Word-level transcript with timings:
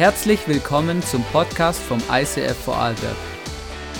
Herzlich 0.00 0.48
willkommen 0.48 1.02
zum 1.02 1.22
Podcast 1.24 1.78
vom 1.78 1.98
ICF 2.10 2.56
Vorarlberg. 2.56 3.16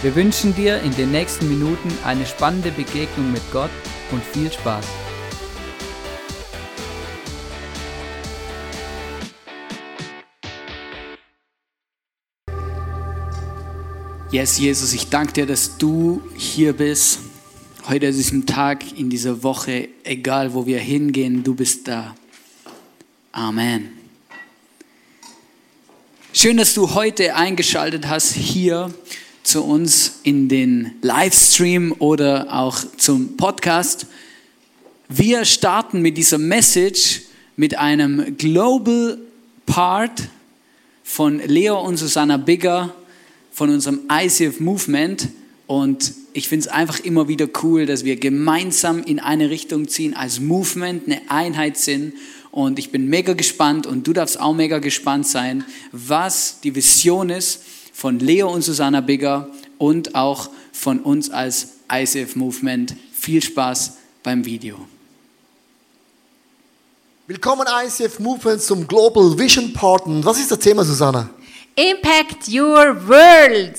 Wir 0.01 0.15
wünschen 0.15 0.55
dir 0.55 0.81
in 0.81 0.97
den 0.97 1.11
nächsten 1.11 1.47
Minuten 1.47 1.91
eine 2.07 2.25
spannende 2.25 2.71
Begegnung 2.71 3.31
mit 3.31 3.43
Gott 3.53 3.69
und 4.11 4.25
viel 4.25 4.51
Spaß. 4.51 4.87
Yes, 14.31 14.59
Jesus, 14.59 14.95
ich 14.95 15.11
danke 15.11 15.35
dir, 15.35 15.47
dass 15.47 15.77
du 15.77 16.23
hier 16.35 16.73
bist. 16.73 17.19
Heute 17.87 18.07
an 18.07 18.15
diesem 18.15 18.47
Tag, 18.47 18.99
in 18.99 19.11
dieser 19.11 19.43
Woche, 19.43 19.91
egal 20.05 20.55
wo 20.55 20.65
wir 20.65 20.79
hingehen, 20.79 21.45
du 21.45 21.55
bist 21.55 21.87
da. 21.87 22.15
Amen. 23.33 24.00
Schön, 26.33 26.59
dass 26.59 26.75
du 26.75 26.95
heute 26.95 27.35
eingeschaltet 27.35 28.07
hast 28.07 28.35
hier 28.35 28.95
zu 29.43 29.65
uns 29.65 30.21
in 30.23 30.49
den 30.49 30.93
Livestream 31.03 31.93
oder 31.99 32.55
auch 32.55 32.79
zum 32.97 33.37
Podcast. 33.37 34.07
Wir 35.09 35.45
starten 35.45 36.01
mit 36.03 36.17
dieser 36.17 36.39
Message 36.39 37.23
mit 37.57 37.77
einem 37.77 38.37
Global 38.39 39.19
Part 39.67 40.29
von 41.03 41.41
Leo 41.45 41.81
und 41.81 41.97
Susanna 41.97 42.37
Bigger 42.37 42.95
von 43.51 43.71
unserem 43.71 44.03
ICF 44.09 44.61
Movement 44.61 45.31
und 45.67 46.15
ich 46.33 46.49
finde 46.49 46.67
es 46.67 46.73
einfach 46.73 47.01
immer 47.01 47.27
wieder 47.27 47.49
cool, 47.65 47.87
dass 47.87 48.05
wir 48.05 48.15
gemeinsam 48.15 49.03
in 49.03 49.19
eine 49.19 49.51
Richtung 49.51 49.89
ziehen, 49.89 50.15
als 50.15 50.39
Movement 50.39 51.07
eine 51.07 51.23
Einheit 51.29 51.77
sind 51.77 52.13
und 52.53 52.79
ich 52.79 52.91
bin 52.91 53.09
mega 53.09 53.33
gespannt 53.33 53.87
und 53.87 54.07
du 54.07 54.13
darfst 54.13 54.41
auch 54.41 54.55
mega 54.55 54.79
gespannt 54.79 55.27
sein, 55.27 55.65
was 55.93 56.61
die 56.61 56.75
Vision 56.75 57.31
ist 57.31 57.63
von 57.93 58.19
Leo 58.19 58.51
und 58.53 58.63
Susanna 58.63 59.01
Bigger 59.01 59.49
und 59.79 60.15
auch 60.15 60.51
von 60.73 61.01
uns 61.01 61.31
als 61.31 61.75
ICF 61.93 62.37
Movement. 62.37 62.95
Viel 63.13 63.43
Spaß 63.43 63.99
beim 64.23 64.45
Video. 64.45 64.79
Willkommen 67.27 67.67
ICF 67.85 68.19
Movement 68.19 68.61
zum 68.61 68.87
Global 68.87 69.39
Vision 69.39 69.73
Partner. 69.73 70.25
Was 70.25 70.41
ist 70.41 70.51
das 70.51 70.59
Thema, 70.59 70.85
Susanna? 70.85 71.31
Impact 71.77 72.49
your 72.49 72.97
world. 73.07 73.77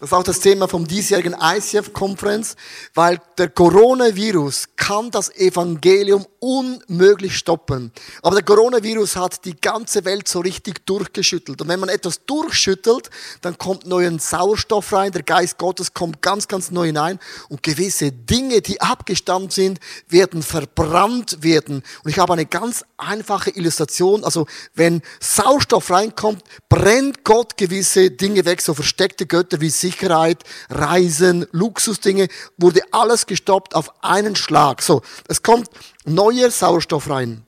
Das 0.00 0.10
ist 0.10 0.12
auch 0.12 0.22
das 0.22 0.38
Thema 0.38 0.68
vom 0.68 0.86
diesjährigen 0.86 1.34
ICF-Konferenz, 1.40 2.54
weil 2.94 3.20
der 3.36 3.48
Coronavirus 3.48 4.68
kann 4.76 5.10
das 5.10 5.34
Evangelium 5.34 6.24
unmöglich 6.38 7.36
stoppen. 7.36 7.90
Aber 8.22 8.36
der 8.36 8.44
Coronavirus 8.44 9.16
hat 9.16 9.44
die 9.44 9.60
ganze 9.60 10.04
Welt 10.04 10.28
so 10.28 10.38
richtig 10.38 10.86
durchgeschüttelt. 10.86 11.60
Und 11.60 11.66
wenn 11.66 11.80
man 11.80 11.88
etwas 11.88 12.24
durchschüttelt, 12.26 13.10
dann 13.40 13.58
kommt 13.58 13.86
neuen 13.86 14.20
Sauerstoff 14.20 14.92
rein, 14.92 15.10
der 15.10 15.24
Geist 15.24 15.58
Gottes 15.58 15.92
kommt 15.94 16.22
ganz, 16.22 16.46
ganz 16.46 16.70
neu 16.70 16.86
hinein 16.86 17.18
und 17.48 17.64
gewisse 17.64 18.12
Dinge, 18.12 18.62
die 18.62 18.80
abgestammt 18.80 19.52
sind, 19.52 19.80
werden 20.08 20.44
verbrannt 20.44 21.42
werden. 21.42 21.82
Und 22.04 22.10
ich 22.10 22.20
habe 22.20 22.34
eine 22.34 22.46
ganz 22.46 22.84
einfache 22.98 23.50
Illustration. 23.50 24.22
Also 24.22 24.46
wenn 24.74 25.02
Sauerstoff 25.18 25.90
reinkommt, 25.90 26.44
brennt 26.68 27.24
Gott 27.24 27.56
gewisse 27.56 28.12
Dinge 28.12 28.44
weg, 28.44 28.62
so 28.62 28.74
versteckte 28.74 29.26
Götter 29.26 29.60
wie 29.60 29.70
Sicherheit, 29.88 30.44
Reisen, 30.68 31.46
Luxusdinge, 31.50 32.28
wurde 32.58 32.80
alles 32.92 33.24
gestoppt 33.24 33.74
auf 33.74 33.90
einen 34.04 34.36
Schlag. 34.36 34.82
So, 34.82 35.00
es 35.28 35.42
kommt 35.42 35.70
neuer 36.04 36.50
Sauerstoff 36.50 37.08
rein. 37.08 37.42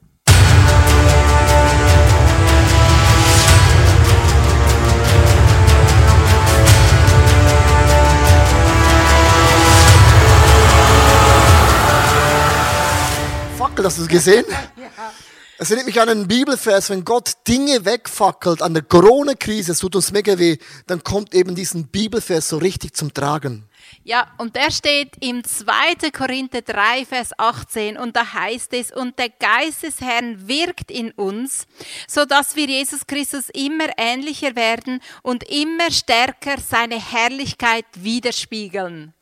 Fackel, 13.58 13.84
hast 13.84 13.98
du 13.98 14.02
es 14.02 14.08
gesehen? 14.08 14.46
Es 15.62 15.70
erinnert 15.70 15.88
mich 15.88 16.00
an 16.00 16.08
einen 16.08 16.26
Bibelvers, 16.26 16.88
wenn 16.88 17.04
Gott 17.04 17.32
Dinge 17.46 17.84
wegfackelt 17.84 18.62
an 18.62 18.72
der 18.72 18.82
Corona-Krise, 18.82 19.72
es 19.72 19.80
tut 19.80 19.94
uns 19.94 20.10
mega 20.10 20.38
weh, 20.38 20.56
dann 20.86 21.04
kommt 21.04 21.34
eben 21.34 21.54
diesen 21.54 21.88
Bibelvers 21.88 22.48
so 22.48 22.56
richtig 22.56 22.96
zum 22.96 23.12
Tragen. 23.12 23.68
Ja, 24.02 24.32
und 24.38 24.56
der 24.56 24.70
steht 24.70 25.18
im 25.20 25.44
2. 25.44 26.12
Korinther 26.16 26.62
3, 26.62 27.04
Vers 27.04 27.38
18 27.38 27.98
und 27.98 28.16
da 28.16 28.32
heißt 28.32 28.72
es, 28.72 28.90
und 28.90 29.18
der 29.18 29.28
Geist 29.28 29.82
des 29.82 30.00
Herrn 30.00 30.48
wirkt 30.48 30.90
in 30.90 31.10
uns, 31.10 31.66
so 32.08 32.24
dass 32.24 32.56
wir 32.56 32.64
Jesus 32.64 33.06
Christus 33.06 33.50
immer 33.52 33.90
ähnlicher 33.98 34.56
werden 34.56 35.02
und 35.22 35.44
immer 35.50 35.90
stärker 35.90 36.54
seine 36.58 36.98
Herrlichkeit 36.98 37.84
widerspiegeln. 37.96 39.12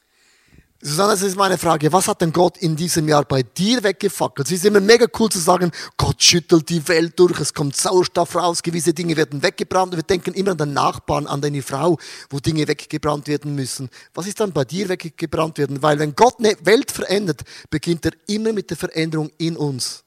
Susanne, 0.80 1.10
das 1.10 1.22
ist 1.22 1.36
meine 1.36 1.58
Frage. 1.58 1.92
Was 1.92 2.06
hat 2.06 2.20
denn 2.20 2.32
Gott 2.32 2.56
in 2.58 2.76
diesem 2.76 3.08
Jahr 3.08 3.24
bei 3.24 3.42
dir 3.42 3.82
weggefackelt? 3.82 4.46
Es 4.46 4.52
ist 4.52 4.64
immer 4.64 4.78
mega 4.78 5.06
cool 5.18 5.28
zu 5.28 5.40
sagen, 5.40 5.72
Gott 5.96 6.22
schüttelt 6.22 6.68
die 6.68 6.86
Welt 6.86 7.18
durch, 7.18 7.40
es 7.40 7.52
kommt 7.52 7.74
Sauerstoff 7.74 8.36
raus, 8.36 8.62
gewisse 8.62 8.94
Dinge 8.94 9.16
werden 9.16 9.42
weggebrannt. 9.42 9.92
Und 9.92 9.98
wir 9.98 10.04
denken 10.04 10.34
immer 10.34 10.52
an 10.52 10.58
den 10.58 10.74
Nachbarn, 10.74 11.26
an 11.26 11.40
deine 11.40 11.62
Frau, 11.62 11.98
wo 12.30 12.38
Dinge 12.38 12.68
weggebrannt 12.68 13.26
werden 13.26 13.56
müssen. 13.56 13.90
Was 14.14 14.28
ist 14.28 14.38
dann 14.38 14.52
bei 14.52 14.64
dir 14.64 14.88
weggebrannt 14.88 15.58
werden? 15.58 15.82
Weil 15.82 15.98
wenn 15.98 16.14
Gott 16.14 16.36
eine 16.38 16.54
Welt 16.62 16.92
verändert, 16.92 17.42
beginnt 17.70 18.06
er 18.06 18.12
immer 18.28 18.52
mit 18.52 18.70
der 18.70 18.76
Veränderung 18.76 19.32
in 19.36 19.56
uns. 19.56 20.04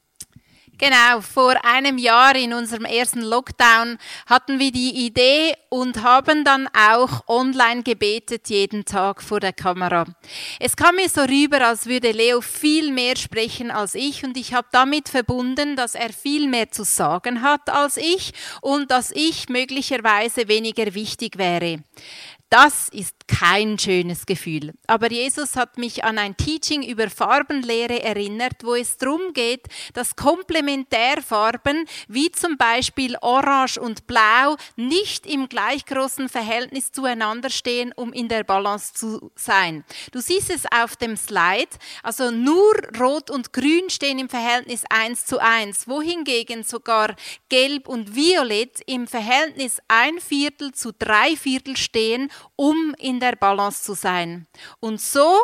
Genau, 0.84 1.22
vor 1.22 1.64
einem 1.64 2.00
Jahr 2.00 2.36
in 2.36 2.56
unserem 2.56 2.86
ersten 2.86 3.22
Lockdown 3.22 4.00
hatten 4.26 4.58
wir 4.58 4.72
die 4.72 5.06
Idee 5.06 5.54
und 5.70 6.02
haben 6.02 6.44
dann 6.44 6.68
auch 6.76 7.28
online 7.28 7.84
gebetet 7.84 8.50
jeden 8.50 8.84
Tag 8.84 9.22
vor 9.22 9.40
der 9.40 9.54
Kamera. 9.54 10.06
Es 10.60 10.76
kam 10.76 10.96
mir 10.96 11.08
so 11.08 11.22
rüber, 11.22 11.68
als 11.68 11.86
würde 11.86 12.12
Leo 12.12 12.42
viel 12.42 12.92
mehr 12.92 13.16
sprechen 13.16 13.70
als 13.70 13.94
ich 13.94 14.24
und 14.24 14.36
ich 14.36 14.56
habe 14.56 14.70
damit 14.72 15.08
verbunden, 15.08 15.76
dass 15.76 15.94
er 15.94 16.12
viel 16.12 16.48
mehr 16.48 16.72
zu 16.72 16.84
sagen 16.84 17.44
hat 17.44 17.70
als 17.70 17.98
ich 17.98 18.34
und 18.62 18.90
dass 18.90 19.12
ich 19.12 19.50
möglicherweise 19.50 20.48
weniger 20.48 20.96
wichtig 20.96 21.38
wäre. 21.38 21.84
Das 22.52 22.90
ist 22.90 23.16
kein 23.30 23.80
schönes 23.80 24.26
Gefühl. 24.26 24.74
Aber 24.86 25.10
Jesus 25.10 25.56
hat 25.56 25.78
mich 25.78 26.04
an 26.04 26.18
ein 26.18 26.36
Teaching 26.36 26.84
über 26.84 27.10
Farbenlehre 27.10 28.04
erinnert, 28.04 28.66
wo 28.66 28.76
es 28.76 28.98
darum 28.98 29.32
geht, 29.32 29.68
dass 29.94 30.18
Komplementärfarben 30.18 31.86
wie 32.10 32.30
zum 32.34 32.58
Beispiel 32.58 33.16
Orange 33.22 33.80
und 33.80 34.06
Blau 34.06 34.58
nicht 34.76 35.26
im 35.26 35.48
gleich 35.48 35.86
großen 35.86 36.28
Verhältnis 36.28 36.92
zueinander 36.92 37.50
stehen, 37.50 37.94
um 37.96 38.12
in 38.12 38.28
der 38.28 38.44
Balance 38.44 38.94
zu 38.96 39.32
sein. 39.36 39.86
Du 40.12 40.20
siehst 40.20 40.50
es 40.50 40.66
auf 40.70 40.98
dem 40.98 41.16
Slide, 41.16 41.70
also 42.04 42.32
nur 42.32 42.74
Rot 43.00 43.32
und 43.32 43.54
Grün 43.54 43.90
stehen 43.90 44.20
im 44.20 44.28
Verhältnis 44.28 44.84
1 44.90 45.26
zu 45.26 45.40
1, 45.40 45.88
wohingegen 45.88 46.64
sogar 46.64 47.16
Gelb 47.48 47.88
und 47.88 48.14
Violett 48.14 48.82
im 48.88 49.08
Verhältnis 49.08 49.80
ein 49.88 50.20
Viertel 50.20 50.74
zu 50.74 50.92
drei 50.92 51.38
Viertel 51.38 51.78
stehen 51.78 52.30
um 52.56 52.94
in 52.98 53.20
der 53.20 53.36
Balance 53.36 53.84
zu 53.84 53.94
sein. 53.94 54.48
Und 54.80 55.02
so 55.02 55.38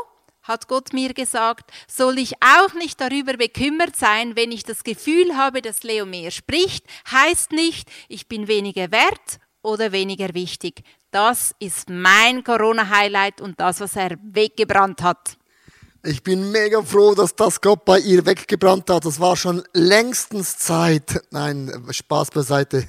hat 0.43 0.67
Gott 0.67 0.93
mir 0.93 1.13
gesagt, 1.13 1.71
soll 1.87 2.17
ich 2.17 2.35
auch 2.41 2.73
nicht 2.73 3.01
darüber 3.01 3.33
bekümmert 3.33 3.95
sein, 3.95 4.35
wenn 4.35 4.51
ich 4.51 4.63
das 4.63 4.83
Gefühl 4.83 5.35
habe, 5.35 5.61
dass 5.61 5.83
Leo 5.83 6.05
mehr 6.05 6.31
spricht, 6.31 6.85
heißt 7.11 7.51
nicht, 7.51 7.89
ich 8.07 8.27
bin 8.27 8.47
weniger 8.47 8.91
wert 8.91 9.39
oder 9.61 9.91
weniger 9.91 10.33
wichtig. 10.33 10.83
Das 11.11 11.55
ist 11.59 11.89
mein 11.89 12.43
Corona-Highlight 12.43 13.41
und 13.41 13.59
das, 13.59 13.79
was 13.81 13.95
er 13.95 14.17
weggebrannt 14.21 15.01
hat. 15.01 15.37
Ich 16.03 16.21
bin 16.21 16.51
mega 16.51 16.83
froh, 16.83 17.15
dass 17.15 17.35
das 17.35 17.59
Gott 17.59 17.83
bei 17.83 17.99
ihr 17.99 18.25
weggebrannt 18.25 18.89
hat. 18.89 19.05
Das 19.05 19.19
war 19.19 19.35
schon 19.35 19.63
längstens 19.73 20.57
Zeit. 20.57 21.21
Nein, 21.31 21.71
Spaß 21.89 22.29
beiseite. 22.31 22.85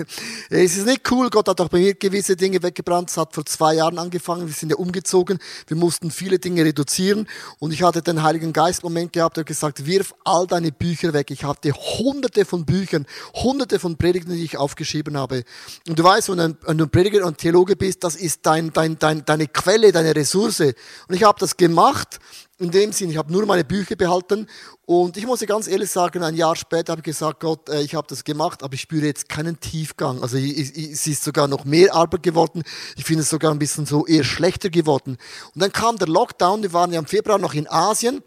Es 0.51 0.77
ist 0.77 0.87
nicht 0.87 1.11
cool. 1.11 1.31
Gott 1.31 1.49
hat 1.49 1.61
auch 1.61 1.69
bei 1.69 1.79
mir 1.79 1.95
gewisse 1.95 2.37
Dinge 2.37 2.63
weggebrannt. 2.63 3.11
Es 3.11 3.17
hat 3.17 3.35
vor 3.35 3.47
zwei 3.47 3.75
Jahren 3.75 3.99
angefangen. 3.99 4.47
Wir 4.47 4.55
sind 4.55 4.71
ja 4.71 4.77
umgezogen. 4.77 5.39
Wir 5.67 5.77
mussten 5.77 6.11
viele 6.11 6.39
Dinge 6.39 6.65
reduzieren. 6.65 7.27
Und 7.59 7.73
ich 7.73 7.83
hatte 7.83 8.03
den 8.03 8.23
Heiligen 8.23 8.53
Geist 8.53 8.83
Moment 8.83 9.13
gehabt, 9.13 9.39
der 9.39 9.45
gesagt, 9.45 9.87
wirf 9.87 10.15
all 10.25 10.47
deine 10.47 10.71
Bücher 10.71 11.13
weg. 11.15 11.31
Ich 11.31 11.45
hatte 11.45 11.73
hunderte 11.73 12.45
von 12.45 12.67
Büchern, 12.67 13.07
hunderte 13.35 13.79
von 13.79 13.97
Predigten, 13.97 14.33
die 14.33 14.45
ich 14.45 14.59
aufgeschrieben 14.59 15.17
habe. 15.17 15.45
Und 15.89 15.99
du 15.99 16.05
weißt, 16.05 16.29
wenn 16.29 16.57
du 16.77 16.85
ein 16.85 16.91
Prediger 16.91 17.25
und 17.25 17.39
Theologe 17.39 17.75
bist, 17.75 18.05
das 18.05 18.17
ist 18.17 18.41
dein, 18.45 18.73
dein, 18.73 18.99
dein, 18.99 19.25
deine 19.25 19.49
Quelle, 19.49 19.93
deine 19.93 20.15
Ressource. 20.15 20.61
Und 20.61 21.15
ich 21.15 21.23
habe 21.23 21.39
das 21.41 21.57
gemacht 21.57 22.19
in 22.59 22.71
dem 22.73 22.93
Sinn, 22.93 23.11
ich 23.11 23.17
habe 23.17 23.33
nur 23.33 23.47
meine 23.47 23.65
Bücher 23.65 23.95
behalten 23.95 24.49
und 24.85 25.17
ich 25.17 25.27
muss 25.27 25.41
ganz 25.41 25.69
ehrlich 25.69 25.91
sagen, 25.91 26.23
ein 26.25 26.35
Jahr 26.35 26.57
später 26.57 26.93
habe 26.93 27.01
ich 27.01 27.05
gesagt, 27.05 27.41
Gott, 27.41 27.69
äh, 27.69 27.83
ich 27.83 27.95
habe 27.95 28.07
das 28.09 28.25
gemacht, 28.25 28.63
aber 28.63 28.75
ich 28.75 28.81
spüre 28.81 29.07
jetzt 29.07 29.29
keinen 29.29 29.61
Tiefgang. 29.61 30.23
Also 30.23 30.39
es 30.39 31.07
ist 31.07 31.23
sogar 31.23 31.47
noch 31.47 31.65
mehr 31.65 31.95
Arbeit 31.95 32.25
geworden. 32.25 32.63
Ich 32.97 33.05
finde 33.05 33.23
es 33.23 33.31
sogar 33.31 33.53
ein 33.53 33.59
bisschen 33.59 33.87
so 33.87 34.07
eher 34.07 34.25
schlechter 34.25 34.71
geworden. 34.71 35.19
Und 35.55 35.63
dann 35.63 35.73
kam 35.73 35.99
der 35.99 36.09
Lockdown, 36.09 36.63
wir 36.63 36.73
waren 36.73 36.93
ja 36.93 36.99
im 36.99 37.07
Februar 37.07 37.39
noch 37.39 37.55
in 37.55 37.69
Asien 37.69 38.23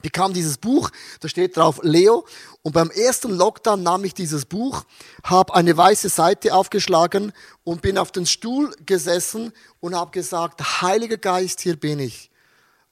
bekam 0.00 0.32
dieses 0.32 0.58
Buch, 0.58 0.90
da 1.20 1.28
steht 1.28 1.56
drauf 1.56 1.80
Leo. 1.82 2.24
Und 2.62 2.72
beim 2.72 2.90
ersten 2.90 3.32
Lockdown 3.32 3.82
nahm 3.82 4.04
ich 4.04 4.14
dieses 4.14 4.44
Buch, 4.44 4.84
habe 5.24 5.54
eine 5.54 5.76
weiße 5.76 6.08
Seite 6.08 6.54
aufgeschlagen 6.54 7.32
und 7.64 7.82
bin 7.82 7.98
auf 7.98 8.12
den 8.12 8.26
Stuhl 8.26 8.72
gesessen 8.86 9.52
und 9.80 9.94
habe 9.94 10.10
gesagt, 10.10 10.82
Heiliger 10.82 11.16
Geist, 11.16 11.60
hier 11.60 11.76
bin 11.76 11.98
ich. 11.98 12.27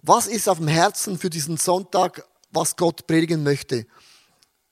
Was 0.08 0.28
ist 0.28 0.48
auf 0.48 0.58
dem 0.58 0.68
Herzen 0.68 1.18
für 1.18 1.30
diesen 1.30 1.56
Sonntag, 1.56 2.24
was 2.52 2.76
Gott 2.76 3.08
predigen 3.08 3.42
möchte? 3.42 3.86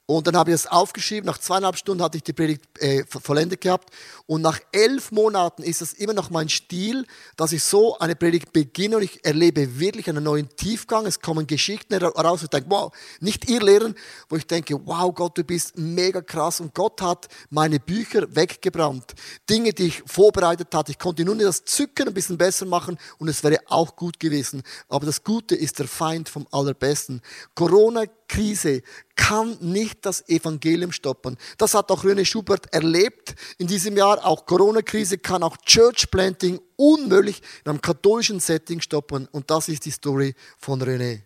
Und 0.06 0.26
dann 0.26 0.36
habe 0.36 0.50
ich 0.50 0.54
es 0.54 0.66
aufgeschrieben. 0.66 1.26
Nach 1.26 1.38
zweieinhalb 1.38 1.78
Stunden 1.78 2.02
hatte 2.02 2.18
ich 2.18 2.22
die 2.22 2.34
Predigt 2.34 2.64
äh, 2.78 3.04
vollendet 3.06 3.62
gehabt. 3.62 3.88
Und 4.26 4.42
nach 4.42 4.60
elf 4.70 5.12
Monaten 5.12 5.62
ist 5.62 5.80
es 5.80 5.94
immer 5.94 6.12
noch 6.12 6.28
mein 6.28 6.50
Stil, 6.50 7.06
dass 7.36 7.52
ich 7.52 7.64
so 7.64 7.98
eine 7.98 8.14
Predigt 8.14 8.52
beginne 8.52 8.96
und 8.96 9.02
ich 9.02 9.24
erlebe 9.24 9.78
wirklich 9.80 10.10
einen 10.10 10.24
neuen 10.24 10.54
Tiefgang. 10.56 11.06
Es 11.06 11.20
kommen 11.20 11.46
Geschichten 11.46 11.98
heraus 11.98 12.40
und 12.40 12.44
ich 12.44 12.50
denke, 12.50 12.70
wow, 12.70 12.92
nicht 13.20 13.48
ihr 13.48 13.62
Lehren, 13.62 13.94
wo 14.28 14.36
ich 14.36 14.46
denke, 14.46 14.78
wow, 14.84 15.14
Gott, 15.14 15.38
du 15.38 15.44
bist 15.44 15.78
mega 15.78 16.20
krass. 16.20 16.60
Und 16.60 16.74
Gott 16.74 17.00
hat 17.00 17.28
meine 17.48 17.80
Bücher 17.80 18.26
weggebrannt. 18.34 19.14
Dinge, 19.48 19.72
die 19.72 19.86
ich 19.86 20.02
vorbereitet 20.04 20.74
hatte. 20.74 20.92
Ich 20.92 20.98
konnte 20.98 21.24
nur 21.24 21.36
das 21.36 21.64
Zücken 21.64 22.08
ein 22.08 22.14
bisschen 22.14 22.36
besser 22.36 22.66
machen 22.66 22.98
und 23.16 23.28
es 23.28 23.42
wäre 23.42 23.58
auch 23.68 23.96
gut 23.96 24.20
gewesen. 24.20 24.62
Aber 24.90 25.06
das 25.06 25.24
Gute 25.24 25.54
ist 25.54 25.78
der 25.78 25.88
Feind 25.88 26.28
vom 26.28 26.46
Allerbesten. 26.50 27.22
Corona 27.54 28.04
Krise 28.28 28.82
kann 29.16 29.56
nicht 29.60 30.04
das 30.06 30.28
Evangelium 30.28 30.92
stoppen. 30.92 31.36
Das 31.58 31.74
hat 31.74 31.90
auch 31.90 32.04
René 32.04 32.24
Schubert 32.24 32.72
erlebt 32.72 33.34
in 33.58 33.66
diesem 33.66 33.96
Jahr. 33.96 34.24
Auch 34.24 34.46
Corona-Krise 34.46 35.18
kann 35.18 35.42
auch 35.42 35.56
Church 35.58 36.10
Planting 36.10 36.60
unmöglich 36.76 37.42
in 37.64 37.70
einem 37.70 37.80
katholischen 37.80 38.40
Setting 38.40 38.80
stoppen. 38.80 39.28
Und 39.32 39.50
das 39.50 39.68
ist 39.68 39.84
die 39.84 39.90
Story 39.90 40.34
von 40.58 40.82
René. 40.82 41.22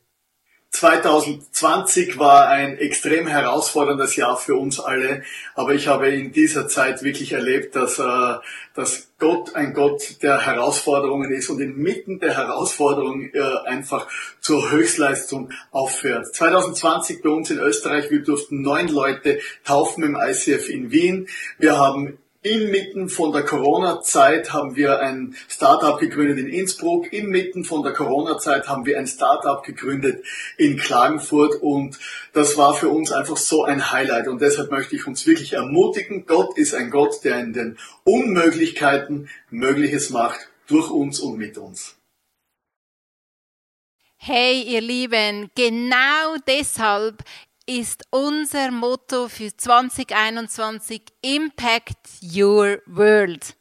2020 0.78 2.20
war 2.20 2.48
ein 2.48 2.78
extrem 2.78 3.26
herausforderndes 3.26 4.14
Jahr 4.14 4.36
für 4.36 4.54
uns 4.54 4.78
alle, 4.78 5.24
aber 5.56 5.74
ich 5.74 5.88
habe 5.88 6.08
in 6.08 6.30
dieser 6.30 6.68
Zeit 6.68 7.02
wirklich 7.02 7.32
erlebt, 7.32 7.74
dass, 7.74 7.98
äh, 7.98 8.34
dass 8.74 9.08
Gott 9.18 9.56
ein 9.56 9.74
Gott 9.74 10.22
der 10.22 10.46
Herausforderungen 10.46 11.32
ist 11.32 11.50
und 11.50 11.60
inmitten 11.60 12.20
der 12.20 12.36
Herausforderungen 12.36 13.34
äh, 13.34 13.68
einfach 13.68 14.06
zur 14.40 14.70
Höchstleistung 14.70 15.50
aufhört. 15.72 16.32
2020 16.32 17.22
bei 17.22 17.30
uns 17.30 17.50
in 17.50 17.58
Österreich, 17.58 18.12
wir 18.12 18.22
durften 18.22 18.62
neun 18.62 18.86
Leute 18.86 19.40
taufen 19.64 20.04
im 20.04 20.14
ICF 20.16 20.68
in 20.68 20.92
Wien. 20.92 21.26
Wir 21.58 21.76
haben 21.76 22.18
Inmitten 22.42 23.08
von 23.08 23.32
der 23.32 23.44
Corona-Zeit 23.44 24.52
haben 24.52 24.76
wir 24.76 25.00
ein 25.00 25.34
Startup 25.48 25.98
gegründet 25.98 26.38
in 26.38 26.48
Innsbruck. 26.48 27.12
Inmitten 27.12 27.64
von 27.64 27.82
der 27.82 27.92
Corona-Zeit 27.92 28.68
haben 28.68 28.86
wir 28.86 28.96
ein 28.96 29.08
Startup 29.08 29.64
gegründet 29.64 30.24
in 30.56 30.76
Klagenfurt. 30.76 31.56
Und 31.60 31.98
das 32.34 32.56
war 32.56 32.74
für 32.74 32.90
uns 32.90 33.10
einfach 33.10 33.36
so 33.36 33.64
ein 33.64 33.90
Highlight. 33.90 34.28
Und 34.28 34.40
deshalb 34.40 34.70
möchte 34.70 34.94
ich 34.94 35.08
uns 35.08 35.26
wirklich 35.26 35.54
ermutigen. 35.54 36.26
Gott 36.26 36.56
ist 36.56 36.74
ein 36.74 36.90
Gott, 36.90 37.24
der 37.24 37.40
in 37.40 37.52
den 37.52 37.78
Unmöglichkeiten 38.04 39.28
Mögliches 39.50 40.10
macht, 40.10 40.48
durch 40.68 40.90
uns 40.90 41.18
und 41.18 41.38
mit 41.38 41.58
uns. 41.58 41.96
Hey, 44.16 44.62
ihr 44.62 44.80
Lieben, 44.80 45.50
genau 45.56 46.36
deshalb 46.46 47.22
ist 47.68 48.04
unser 48.10 48.70
Motto 48.70 49.28
für 49.28 49.54
2021 49.54 51.02
Impact 51.20 51.98
Your 52.22 52.80
World. 52.86 53.57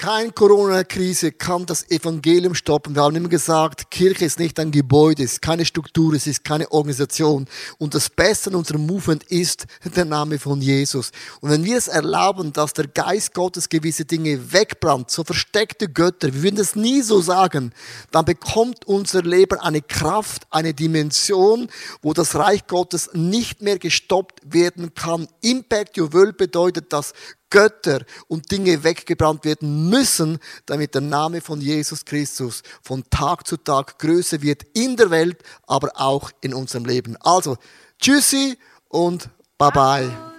Kein 0.00 0.32
Corona-Krise 0.32 1.32
kann 1.32 1.66
das 1.66 1.90
Evangelium 1.90 2.54
stoppen. 2.54 2.94
Wir 2.94 3.02
haben 3.02 3.16
immer 3.16 3.28
gesagt, 3.28 3.90
Kirche 3.90 4.26
ist 4.26 4.38
nicht 4.38 4.60
ein 4.60 4.70
Gebäude, 4.70 5.24
es 5.24 5.32
ist 5.32 5.42
keine 5.42 5.64
Struktur, 5.64 6.14
es 6.14 6.28
ist 6.28 6.44
keine 6.44 6.70
Organisation. 6.70 7.48
Und 7.78 7.96
das 7.96 8.08
Beste 8.08 8.50
in 8.50 8.54
unserem 8.56 8.86
Movement 8.86 9.24
ist 9.24 9.66
der 9.96 10.04
Name 10.04 10.38
von 10.38 10.62
Jesus. 10.62 11.10
Und 11.40 11.50
wenn 11.50 11.64
wir 11.64 11.76
es 11.76 11.88
erlauben, 11.88 12.52
dass 12.52 12.74
der 12.74 12.86
Geist 12.86 13.34
Gottes 13.34 13.68
gewisse 13.68 14.04
Dinge 14.04 14.52
wegbrannt, 14.52 15.10
so 15.10 15.24
versteckte 15.24 15.88
Götter, 15.88 16.32
wir 16.32 16.44
würden 16.44 16.60
es 16.60 16.76
nie 16.76 17.02
so 17.02 17.20
sagen, 17.20 17.72
dann 18.12 18.24
bekommt 18.24 18.86
unser 18.86 19.22
Leben 19.22 19.58
eine 19.58 19.82
Kraft, 19.82 20.46
eine 20.50 20.74
Dimension, 20.74 21.68
wo 22.02 22.12
das 22.12 22.36
Reich 22.36 22.68
Gottes 22.68 23.10
nicht 23.14 23.62
mehr 23.62 23.80
gestoppt 23.80 24.42
werden 24.44 24.94
kann. 24.94 25.26
Impact 25.40 25.98
Your 25.98 26.12
World 26.12 26.36
bedeutet, 26.36 26.92
dass 26.92 27.14
Götter 27.50 28.04
und 28.26 28.50
Dinge 28.50 28.82
weggebrannt 28.84 29.44
werden 29.44 29.88
müssen, 29.88 30.38
damit 30.66 30.94
der 30.94 31.00
Name 31.00 31.40
von 31.40 31.60
Jesus 31.60 32.04
Christus 32.04 32.62
von 32.82 33.04
Tag 33.10 33.46
zu 33.46 33.56
Tag 33.56 33.98
größer 33.98 34.42
wird 34.42 34.62
in 34.74 34.96
der 34.96 35.10
Welt, 35.10 35.42
aber 35.66 35.90
auch 35.94 36.30
in 36.40 36.54
unserem 36.54 36.84
Leben. 36.84 37.16
Also, 37.20 37.56
tschüssi 38.00 38.58
und 38.88 39.28
bye 39.56 39.70
bye. 39.70 40.37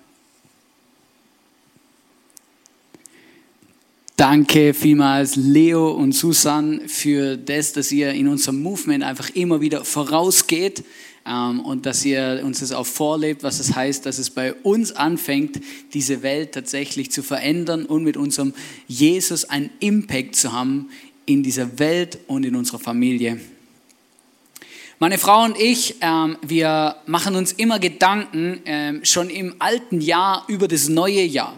Danke 4.20 4.74
vielmals 4.74 5.38
Leo 5.38 5.92
und 5.92 6.12
Susan 6.12 6.82
für 6.90 7.38
das, 7.38 7.72
dass 7.72 7.90
ihr 7.90 8.12
in 8.12 8.28
unserem 8.28 8.62
Movement 8.62 9.02
einfach 9.02 9.30
immer 9.30 9.62
wieder 9.62 9.86
vorausgeht 9.86 10.84
ähm, 11.26 11.62
und 11.62 11.86
dass 11.86 12.04
ihr 12.04 12.42
uns 12.44 12.60
das 12.60 12.74
auch 12.74 12.86
vorlebt, 12.86 13.44
was 13.44 13.62
es 13.62 13.68
das 13.68 13.78
heißt, 13.78 14.06
dass 14.06 14.18
es 14.18 14.30
bei 14.30 14.54
uns 14.56 14.92
anfängt, 14.92 15.62
diese 15.94 16.22
Welt 16.22 16.52
tatsächlich 16.52 17.12
zu 17.12 17.24
verändern 17.24 17.86
und 17.86 18.04
mit 18.04 18.18
unserem 18.18 18.54
Jesus 18.90 19.46
einen 19.46 19.70
Impact 19.80 20.36
zu 20.36 20.52
haben 20.52 20.90
in 21.26 21.42
dieser 21.42 21.80
Welt 21.80 22.20
und 22.28 22.46
in 22.46 22.58
unserer 22.58 22.80
Familie. 22.80 23.40
Meine 25.00 25.18
Frau 25.18 25.46
und 25.46 25.58
ich, 25.58 25.96
ähm, 26.02 26.36
wir 26.46 26.98
machen 27.06 27.38
uns 27.38 27.54
immer 27.54 27.80
Gedanken 27.80 28.60
ähm, 28.66 29.00
schon 29.06 29.30
im 29.30 29.56
alten 29.60 30.02
Jahr 30.02 30.44
über 30.50 30.68
das 30.68 30.90
neue 30.90 31.24
Jahr. 31.24 31.58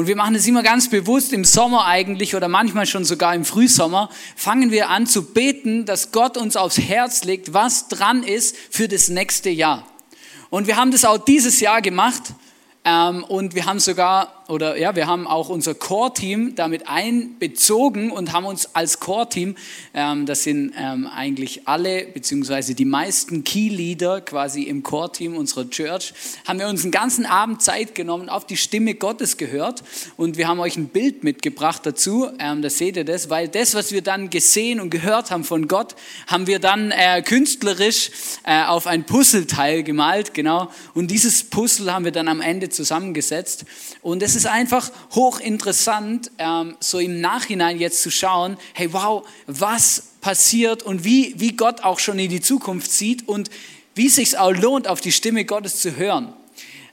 Und 0.00 0.06
wir 0.06 0.16
machen 0.16 0.34
es 0.34 0.46
immer 0.46 0.62
ganz 0.62 0.88
bewusst 0.88 1.30
im 1.34 1.44
Sommer 1.44 1.84
eigentlich 1.84 2.34
oder 2.34 2.48
manchmal 2.48 2.86
schon 2.86 3.04
sogar 3.04 3.34
im 3.34 3.44
Frühsommer, 3.44 4.08
fangen 4.34 4.70
wir 4.70 4.88
an 4.88 5.06
zu 5.06 5.34
beten, 5.34 5.84
dass 5.84 6.10
Gott 6.10 6.38
uns 6.38 6.56
aufs 6.56 6.78
Herz 6.78 7.24
legt, 7.24 7.52
was 7.52 7.88
dran 7.88 8.22
ist 8.22 8.56
für 8.70 8.88
das 8.88 9.10
nächste 9.10 9.50
Jahr. 9.50 9.86
Und 10.48 10.66
wir 10.66 10.78
haben 10.78 10.90
das 10.90 11.04
auch 11.04 11.18
dieses 11.18 11.60
Jahr 11.60 11.82
gemacht. 11.82 12.22
Ähm, 12.82 13.24
und 13.24 13.54
wir 13.54 13.66
haben 13.66 13.78
sogar 13.78 14.39
oder 14.50 14.76
ja, 14.76 14.96
wir 14.96 15.06
haben 15.06 15.26
auch 15.26 15.48
unser 15.48 15.74
Core-Team 15.74 16.54
damit 16.56 16.88
einbezogen 16.88 18.10
und 18.10 18.32
haben 18.32 18.44
uns 18.44 18.74
als 18.74 18.98
Core-Team, 18.98 19.54
ähm, 19.94 20.26
das 20.26 20.42
sind 20.42 20.72
ähm, 20.76 21.06
eigentlich 21.06 21.68
alle, 21.68 22.06
beziehungsweise 22.06 22.74
die 22.74 22.84
meisten 22.84 23.44
Key-Leader 23.44 24.20
quasi 24.22 24.64
im 24.64 24.82
Core-Team 24.82 25.36
unserer 25.36 25.70
Church, 25.70 26.12
haben 26.46 26.58
wir 26.58 26.68
uns 26.68 26.82
einen 26.82 26.90
ganzen 26.90 27.26
Abend 27.26 27.62
Zeit 27.62 27.94
genommen, 27.94 28.28
auf 28.28 28.44
die 28.44 28.56
Stimme 28.56 28.94
Gottes 28.94 29.36
gehört 29.36 29.84
und 30.16 30.36
wir 30.36 30.48
haben 30.48 30.58
euch 30.58 30.76
ein 30.76 30.88
Bild 30.88 31.22
mitgebracht 31.22 31.86
dazu, 31.86 32.28
ähm, 32.38 32.60
da 32.60 32.70
seht 32.70 32.96
ihr 32.96 33.04
das, 33.04 33.30
weil 33.30 33.48
das, 33.48 33.74
was 33.74 33.92
wir 33.92 34.02
dann 34.02 34.30
gesehen 34.30 34.80
und 34.80 34.90
gehört 34.90 35.30
haben 35.30 35.44
von 35.44 35.68
Gott, 35.68 35.94
haben 36.26 36.48
wir 36.48 36.58
dann 36.58 36.90
äh, 36.90 37.22
künstlerisch 37.22 38.10
äh, 38.44 38.64
auf 38.64 38.88
ein 38.88 39.04
Puzzleteil 39.04 39.84
gemalt, 39.84 40.34
genau, 40.34 40.70
und 40.94 41.10
dieses 41.10 41.44
Puzzle 41.44 41.92
haben 41.92 42.04
wir 42.04 42.12
dann 42.12 42.26
am 42.26 42.40
Ende 42.40 42.68
zusammengesetzt 42.68 43.64
und 44.02 44.22
es 44.22 44.34
ist 44.34 44.46
einfach 44.46 44.90
hochinteressant, 45.12 46.30
ähm, 46.38 46.76
so 46.80 46.98
im 46.98 47.20
Nachhinein 47.20 47.78
jetzt 47.78 48.02
zu 48.02 48.10
schauen, 48.10 48.56
hey, 48.72 48.92
wow, 48.92 49.26
was 49.46 50.10
passiert 50.20 50.82
und 50.82 51.04
wie, 51.04 51.34
wie 51.38 51.56
Gott 51.56 51.82
auch 51.82 51.98
schon 51.98 52.18
in 52.18 52.30
die 52.30 52.40
Zukunft 52.40 52.90
sieht 52.90 53.28
und 53.28 53.50
wie 53.94 54.06
es 54.06 54.14
sich 54.14 54.38
auch 54.38 54.52
lohnt, 54.52 54.88
auf 54.88 55.00
die 55.00 55.12
Stimme 55.12 55.44
Gottes 55.44 55.80
zu 55.80 55.96
hören. 55.96 56.32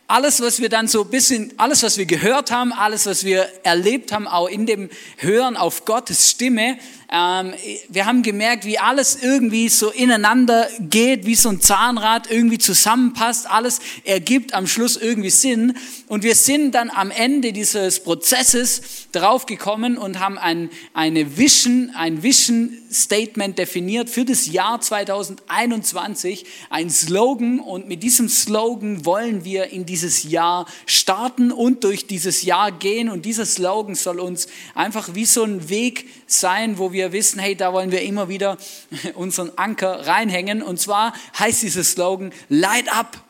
Alles, 0.09 0.39
was 0.39 0.61
wir 0.61 0.69
dann 0.69 0.87
so 0.87 1.03
ein 1.03 1.09
bisschen, 1.09 1.53
alles, 1.57 1.83
was 1.83 1.97
wir 1.97 2.05
gehört 2.05 2.49
haben, 2.49 2.71
alles, 2.71 3.05
was 3.05 3.25
wir 3.25 3.49
erlebt 3.63 4.13
haben, 4.13 4.25
auch 4.25 4.47
in 4.47 4.65
dem 4.65 4.89
Hören 5.17 5.57
auf 5.57 5.83
Gottes 5.83 6.29
Stimme, 6.31 6.77
ähm, 7.09 7.53
wir 7.87 8.05
haben 8.05 8.21
gemerkt, 8.21 8.65
wie 8.65 8.79
alles 8.79 9.19
irgendwie 9.21 9.69
so 9.69 9.91
ineinander 9.91 10.67
geht, 10.79 11.25
wie 11.25 11.35
so 11.35 11.47
ein 11.47 11.61
Zahnrad 11.61 12.29
irgendwie 12.29 12.57
zusammenpasst. 12.57 13.49
Alles 13.49 13.79
ergibt 14.03 14.53
am 14.53 14.67
Schluss 14.67 14.97
irgendwie 14.97 15.29
Sinn. 15.29 15.77
Und 16.07 16.23
wir 16.23 16.35
sind 16.35 16.75
dann 16.75 16.89
am 16.89 17.09
Ende 17.11 17.53
dieses 17.53 18.01
Prozesses 18.01 19.07
draufgekommen 19.13 19.97
und 19.97 20.19
haben 20.19 20.37
ein, 20.37 20.69
eine 20.93 21.37
Vision, 21.37 21.91
ein 21.95 22.23
Vision 22.23 22.77
Statement 22.91 23.57
definiert 23.57 24.09
für 24.09 24.25
das 24.25 24.47
Jahr 24.47 24.81
2021, 24.81 26.45
ein 26.69 26.89
Slogan. 26.89 27.61
Und 27.61 27.87
mit 27.87 28.03
diesem 28.03 28.27
Slogan 28.27 29.05
wollen 29.05 29.45
wir 29.45 29.71
in 29.71 29.85
dieses 29.98 30.30
Jahr 30.30 30.68
starten 30.86 31.51
und 31.51 31.84
durch 31.84 32.06
dieses 32.06 32.44
Jahr 32.44 32.72
gehen. 32.72 33.10
Und 33.10 33.25
dieser 33.25 33.48
Slogan 33.48 33.96
soll 33.96 34.20
uns 34.20 34.48
einfach 34.75 35.16
wie 35.16 35.25
so 35.25 35.44
ein 35.44 35.70
Weg 35.70 36.08
sein, 36.27 36.77
wo 36.77 36.92
wir 36.92 37.12
wissen, 37.13 37.39
hey, 37.39 37.56
da 37.56 37.74
wollen 37.74 37.92
wir 37.92 38.04
immer 38.04 38.30
wieder 38.30 38.60
unseren 39.16 39.51
Anker 39.58 40.06
reinhängen. 40.06 40.62
Und 40.62 40.80
zwar 40.80 41.13
heißt 41.39 41.63
dieses 41.63 41.94
Slogan, 41.94 42.32
Light 42.48 42.94
up. 42.96 43.24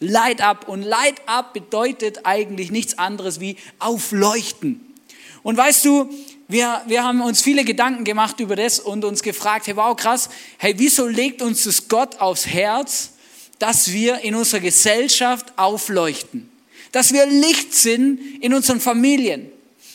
Light 0.00 0.40
up. 0.40 0.66
Und 0.66 0.82
Light 0.82 1.20
up 1.26 1.52
bedeutet 1.52 2.24
eigentlich 2.24 2.70
nichts 2.70 2.96
anderes 2.96 3.38
wie 3.38 3.56
aufleuchten. 3.78 4.94
Und 5.42 5.58
weißt 5.58 5.84
du, 5.84 6.08
wir, 6.48 6.80
wir 6.86 7.04
haben 7.04 7.20
uns 7.20 7.42
viele 7.42 7.64
Gedanken 7.64 8.04
gemacht 8.04 8.40
über 8.40 8.56
das 8.56 8.80
und 8.80 9.04
uns 9.04 9.22
gefragt, 9.22 9.66
hey, 9.66 9.76
wow, 9.76 9.94
krass, 9.94 10.30
hey, 10.56 10.72
wieso 10.78 11.06
legt 11.06 11.42
uns 11.42 11.64
das 11.64 11.86
Gott 11.88 12.18
aufs 12.18 12.46
Herz, 12.46 13.12
dass 13.58 13.92
wir 13.92 14.20
in 14.20 14.34
unserer 14.34 14.60
Gesellschaft 14.60 15.52
aufleuchten? 15.56 16.48
Dass 16.92 17.12
wir 17.12 17.26
Licht 17.26 17.74
sind 17.74 18.18
in 18.40 18.54
unseren 18.54 18.80
Familien. 18.80 19.50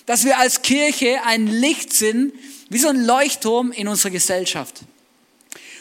Dass 0.05 0.25
wir 0.25 0.37
als 0.37 0.61
Kirche 0.61 1.23
ein 1.25 1.47
Licht 1.47 1.93
sind, 1.93 2.33
wie 2.69 2.77
so 2.77 2.89
ein 2.89 3.05
Leuchtturm 3.05 3.71
in 3.71 3.87
unserer 3.87 4.11
Gesellschaft. 4.11 4.81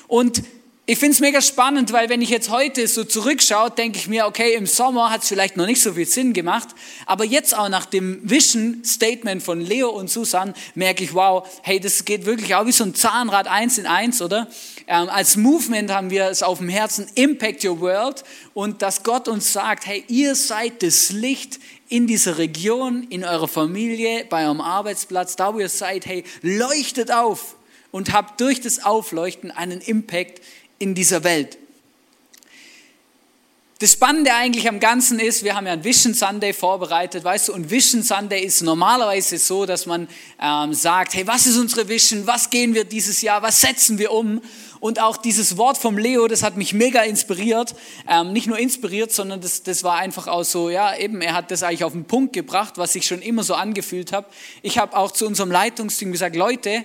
Und 0.06 0.42
ich 0.84 0.98
finde 0.98 1.14
es 1.14 1.20
mega 1.20 1.40
spannend, 1.40 1.92
weil 1.92 2.08
wenn 2.08 2.20
ich 2.22 2.28
jetzt 2.28 2.50
heute 2.50 2.88
so 2.88 3.04
zurückschaue, 3.04 3.70
denke 3.70 3.98
ich 3.98 4.08
mir, 4.08 4.26
okay, 4.26 4.54
im 4.54 4.66
Sommer 4.66 5.10
hat 5.10 5.22
es 5.22 5.28
vielleicht 5.28 5.56
noch 5.56 5.66
nicht 5.66 5.80
so 5.80 5.92
viel 5.92 6.06
Sinn 6.06 6.32
gemacht, 6.32 6.70
aber 7.06 7.24
jetzt 7.24 7.56
auch 7.56 7.68
nach 7.68 7.86
dem 7.86 8.18
Vision 8.28 8.82
Statement 8.84 9.44
von 9.44 9.60
Leo 9.60 9.90
und 9.90 10.10
Susan 10.10 10.54
merke 10.74 11.04
ich, 11.04 11.14
wow, 11.14 11.46
hey, 11.62 11.78
das 11.78 12.04
geht 12.04 12.26
wirklich 12.26 12.56
auch 12.56 12.66
wie 12.66 12.72
so 12.72 12.82
ein 12.82 12.96
Zahnrad 12.96 13.46
eins 13.46 13.78
in 13.78 13.86
eins, 13.86 14.20
oder? 14.20 14.48
Ähm, 14.88 15.08
als 15.08 15.36
Movement 15.36 15.92
haben 15.92 16.10
wir 16.10 16.24
es 16.26 16.42
auf 16.42 16.58
dem 16.58 16.68
Herzen, 16.68 17.06
Impact 17.14 17.64
Your 17.64 17.80
World 17.80 18.24
und 18.52 18.82
dass 18.82 19.04
Gott 19.04 19.28
uns 19.28 19.52
sagt, 19.52 19.86
hey, 19.86 20.02
ihr 20.08 20.34
seid 20.34 20.82
das 20.82 21.10
Licht 21.10 21.60
in 21.90 22.08
dieser 22.08 22.38
Region, 22.38 23.06
in 23.08 23.24
eurer 23.24 23.46
Familie, 23.46 24.24
bei 24.28 24.46
eurem 24.46 24.60
Arbeitsplatz, 24.60 25.36
da 25.36 25.54
wo 25.54 25.60
ihr 25.60 25.68
seid, 25.68 26.06
hey, 26.06 26.24
leuchtet 26.42 27.12
auf 27.12 27.54
und 27.92 28.12
habt 28.12 28.40
durch 28.40 28.60
das 28.60 28.82
Aufleuchten 28.84 29.52
einen 29.52 29.80
Impact 29.80 30.40
in 30.82 30.94
dieser 30.94 31.22
Welt. 31.22 31.58
Das 33.78 33.94
Spannende 33.94 34.32
eigentlich 34.32 34.68
am 34.68 34.78
Ganzen 34.78 35.18
ist, 35.18 35.42
wir 35.42 35.56
haben 35.56 35.66
ja 35.66 35.72
einen 35.72 35.82
Vision 35.82 36.14
Sunday 36.14 36.52
vorbereitet, 36.52 37.24
weißt 37.24 37.48
du, 37.48 37.52
und 37.52 37.70
Vision 37.70 38.02
Sunday 38.02 38.44
ist 38.44 38.62
normalerweise 38.62 39.38
so, 39.38 39.66
dass 39.66 39.86
man 39.86 40.06
ähm, 40.40 40.72
sagt, 40.72 41.14
hey, 41.14 41.26
was 41.26 41.46
ist 41.46 41.56
unsere 41.56 41.88
Vision, 41.88 42.26
was 42.26 42.50
gehen 42.50 42.74
wir 42.74 42.84
dieses 42.84 43.22
Jahr, 43.22 43.42
was 43.42 43.60
setzen 43.60 43.98
wir 43.98 44.12
um? 44.12 44.40
Und 44.78 45.00
auch 45.00 45.16
dieses 45.16 45.56
Wort 45.56 45.78
vom 45.78 45.98
Leo, 45.98 46.28
das 46.28 46.44
hat 46.44 46.56
mich 46.56 46.74
mega 46.74 47.02
inspiriert, 47.02 47.74
ähm, 48.08 48.32
nicht 48.32 48.46
nur 48.46 48.58
inspiriert, 48.58 49.10
sondern 49.12 49.40
das, 49.40 49.64
das 49.64 49.82
war 49.82 49.96
einfach 49.96 50.28
auch 50.28 50.44
so, 50.44 50.70
ja, 50.70 50.96
eben, 50.96 51.20
er 51.20 51.34
hat 51.34 51.50
das 51.50 51.64
eigentlich 51.64 51.84
auf 51.84 51.92
den 51.92 52.04
Punkt 52.04 52.32
gebracht, 52.34 52.74
was 52.76 52.94
ich 52.94 53.06
schon 53.06 53.20
immer 53.20 53.42
so 53.42 53.54
angefühlt 53.54 54.12
habe. 54.12 54.28
Ich 54.62 54.78
habe 54.78 54.96
auch 54.96 55.10
zu 55.10 55.26
unserem 55.26 55.50
Leitungsteam 55.50 56.12
gesagt, 56.12 56.36
Leute, 56.36 56.84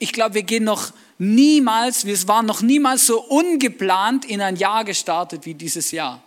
ich 0.00 0.12
glaube, 0.12 0.34
wir 0.34 0.42
gehen 0.42 0.64
noch 0.64 0.92
niemals, 1.18 2.06
wir 2.06 2.16
waren 2.26 2.46
noch 2.46 2.62
niemals 2.62 3.06
so 3.06 3.20
ungeplant 3.20 4.24
in 4.24 4.40
ein 4.40 4.56
Jahr 4.56 4.84
gestartet 4.84 5.44
wie 5.44 5.54
dieses 5.54 5.92
Jahr. 5.92 6.22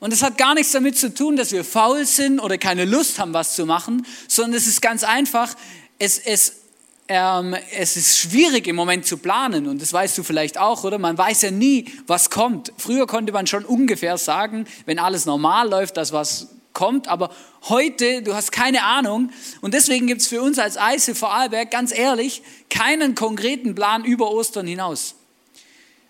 Und 0.00 0.12
es 0.12 0.22
hat 0.22 0.38
gar 0.38 0.54
nichts 0.54 0.72
damit 0.72 0.98
zu 0.98 1.12
tun, 1.12 1.36
dass 1.36 1.52
wir 1.52 1.64
faul 1.64 2.06
sind 2.06 2.40
oder 2.40 2.58
keine 2.58 2.86
Lust 2.86 3.18
haben, 3.18 3.34
was 3.34 3.54
zu 3.54 3.66
machen, 3.66 4.06
sondern 4.26 4.54
es 4.54 4.66
ist 4.66 4.80
ganz 4.80 5.04
einfach, 5.04 5.54
es, 5.98 6.18
es, 6.18 6.62
ähm, 7.08 7.54
es 7.76 7.98
ist 7.98 8.18
schwierig 8.18 8.66
im 8.66 8.76
Moment 8.76 9.06
zu 9.06 9.18
planen 9.18 9.68
und 9.68 9.82
das 9.82 9.92
weißt 9.92 10.16
du 10.16 10.22
vielleicht 10.22 10.56
auch, 10.56 10.82
oder? 10.84 10.98
Man 10.98 11.18
weiß 11.18 11.42
ja 11.42 11.50
nie, 11.50 11.92
was 12.06 12.30
kommt. 12.30 12.72
Früher 12.78 13.06
konnte 13.06 13.32
man 13.32 13.46
schon 13.46 13.66
ungefähr 13.66 14.16
sagen, 14.16 14.66
wenn 14.86 14.98
alles 14.98 15.26
normal 15.26 15.68
läuft, 15.68 15.98
dass 15.98 16.12
was 16.12 16.48
kommt, 16.74 17.08
aber 17.08 17.30
heute, 17.68 18.20
du 18.22 18.34
hast 18.34 18.52
keine 18.52 18.82
Ahnung 18.82 19.30
und 19.62 19.72
deswegen 19.72 20.06
gibt 20.06 20.20
es 20.20 20.26
für 20.26 20.42
uns 20.42 20.58
als 20.58 20.76
Eise 20.76 21.14
Vorarlberg, 21.14 21.70
ganz 21.70 21.96
ehrlich, 21.96 22.42
keinen 22.68 23.14
konkreten 23.14 23.74
Plan 23.74 24.04
über 24.04 24.30
Ostern 24.30 24.66
hinaus. 24.66 25.14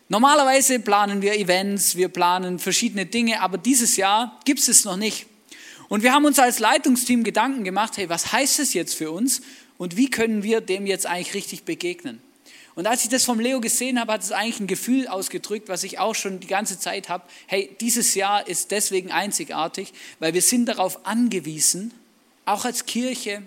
Normalerweise 0.08 0.80
planen 0.80 1.22
wir 1.22 1.34
Events, 1.34 1.96
wir 1.96 2.08
planen 2.08 2.58
verschiedene 2.58 3.06
Dinge, 3.06 3.40
aber 3.40 3.58
dieses 3.58 3.96
Jahr 3.96 4.40
gibt 4.44 4.60
es 4.60 4.68
es 4.68 4.84
noch 4.84 4.96
nicht. 4.96 5.26
Und 5.88 6.02
wir 6.02 6.12
haben 6.12 6.24
uns 6.24 6.38
als 6.38 6.58
Leitungsteam 6.58 7.24
Gedanken 7.24 7.64
gemacht, 7.64 7.96
hey, 7.96 8.08
was 8.08 8.32
heißt 8.32 8.58
es 8.58 8.74
jetzt 8.74 8.94
für 8.94 9.10
uns 9.10 9.42
und 9.78 9.96
wie 9.96 10.10
können 10.10 10.42
wir 10.42 10.60
dem 10.60 10.86
jetzt 10.86 11.06
eigentlich 11.06 11.34
richtig 11.34 11.64
begegnen? 11.64 12.20
Und 12.76 12.86
als 12.86 13.04
ich 13.04 13.10
das 13.10 13.24
vom 13.24 13.38
Leo 13.38 13.60
gesehen 13.60 14.00
habe, 14.00 14.12
hat 14.12 14.22
es 14.22 14.32
eigentlich 14.32 14.60
ein 14.60 14.66
Gefühl 14.66 15.06
ausgedrückt, 15.06 15.68
was 15.68 15.84
ich 15.84 15.98
auch 15.98 16.14
schon 16.14 16.40
die 16.40 16.48
ganze 16.48 16.78
Zeit 16.78 17.08
habe. 17.08 17.24
Hey, 17.46 17.70
dieses 17.80 18.14
Jahr 18.14 18.48
ist 18.48 18.72
deswegen 18.72 19.12
einzigartig, 19.12 19.92
weil 20.18 20.34
wir 20.34 20.42
sind 20.42 20.66
darauf 20.66 21.06
angewiesen, 21.06 21.94
auch 22.46 22.64
als 22.64 22.86
Kirche, 22.86 23.42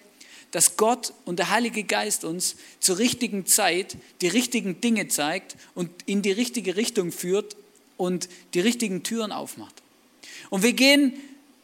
dass 0.51 0.77
Gott 0.77 1.13
und 1.25 1.39
der 1.39 1.49
Heilige 1.49 1.83
Geist 1.83 2.23
uns 2.23 2.55
zur 2.79 2.99
richtigen 2.99 3.45
Zeit 3.45 3.97
die 4.21 4.29
richtigen 4.29 4.79
Dinge 4.79 5.09
zeigt 5.09 5.57
und 5.75 5.91
in 6.05 6.21
die 6.21 6.31
richtige 6.31 6.77
Richtung 6.77 7.11
führt 7.11 7.57
und 7.97 8.29
die 8.53 8.61
richtigen 8.61 9.03
Türen 9.03 9.33
aufmacht. 9.33 9.75
Und 10.49 10.63
wir 10.63 10.73
gehen 10.73 11.13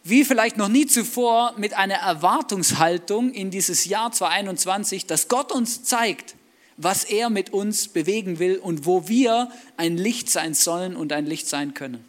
wie 0.04 0.26
vielleicht 0.26 0.58
noch 0.58 0.68
nie 0.68 0.86
zuvor 0.86 1.54
mit 1.58 1.74
einer 1.76 1.96
Erwartungshaltung 1.96 3.32
in 3.32 3.52
dieses 3.52 3.86
Jahr 3.86 4.12
2021, 4.12 5.06
dass 5.06 5.30
Gott 5.30 5.54
uns 5.54 5.84
zeigt, 5.84 6.36
was 6.84 7.04
er 7.04 7.30
mit 7.30 7.52
uns 7.52 7.88
bewegen 7.88 8.40
will 8.40 8.58
und 8.58 8.86
wo 8.86 9.08
wir 9.08 9.52
ein 9.78 9.98
Licht 9.98 10.30
sein 10.30 10.54
sollen 10.54 10.96
und 10.96 11.14
ein 11.14 11.26
Licht 11.26 11.48
sein 11.48 11.74
können. 11.74 12.04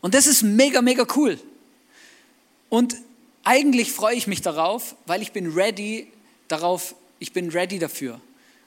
Und 0.00 0.14
das 0.14 0.26
ist 0.26 0.42
mega, 0.42 0.82
mega 0.82 1.06
cool. 1.16 1.38
Und 2.68 2.96
eigentlich 3.44 3.92
freue 3.92 4.16
ich 4.16 4.26
mich 4.26 4.42
darauf, 4.42 4.96
weil 5.06 5.22
ich 5.22 5.32
bin 5.32 5.52
ready 5.52 6.08
darauf, 6.48 6.94
ich 7.18 7.32
bin 7.32 7.50
ready 7.50 7.78
dafür. 7.78 8.20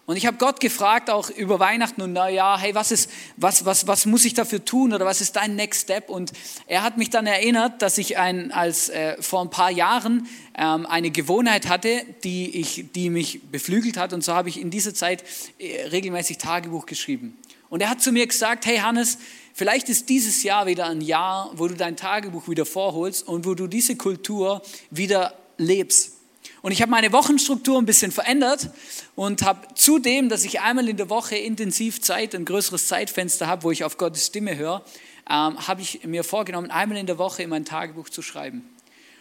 Und 0.08 0.18
ich 0.18 0.28
habe 0.28 0.38
Gott 0.38 0.60
gefragt, 0.60 1.10
auch 1.10 1.32
über 1.32 1.60
Weihnachten 1.60 2.00
und 2.04 2.14
Neujahr, 2.14 2.60
hey, 2.60 2.76
was, 2.76 2.92
ist, 2.92 3.10
was, 3.38 3.66
was, 3.66 3.88
was 3.88 4.06
muss 4.06 4.24
ich 4.24 4.36
dafür 4.36 4.64
tun 4.64 4.94
oder 4.94 5.04
was 5.04 5.20
ist 5.20 5.36
dein 5.36 5.56
Next 5.56 5.84
Step? 5.84 6.10
Und 6.10 6.32
er 6.68 6.84
hat 6.84 6.98
mich 6.98 7.10
dann 7.10 7.26
erinnert, 7.26 7.82
dass 7.82 7.98
ich 7.98 8.18
ein, 8.18 8.52
als, 8.52 8.90
äh, 8.90 9.20
vor 9.20 9.42
ein 9.42 9.50
paar 9.50 9.72
Jahren 9.72 10.28
ähm, 10.56 10.86
eine 10.86 11.10
Gewohnheit 11.10 11.68
hatte, 11.68 12.06
die, 12.24 12.56
ich, 12.60 12.86
die 12.94 13.10
mich 13.10 13.42
beflügelt 13.50 13.98
hat. 13.98 14.14
Und 14.14 14.24
so 14.24 14.34
habe 14.34 14.48
ich 14.48 14.62
in 14.62 14.70
dieser 14.70 14.94
Zeit 14.94 15.24
äh, 15.58 15.88
regelmäßig 15.88 16.38
Tagebuch 16.38 16.86
geschrieben. 16.86 17.36
Und 17.70 17.82
er 17.82 17.90
hat 17.90 18.00
zu 18.00 18.12
mir 18.12 18.28
gesagt, 18.28 18.68
hey 18.68 18.78
Hannes, 18.78 19.18
vielleicht 19.56 19.90
ist 19.90 20.10
dieses 20.10 20.44
Jahr 20.44 20.68
wieder 20.68 20.86
ein 20.86 21.02
Jahr, 21.02 21.50
wo 21.56 21.68
du 21.68 21.74
dein 21.74 21.98
Tagebuch 21.98 22.48
wieder 22.48 22.68
vorholst 22.68 23.28
und 23.28 23.48
wo 23.48 23.56
du 23.56 23.66
diese 23.66 23.96
Kultur 23.96 24.62
wieder 24.92 25.34
lebst. 25.58 26.15
Und 26.62 26.72
ich 26.72 26.82
habe 26.82 26.92
meine 26.92 27.12
Wochenstruktur 27.12 27.78
ein 27.78 27.86
bisschen 27.86 28.12
verändert 28.12 28.70
und 29.16 29.44
habe 29.44 29.68
zudem, 29.76 30.30
dass 30.30 30.46
ich 30.46 30.62
einmal 30.62 30.88
in 30.90 30.98
der 30.98 31.10
Woche 31.10 31.36
intensiv 31.36 32.02
Zeit, 32.02 32.36
ein 32.36 32.46
größeres 32.46 32.88
Zeitfenster 32.88 33.48
habe, 33.48 33.64
wo 33.64 33.72
ich 33.72 33.84
auf 33.84 33.98
Gottes 33.98 34.28
Stimme 34.28 34.58
höre, 34.58 34.84
ähm, 35.30 35.68
habe 35.68 35.82
ich 35.82 36.04
mir 36.04 36.24
vorgenommen, 36.24 36.72
einmal 36.72 36.98
in 36.98 37.08
der 37.08 37.18
Woche 37.18 37.44
in 37.44 37.50
mein 37.50 37.66
Tagebuch 37.66 38.10
zu 38.10 38.22
schreiben. 38.22 38.64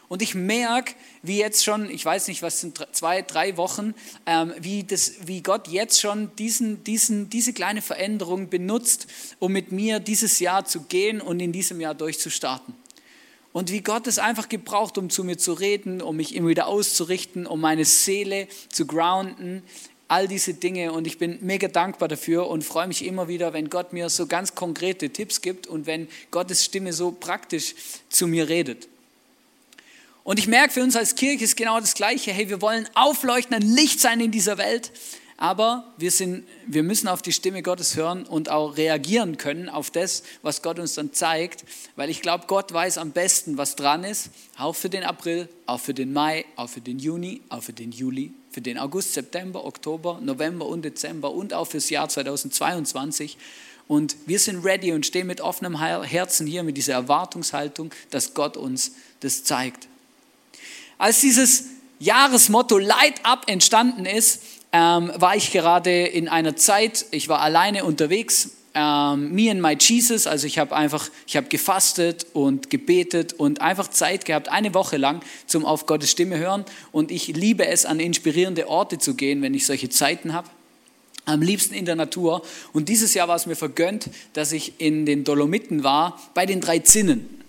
Und 0.09 0.23
ich 0.23 0.35
merke, 0.35 0.95
wie 1.23 1.38
jetzt 1.38 1.64
schon, 1.64 1.88
ich 1.88 2.04
weiß 2.04 2.28
nicht, 2.28 2.43
was 2.43 2.61
sind 2.61 2.87
zwei, 2.93 3.23
drei 3.23 3.57
Wochen, 3.57 3.95
ähm, 4.26 4.52
wie, 4.59 4.85
das, 4.85 5.26
wie 5.26 5.43
Gott 5.43 5.69
jetzt 5.69 6.00
schon 6.00 6.31
diesen, 6.37 6.85
diesen, 6.85 7.31
diese 7.31 7.52
kleine 7.52 7.81
Veränderung 7.81 8.50
benutzt, 8.50 9.07
um 9.38 9.52
mit 9.52 9.73
mir 9.73 10.00
dieses 10.00 10.40
Jahr 10.40 10.66
zu 10.66 10.83
gehen 10.83 11.21
und 11.21 11.40
in 11.40 11.52
diesem 11.52 11.81
Jahr 11.81 11.95
durchzustarten 11.95 12.75
und 13.55 13.71
wie 13.71 13.83
Gott 13.83 14.09
es 14.09 14.19
einfach 14.19 14.49
gebraucht, 14.49 14.99
um 14.99 15.11
zu 15.11 15.23
mir 15.23 15.39
zu 15.39 15.53
reden, 15.53 16.03
um 16.03 16.17
mich 16.17 16.35
immer 16.35 16.49
wieder 16.49 16.67
auszurichten, 16.67 17.47
um 17.47 17.61
meine 17.61 17.85
Seele 17.85 18.49
zu 18.69 18.85
grounden, 18.85 19.63
all 20.09 20.27
diese 20.27 20.55
Dinge. 20.55 20.91
Und 20.91 21.07
ich 21.07 21.19
bin 21.19 21.39
mega 21.41 21.69
dankbar 21.69 22.09
dafür 22.09 22.49
und 22.49 22.65
freue 22.65 22.89
mich 22.89 23.05
immer 23.05 23.29
wieder, 23.29 23.53
wenn 23.53 23.71
Gott 23.71 23.93
mir 23.93 24.11
so 24.11 24.27
ganz 24.27 24.57
konkrete 24.57 25.11
Tipps 25.11 25.41
gibt 25.41 25.69
und 25.69 25.87
wenn 25.87 26.09
Gottes 26.33 26.65
Stimme 26.65 26.93
so 26.93 27.13
praktisch 27.13 27.77
zu 28.09 28.27
mir 28.27 28.49
redet. 28.49 28.89
Und 30.25 30.41
ich 30.41 30.49
merke, 30.49 30.73
für 30.73 30.83
uns 30.83 30.97
als 30.97 31.15
Kirche 31.15 31.45
ist 31.45 31.57
genau 31.57 31.79
das 31.79 31.95
Gleiche. 31.95 32.33
Hey, 32.33 32.49
wir 32.49 32.61
wollen 32.61 32.89
aufleuchten, 32.95 33.55
ein 33.55 33.63
Licht 33.63 34.01
sein 34.01 34.19
in 34.19 34.33
dieser 34.33 34.59
Welt. 34.59 34.91
Aber 35.45 35.93
wir, 35.99 36.11
sind, 36.11 36.49
wir 36.67 36.83
müssen 36.83 37.07
auf 37.07 37.21
die 37.21 37.31
Stimme 37.31 37.63
Gottes 37.63 37.97
hören 37.97 38.25
und 38.25 38.49
auch 38.49 38.79
reagieren 38.79 39.37
können 39.37 39.69
auf 39.69 39.91
das, 39.91 40.23
was 40.41 40.63
Gott 40.63 40.79
uns 40.79 40.95
dann 40.95 41.13
zeigt, 41.13 41.67
weil 41.97 42.09
ich 42.09 42.23
glaube, 42.23 42.45
Gott 42.47 42.73
weiß 42.73 42.97
am 42.97 43.11
besten, 43.11 43.59
was 43.59 43.77
dran 43.77 44.05
ist, 44.05 44.31
auch 44.57 44.75
für 44.75 44.89
den 44.89 45.05
April, 45.05 45.51
auch 45.67 45.81
für 45.81 45.93
den 45.93 46.15
Mai, 46.15 46.47
auch 46.57 46.71
für 46.71 46.81
den 46.81 46.99
Juni, 46.99 47.43
auch 47.51 47.63
für 47.63 47.75
den 47.75 47.93
Juli, 47.93 48.33
für 48.53 48.63
den 48.63 48.79
August, 48.79 49.13
September, 49.13 49.67
Oktober, 49.67 50.19
November 50.23 50.65
und 50.65 50.83
Dezember 50.83 51.31
und 51.31 51.53
auch 51.53 51.67
fürs 51.67 51.91
Jahr 51.91 52.09
2022. 52.09 53.37
Und 53.87 54.17
wir 54.25 54.39
sind 54.39 54.65
ready 54.65 54.93
und 54.93 55.05
stehen 55.05 55.27
mit 55.27 55.43
offenem 55.43 55.79
Herzen 55.79 56.47
hier, 56.47 56.63
mit 56.63 56.79
dieser 56.79 56.95
Erwartungshaltung, 56.95 57.91
dass 58.09 58.33
Gott 58.33 58.57
uns 58.57 58.93
das 59.21 59.45
zeigt. 59.45 59.89
Als 60.97 61.21
dieses 61.21 61.65
Jahresmotto 62.05 62.79
Light 62.79 63.25
Up 63.25 63.49
entstanden 63.49 64.05
ist, 64.05 64.43
ähm, 64.75 65.12
war 65.14 65.37
ich 65.37 65.52
gerade 65.52 66.04
in 66.04 66.26
einer 66.26 66.57
Zeit, 66.57 67.07
ich 67.12 67.28
war 67.28 67.40
alleine 67.40 67.85
unterwegs, 67.85 68.50
ähm, 68.75 69.33
me 69.33 69.49
and 69.49 69.62
my 69.62 69.76
Jesus, 69.78 70.26
also 70.26 70.49
ich 70.49 70.59
habe 70.59 70.75
einfach, 70.75 71.11
ich 71.28 71.37
habe 71.37 71.47
gefastet 71.47 72.26
und 72.33 72.71
gebetet 72.71 73.35
und 73.35 73.61
einfach 73.61 73.88
Zeit 73.88 74.25
gehabt, 74.25 74.49
eine 74.49 74.75
Woche 74.75 74.97
lang 74.97 75.21
zum 75.47 75.64
auf 75.64 75.87
Gottes 75.87 76.11
Stimme 76.11 76.38
hören 76.38 76.64
und 76.90 77.12
ich 77.12 77.28
liebe 77.28 77.69
es, 77.69 77.87
an 77.87 78.00
inspirierende 78.00 78.69
Orte 78.69 78.99
zu 78.99 79.14
gehen, 79.14 79.43
wenn 79.43 79.54
ich 79.54 79.64
solche 79.64 79.90
Zeiten 79.90 80.33
habe. 80.33 80.50
Am 81.25 81.40
liebsten 81.40 81.73
in 81.73 81.87
der 81.87 81.97
Natur. 81.97 82.43
Und 82.75 82.90
dieses 82.90 83.14
Jahr 83.14 83.28
war 83.28 83.37
es 83.37 83.47
mir 83.47 83.57
vergönnt, 83.57 84.11
dass 84.35 84.52
ich 84.52 84.75
in 84.78 85.07
den 85.07 85.25
Dolomiten 85.25 85.83
war, 85.83 86.21
bei 86.35 86.45
den 86.47 86.61
drei 86.61 86.81
Zinnen. 86.81 87.44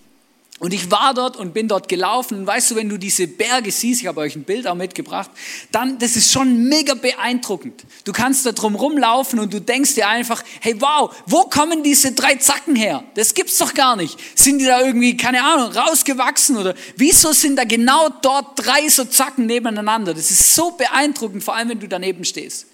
Und 0.60 0.74
ich 0.74 0.90
war 0.90 1.14
dort 1.14 1.36
und 1.36 1.54
bin 1.54 1.68
dort 1.68 1.90
gelaufen. 1.90 2.40
Und 2.40 2.48
weißt 2.48 2.72
du, 2.72 2.76
wenn 2.76 2.88
du 2.88 2.98
diese 2.98 3.28
Berge 3.28 3.72
siehst, 3.72 4.02
ich 4.02 4.08
habe 4.08 4.22
euch 4.22 4.38
ein 4.38 4.46
Bild 4.46 4.68
auch 4.68 4.76
mitgebracht, 4.76 5.30
dann, 5.74 6.00
das 6.00 6.16
ist 6.16 6.32
schon 6.32 6.70
mega 6.70 6.94
beeindruckend. 6.94 7.84
Du 8.06 8.14
kannst 8.14 8.46
da 8.46 8.54
drum 8.54 8.76
rumlaufen 8.76 9.40
und 9.40 9.54
du 9.54 9.60
denkst 9.60 9.96
dir 9.96 10.08
einfach, 10.08 10.42
hey 10.62 10.80
wow, 10.80 11.14
wo 11.26 11.42
kommen 11.44 11.84
diese 11.84 12.14
drei 12.14 12.36
Zacken 12.36 12.78
her? 12.78 13.04
Das 13.16 13.34
gibt's 13.34 13.58
doch 13.58 13.74
gar 13.74 13.98
nicht. 13.98 14.18
Sind 14.34 14.60
die 14.60 14.66
da 14.66 14.80
irgendwie, 14.80 15.18
keine 15.18 15.44
Ahnung, 15.44 15.74
rausgewachsen 15.74 16.56
oder 16.56 16.74
wieso 16.96 17.34
sind 17.34 17.58
da 17.58 17.66
genau 17.66 18.08
dort 18.22 18.58
drei 18.66 18.88
so 18.88 19.04
Zacken 19.04 19.48
nebeneinander? 19.48 20.14
Das 20.14 20.32
ist 20.32 20.56
so 20.56 20.72
beeindruckend, 20.72 21.44
vor 21.44 21.56
allem 21.56 21.68
wenn 21.68 21.82
du 21.82 21.90
daneben 21.90 22.24
stehst. 22.24 22.68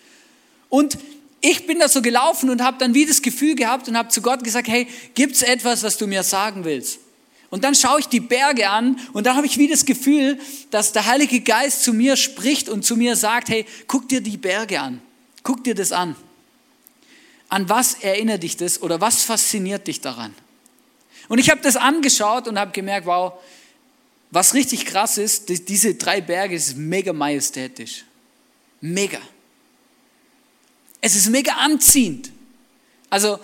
Und 0.70 1.00
ich 1.42 1.66
bin 1.66 1.80
da 1.80 1.90
so 1.90 2.04
gelaufen 2.04 2.52
und 2.52 2.62
habe 2.62 2.78
dann 2.78 2.94
wie 2.94 3.08
das 3.08 3.24
Gefühl 3.24 3.56
gehabt 3.56 3.88
und 3.88 3.98
habe 3.98 4.10
zu 4.10 4.22
Gott 4.22 4.44
gesagt, 4.44 4.68
hey, 4.68 4.88
gibt's 5.16 5.42
etwas, 5.42 5.82
was 5.82 5.98
du 5.98 6.06
mir 6.06 6.22
sagen 6.22 6.64
willst? 6.64 7.00
Und 7.52 7.66
dann 7.66 7.76
schaue 7.76 8.00
ich 8.00 8.08
die 8.08 8.22
Berge 8.22 8.70
an 8.70 8.98
und 9.12 9.26
dann 9.26 9.36
habe 9.36 9.46
ich 9.46 9.58
wie 9.58 9.68
das 9.68 9.86
Gefühl, 9.86 10.40
dass 10.72 10.94
der 10.94 11.06
Heilige 11.06 11.42
Geist 11.42 11.84
zu 11.84 11.94
mir 11.94 12.16
spricht 12.16 12.70
und 12.70 12.84
zu 12.86 12.96
mir 12.96 13.18
sagt, 13.18 13.50
hey, 13.50 13.66
guck 13.88 14.08
dir 14.08 14.22
die 14.22 14.38
Berge 14.38 14.80
an. 14.80 15.02
Guck 15.44 15.66
dir 15.66 15.76
das 15.76 15.92
an. 15.92 16.16
An 17.50 17.68
was 17.68 17.96
erinnert 17.96 18.44
dich 18.44 18.56
das 18.56 18.82
oder 18.82 19.02
was 19.02 19.24
fasziniert 19.24 19.86
dich 19.86 20.00
daran? 20.00 20.34
Und 21.28 21.40
ich 21.40 21.50
habe 21.50 21.60
das 21.62 21.76
angeschaut 21.76 22.48
und 22.48 22.58
habe 22.58 22.72
gemerkt, 22.72 23.06
wow, 23.06 23.34
was 24.32 24.54
richtig 24.54 24.86
krass 24.86 25.18
ist, 25.18 25.50
diese 25.68 25.96
drei 25.96 26.22
Berge 26.22 26.58
sind 26.58 26.78
mega 26.88 27.12
majestätisch. 27.12 28.06
Mega. 28.80 29.20
Es 31.02 31.18
ist 31.18 31.30
mega 31.30 31.54
anziehend. 31.56 32.32
Also 33.10 33.40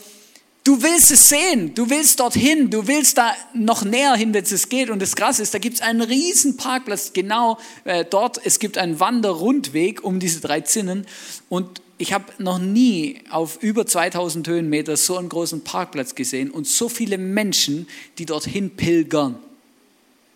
Du 0.67 0.83
willst 0.83 1.11
es 1.11 1.29
sehen, 1.29 1.73
du 1.75 1.89
willst 1.89 2.19
dorthin, 2.19 2.69
du 2.69 2.87
willst 2.87 3.17
da 3.17 3.33
noch 3.53 3.85
näher 3.85 4.15
hin, 4.15 4.33
wenn 4.33 4.43
es 4.43 4.67
geht. 4.67 4.89
Und 4.89 5.01
das 5.01 5.15
Krasse 5.15 5.41
ist, 5.41 5.53
da 5.53 5.59
gibt 5.59 5.75
es 5.75 5.81
einen 5.81 6.01
riesen 6.01 6.57
Parkplatz 6.57 7.13
genau 7.13 7.57
äh, 7.85 8.03
dort. 8.03 8.41
Es 8.43 8.59
gibt 8.59 8.77
einen 8.77 8.99
Wanderrundweg 8.99 10.03
um 10.03 10.19
diese 10.19 10.41
drei 10.41 10.59
Zinnen. 10.59 11.07
Und 11.47 11.81
ich 11.97 12.11
habe 12.11 12.25
noch 12.37 12.59
nie 12.59 13.21
auf 13.29 13.63
über 13.63 13.85
2000 13.85 14.45
Höhenmeter 14.45 14.97
so 14.97 15.15
einen 15.15 15.29
großen 15.29 15.63
Parkplatz 15.63 16.15
gesehen 16.15 16.51
und 16.51 16.67
so 16.67 16.89
viele 16.89 17.17
Menschen, 17.17 17.87
die 18.17 18.25
dorthin 18.25 18.71
pilgern. 18.71 19.37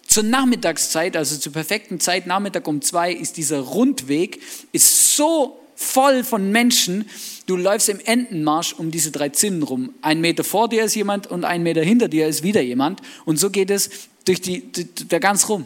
Zur 0.07 0.23
Nachmittagszeit, 0.23 1.17
also 1.17 1.35
zur 1.35 1.51
perfekten 1.51 2.00
Zeit, 2.00 2.25
Nachmittag 2.25 2.69
um 2.69 2.81
zwei, 2.81 3.11
ist 3.11 3.35
dieser 3.35 3.59
Rundweg 3.59 4.39
ist 4.71 5.13
so 5.13 5.59
voll 5.75 6.23
von 6.23 6.51
Menschen. 6.51 7.09
Du 7.51 7.58
läufst 7.58 7.89
im 7.89 8.00
Entenmarsch 8.00 8.72
um 8.72 8.91
diese 8.91 9.12
drei 9.12 9.27
Zinnen 9.27 9.62
rum. 9.63 9.93
Ein 10.01 10.22
Meter 10.22 10.46
vor 10.46 10.70
dir 10.70 10.86
ist 10.86 10.96
jemand 10.96 11.27
und 11.27 11.43
ein 11.43 11.63
Meter 11.63 11.84
hinter 11.84 12.08
dir 12.08 12.25
ist 12.29 12.43
wieder 12.43 12.62
jemand. 12.62 13.01
Und 13.25 13.41
so 13.41 13.50
geht 13.50 13.70
es 13.70 13.89
durch 14.24 14.39
die, 14.39 14.72
der 14.72 15.20
ganz 15.20 15.50
rum. 15.50 15.65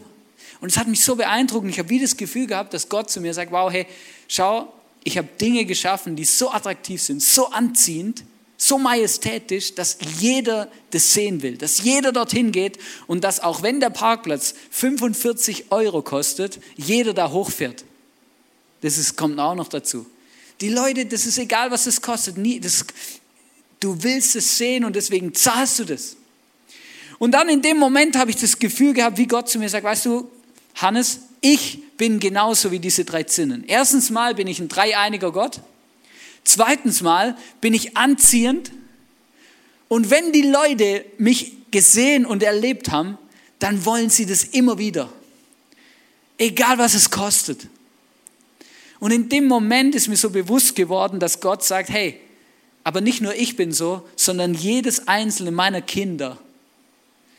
Und 0.61 0.69
es 0.71 0.77
hat 0.79 0.87
mich 0.87 1.03
so 1.03 1.15
beeindruckt. 1.15 1.69
Ich 1.69 1.77
habe 1.77 1.89
wie 1.89 1.99
das 1.99 2.17
Gefühl 2.17 2.47
gehabt, 2.47 2.73
dass 2.73 2.89
Gott 2.89 3.11
zu 3.11 3.21
mir 3.21 3.35
sagt, 3.35 3.51
wow, 3.51 3.71
hey, 3.71 3.85
schau, 4.27 4.73
ich 5.03 5.19
habe 5.19 5.27
Dinge 5.39 5.63
geschaffen, 5.65 6.15
die 6.15 6.25
so 6.25 6.49
attraktiv 6.49 6.99
sind, 7.03 7.21
so 7.21 7.51
anziehend, 7.51 8.23
so 8.57 8.79
majestätisch, 8.79 9.75
dass 9.75 9.99
jeder 10.19 10.67
das 10.89 11.13
sehen 11.13 11.43
will, 11.43 11.55
dass 11.55 11.83
jeder 11.83 12.11
dorthin 12.11 12.51
geht 12.51 12.79
und 13.05 13.23
dass 13.23 13.41
auch 13.41 13.61
wenn 13.61 13.79
der 13.79 13.91
Parkplatz 13.91 14.55
45 14.71 15.65
Euro 15.69 16.01
kostet, 16.01 16.59
jeder 16.77 17.13
da 17.13 17.29
hochfährt. 17.29 17.85
Das 18.81 18.97
ist, 18.97 19.15
kommt 19.15 19.37
auch 19.39 19.53
noch 19.53 19.67
dazu. 19.67 20.07
Die 20.61 20.69
Leute, 20.69 21.05
das 21.05 21.25
ist 21.25 21.37
egal, 21.37 21.71
was 21.71 21.85
es 21.85 22.01
kostet. 22.01 22.37
Nie, 22.37 22.59
das, 22.59 22.85
du 23.79 24.01
willst 24.03 24.35
es 24.35 24.57
sehen 24.57 24.85
und 24.85 24.95
deswegen 24.95 25.33
zahlst 25.33 25.79
du 25.79 25.85
das. 25.85 26.15
Und 27.19 27.31
dann 27.31 27.49
in 27.49 27.61
dem 27.61 27.77
Moment 27.77 28.17
habe 28.17 28.31
ich 28.31 28.37
das 28.37 28.59
Gefühl 28.59 28.93
gehabt, 28.93 29.17
wie 29.17 29.27
Gott 29.27 29.49
zu 29.49 29.59
mir 29.59 29.69
sagt, 29.69 29.83
weißt 29.83 30.05
du, 30.05 30.29
Hannes, 30.75 31.19
ich 31.41 31.79
bin 31.97 32.19
genauso 32.19 32.71
wie 32.71 32.79
diese 32.79 33.05
drei 33.05 33.23
Zinnen. 33.23 33.63
Erstens 33.67 34.09
mal 34.09 34.35
bin 34.35 34.47
ich 34.47 34.59
ein 34.59 34.67
dreieiniger 34.67 35.31
Gott. 35.31 35.61
Zweitens 36.43 37.01
mal 37.01 37.37
bin 37.61 37.73
ich 37.73 37.95
anziehend. 37.95 38.71
Und 39.87 40.09
wenn 40.09 40.31
die 40.31 40.41
Leute 40.41 41.05
mich 41.17 41.53
gesehen 41.71 42.25
und 42.25 42.43
erlebt 42.43 42.91
haben, 42.91 43.17
dann 43.59 43.85
wollen 43.85 44.09
sie 44.09 44.25
das 44.25 44.43
immer 44.43 44.77
wieder. 44.77 45.11
Egal 46.37 46.77
was 46.77 46.93
es 46.93 47.09
kostet. 47.09 47.67
Und 48.99 49.11
in 49.11 49.29
dem 49.29 49.47
Moment 49.47 49.95
ist 49.95 50.07
mir 50.07 50.15
so 50.15 50.29
bewusst 50.29 50.75
geworden, 50.75 51.19
dass 51.19 51.41
Gott 51.41 51.63
sagt, 51.63 51.89
hey, 51.89 52.19
aber 52.83 53.01
nicht 53.01 53.21
nur 53.21 53.33
ich 53.35 53.55
bin 53.55 53.71
so, 53.71 54.07
sondern 54.15 54.53
jedes 54.53 55.07
einzelne 55.07 55.51
meiner 55.51 55.81
Kinder, 55.81 56.37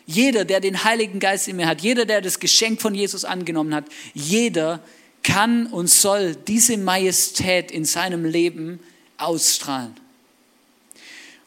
jeder, 0.06 0.44
der 0.44 0.60
den 0.60 0.84
Heiligen 0.84 1.18
Geist 1.18 1.48
in 1.48 1.56
mir 1.56 1.66
hat, 1.66 1.80
jeder, 1.80 2.04
der 2.04 2.20
das 2.20 2.38
Geschenk 2.38 2.80
von 2.80 2.94
Jesus 2.94 3.24
angenommen 3.24 3.74
hat, 3.74 3.86
jeder 4.14 4.80
kann 5.22 5.66
und 5.66 5.90
soll 5.90 6.36
diese 6.36 6.76
Majestät 6.76 7.72
in 7.72 7.84
seinem 7.84 8.24
Leben 8.24 8.78
ausstrahlen. 9.18 9.94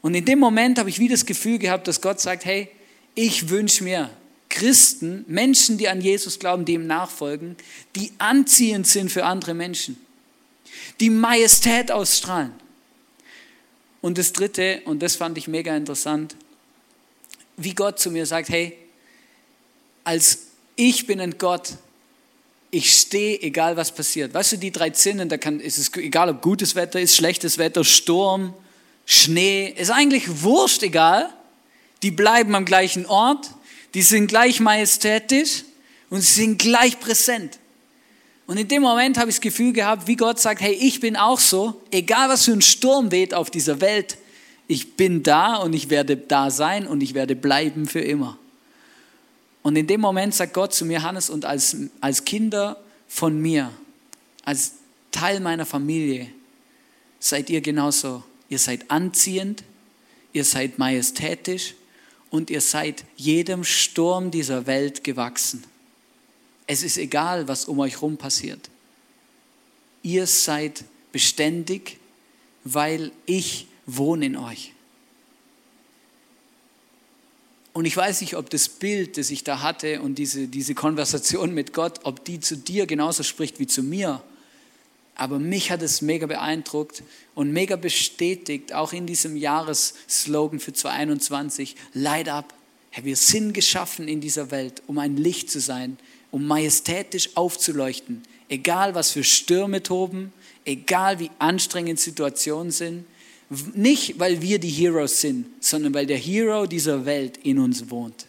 Und 0.01 0.15
in 0.15 0.25
dem 0.25 0.39
Moment 0.39 0.79
habe 0.79 0.89
ich 0.89 0.99
wieder 0.99 1.13
das 1.13 1.25
Gefühl 1.25 1.59
gehabt, 1.59 1.87
dass 1.87 2.01
Gott 2.01 2.19
sagt, 2.19 2.45
hey, 2.45 2.69
ich 3.15 3.49
wünsche 3.49 3.83
mir, 3.83 4.09
Christen, 4.49 5.23
Menschen, 5.27 5.77
die 5.77 5.87
an 5.87 6.01
Jesus 6.01 6.39
glauben, 6.39 6.65
die 6.65 6.73
ihm 6.73 6.87
nachfolgen, 6.87 7.55
die 7.95 8.11
anziehend 8.17 8.87
sind 8.87 9.11
für 9.11 9.25
andere 9.25 9.53
Menschen, 9.53 9.97
die 10.99 11.09
Majestät 11.09 11.91
ausstrahlen. 11.91 12.53
Und 14.01 14.17
das 14.17 14.33
Dritte, 14.33 14.81
und 14.85 15.01
das 15.01 15.15
fand 15.15 15.37
ich 15.37 15.47
mega 15.47 15.75
interessant, 15.75 16.35
wie 17.57 17.75
Gott 17.75 17.99
zu 17.99 18.09
mir 18.09 18.25
sagt, 18.25 18.49
hey, 18.49 18.77
als 20.03 20.39
ich 20.75 21.05
bin 21.05 21.19
ein 21.19 21.37
Gott, 21.37 21.73
ich 22.71 22.97
stehe, 22.97 23.41
egal 23.41 23.75
was 23.77 23.91
passiert. 23.91 24.33
Weißt 24.33 24.53
du, 24.53 24.57
die 24.57 24.71
drei 24.71 24.91
Zinnen, 24.91 25.27
da 25.27 25.37
kann, 25.37 25.59
ist 25.59 25.77
es 25.77 25.93
egal, 25.95 26.29
ob 26.29 26.41
gutes 26.41 26.75
Wetter 26.75 26.99
ist, 26.99 27.15
schlechtes 27.15 27.57
Wetter, 27.57 27.83
Sturm, 27.83 28.53
Schnee, 29.05 29.73
ist 29.75 29.91
eigentlich 29.91 30.43
wurscht 30.43 30.83
egal. 30.83 31.33
Die 32.03 32.11
bleiben 32.11 32.55
am 32.55 32.65
gleichen 32.65 33.05
Ort, 33.07 33.49
die 33.93 34.01
sind 34.01 34.27
gleich 34.27 34.59
majestätisch 34.59 35.63
und 36.09 36.21
sie 36.21 36.41
sind 36.41 36.59
gleich 36.59 36.99
präsent. 36.99 37.59
Und 38.47 38.57
in 38.57 38.67
dem 38.67 38.81
Moment 38.81 39.17
habe 39.17 39.29
ich 39.29 39.35
das 39.35 39.41
Gefühl 39.41 39.73
gehabt, 39.73 40.07
wie 40.07 40.15
Gott 40.15 40.39
sagt, 40.39 40.61
hey, 40.61 40.73
ich 40.73 40.99
bin 40.99 41.15
auch 41.15 41.39
so, 41.39 41.81
egal 41.91 42.29
was 42.29 42.45
für 42.45 42.53
ein 42.53 42.61
Sturm 42.61 43.11
weht 43.11 43.33
auf 43.33 43.51
dieser 43.51 43.79
Welt, 43.79 44.17
ich 44.67 44.95
bin 44.95 45.23
da 45.23 45.57
und 45.57 45.73
ich 45.73 45.89
werde 45.89 46.17
da 46.17 46.51
sein 46.51 46.87
und 46.87 47.01
ich 47.01 47.13
werde 47.13 47.35
bleiben 47.35 47.87
für 47.87 48.01
immer. 48.01 48.37
Und 49.61 49.75
in 49.75 49.87
dem 49.87 50.01
Moment 50.01 50.33
sagt 50.33 50.53
Gott 50.53 50.73
zu 50.73 50.85
mir, 50.85 51.03
Hannes, 51.03 51.29
und 51.29 51.45
als, 51.45 51.75
als 52.01 52.25
Kinder 52.25 52.77
von 53.07 53.39
mir, 53.39 53.71
als 54.45 54.73
Teil 55.11 55.39
meiner 55.39 55.65
Familie, 55.65 56.29
seid 57.19 57.49
ihr 57.49 57.61
genauso. 57.61 58.23
Ihr 58.47 58.59
seid 58.59 58.89
anziehend, 58.89 59.63
ihr 60.33 60.45
seid 60.45 60.79
majestätisch 60.79 61.75
und 62.29 62.49
ihr 62.49 62.61
seid 62.61 63.03
jedem 63.15 63.63
Sturm 63.63 64.31
dieser 64.31 64.67
Welt 64.67 65.03
gewachsen. 65.03 65.63
Es 66.67 66.83
ist 66.83 66.97
egal, 66.97 67.47
was 67.47 67.65
um 67.65 67.79
euch 67.79 67.93
herum 67.95 68.17
passiert. 68.17 68.69
Ihr 70.03 70.27
seid 70.27 70.83
beständig, 71.11 71.97
weil 72.63 73.11
ich 73.25 73.67
wohne 73.85 74.27
in 74.27 74.37
euch. 74.37 74.73
Und 77.73 77.85
ich 77.85 77.95
weiß 77.95 78.21
nicht, 78.21 78.35
ob 78.35 78.49
das 78.49 78.67
Bild, 78.67 79.17
das 79.17 79.29
ich 79.29 79.43
da 79.43 79.61
hatte 79.61 80.01
und 80.01 80.15
diese, 80.15 80.47
diese 80.47 80.75
Konversation 80.75 81.53
mit 81.53 81.73
Gott, 81.73 82.01
ob 82.03 82.25
die 82.25 82.39
zu 82.39 82.57
dir 82.57 82.85
genauso 82.85 83.23
spricht 83.23 83.59
wie 83.59 83.67
zu 83.67 83.83
mir. 83.83 84.21
Aber 85.19 85.37
mich 85.37 85.69
hat 85.69 85.81
es 85.81 86.01
mega 86.01 86.27
beeindruckt 86.27 87.03
und 87.35 87.51
mega 87.51 87.75
bestätigt, 87.75 88.71
auch 88.73 88.93
in 88.93 89.05
diesem 89.05 89.35
Jahresslogan 89.35 90.61
für 90.61 90.71
2021, 90.71 91.75
Light 91.93 92.29
up. 92.29 92.53
Hey, 92.89 93.03
wir 93.03 93.17
sind 93.17 93.51
geschaffen 93.51 94.07
in 94.07 94.21
dieser 94.21 94.49
Welt, 94.49 94.81
um 94.87 94.97
ein 94.97 95.17
Licht 95.17 95.51
zu 95.51 95.59
sein, 95.59 95.97
um 96.31 96.47
majestätisch 96.47 97.31
aufzuleuchten. 97.35 98.23
Egal, 98.47 98.95
was 98.95 99.11
für 99.11 99.25
Stürme 99.25 99.83
toben, 99.83 100.31
egal 100.63 101.19
wie 101.19 101.31
anstrengend 101.37 101.99
Situationen 101.99 102.71
sind. 102.71 103.05
Nicht, 103.73 104.19
weil 104.19 104.41
wir 104.41 104.57
die 104.57 104.69
Heroes 104.69 105.19
sind, 105.19 105.47
sondern 105.59 105.93
weil 105.93 106.05
der 106.05 106.17
Hero 106.17 106.65
dieser 106.65 107.05
Welt 107.05 107.39
in 107.43 107.59
uns 107.59 107.89
wohnt. 107.89 108.25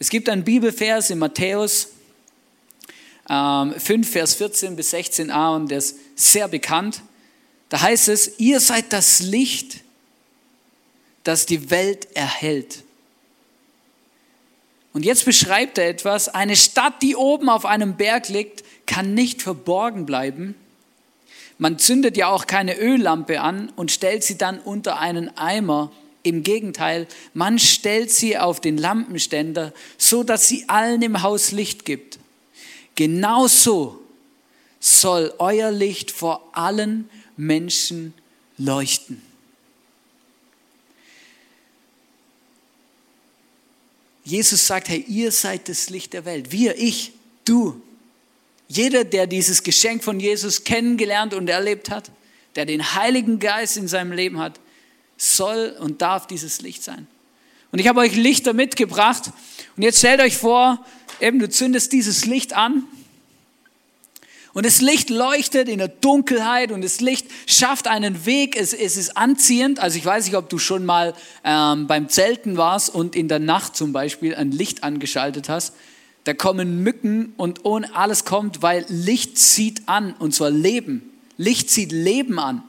Es 0.00 0.10
gibt 0.10 0.28
einen 0.28 0.42
Bibelvers 0.42 1.10
in 1.10 1.20
Matthäus 1.20 1.90
5, 3.30 3.88
ähm, 3.88 4.04
Vers 4.04 4.34
14 4.34 4.74
bis 4.74 4.92
16a 4.92 5.54
und 5.54 5.70
der 5.70 5.78
ist 5.78 5.96
sehr 6.16 6.48
bekannt. 6.48 7.02
Da 7.68 7.80
heißt 7.80 8.08
es, 8.08 8.40
ihr 8.40 8.58
seid 8.58 8.92
das 8.92 9.20
Licht, 9.20 9.78
das 11.22 11.46
die 11.46 11.70
Welt 11.70 12.08
erhält. 12.14 12.82
Und 14.92 15.04
jetzt 15.04 15.24
beschreibt 15.24 15.78
er 15.78 15.88
etwas, 15.88 16.28
eine 16.28 16.56
Stadt, 16.56 17.02
die 17.02 17.14
oben 17.14 17.48
auf 17.48 17.66
einem 17.66 17.96
Berg 17.96 18.28
liegt, 18.28 18.64
kann 18.86 19.14
nicht 19.14 19.42
verborgen 19.42 20.06
bleiben. 20.06 20.56
Man 21.58 21.78
zündet 21.78 22.16
ja 22.16 22.26
auch 22.26 22.48
keine 22.48 22.76
Öllampe 22.80 23.40
an 23.40 23.70
und 23.76 23.92
stellt 23.92 24.24
sie 24.24 24.38
dann 24.38 24.58
unter 24.58 24.98
einen 24.98 25.36
Eimer 25.36 25.92
Im 26.22 26.42
Gegenteil, 26.42 27.06
man 27.32 27.58
stellt 27.58 28.10
sie 28.10 28.36
auf 28.36 28.60
den 28.60 28.76
Lampenständer, 28.76 29.72
so 29.96 30.22
dass 30.22 30.48
sie 30.48 30.68
allen 30.68 31.00
im 31.00 31.22
Haus 31.22 31.52
Licht 31.52 31.86
gibt. 31.86 32.18
Genauso 33.00 33.98
soll 34.78 35.32
euer 35.38 35.70
Licht 35.70 36.10
vor 36.10 36.50
allen 36.52 37.08
Menschen 37.34 38.12
leuchten. 38.58 39.22
Jesus 44.22 44.66
sagt, 44.66 44.90
hey, 44.90 45.02
ihr 45.08 45.32
seid 45.32 45.70
das 45.70 45.88
Licht 45.88 46.12
der 46.12 46.26
Welt. 46.26 46.52
Wir, 46.52 46.76
ich, 46.76 47.12
du. 47.46 47.80
Jeder, 48.68 49.04
der 49.04 49.26
dieses 49.26 49.62
Geschenk 49.62 50.04
von 50.04 50.20
Jesus 50.20 50.64
kennengelernt 50.64 51.32
und 51.32 51.48
erlebt 51.48 51.88
hat, 51.88 52.10
der 52.54 52.66
den 52.66 52.94
Heiligen 52.94 53.38
Geist 53.38 53.78
in 53.78 53.88
seinem 53.88 54.12
Leben 54.12 54.38
hat, 54.38 54.60
soll 55.16 55.74
und 55.80 56.02
darf 56.02 56.26
dieses 56.26 56.60
Licht 56.60 56.82
sein. 56.82 57.06
Und 57.72 57.78
ich 57.78 57.88
habe 57.88 58.00
euch 58.00 58.14
Lichter 58.14 58.52
mitgebracht. 58.52 59.32
Und 59.76 59.84
jetzt 59.84 60.00
stellt 60.00 60.20
euch 60.20 60.36
vor, 60.36 60.84
eben 61.20 61.38
du 61.38 61.48
zündest 61.48 61.92
dieses 61.92 62.26
Licht 62.26 62.54
an 62.54 62.84
und 64.52 64.66
das 64.66 64.80
Licht 64.80 65.10
leuchtet 65.10 65.68
in 65.68 65.78
der 65.78 65.88
Dunkelheit 65.88 66.72
und 66.72 66.82
das 66.82 67.00
Licht 67.00 67.26
schafft 67.46 67.86
einen 67.86 68.26
Weg. 68.26 68.56
Es, 68.56 68.72
es 68.72 68.96
ist 68.96 69.16
anziehend. 69.16 69.78
Also 69.78 69.96
ich 69.96 70.04
weiß 70.04 70.26
nicht, 70.26 70.36
ob 70.36 70.48
du 70.48 70.58
schon 70.58 70.84
mal 70.84 71.14
ähm, 71.44 71.86
beim 71.86 72.08
Zelten 72.08 72.56
warst 72.56 72.92
und 72.92 73.14
in 73.14 73.28
der 73.28 73.38
Nacht 73.38 73.76
zum 73.76 73.92
Beispiel 73.92 74.34
ein 74.34 74.50
Licht 74.50 74.82
angeschaltet 74.82 75.48
hast. 75.48 75.74
Da 76.24 76.34
kommen 76.34 76.82
Mücken 76.82 77.32
und 77.36 77.64
ohne 77.64 77.94
alles 77.94 78.24
kommt, 78.24 78.60
weil 78.60 78.84
Licht 78.88 79.38
zieht 79.38 79.88
an 79.88 80.14
und 80.18 80.34
zwar 80.34 80.50
Leben. 80.50 81.10
Licht 81.36 81.70
zieht 81.70 81.92
Leben 81.92 82.38
an, 82.38 82.62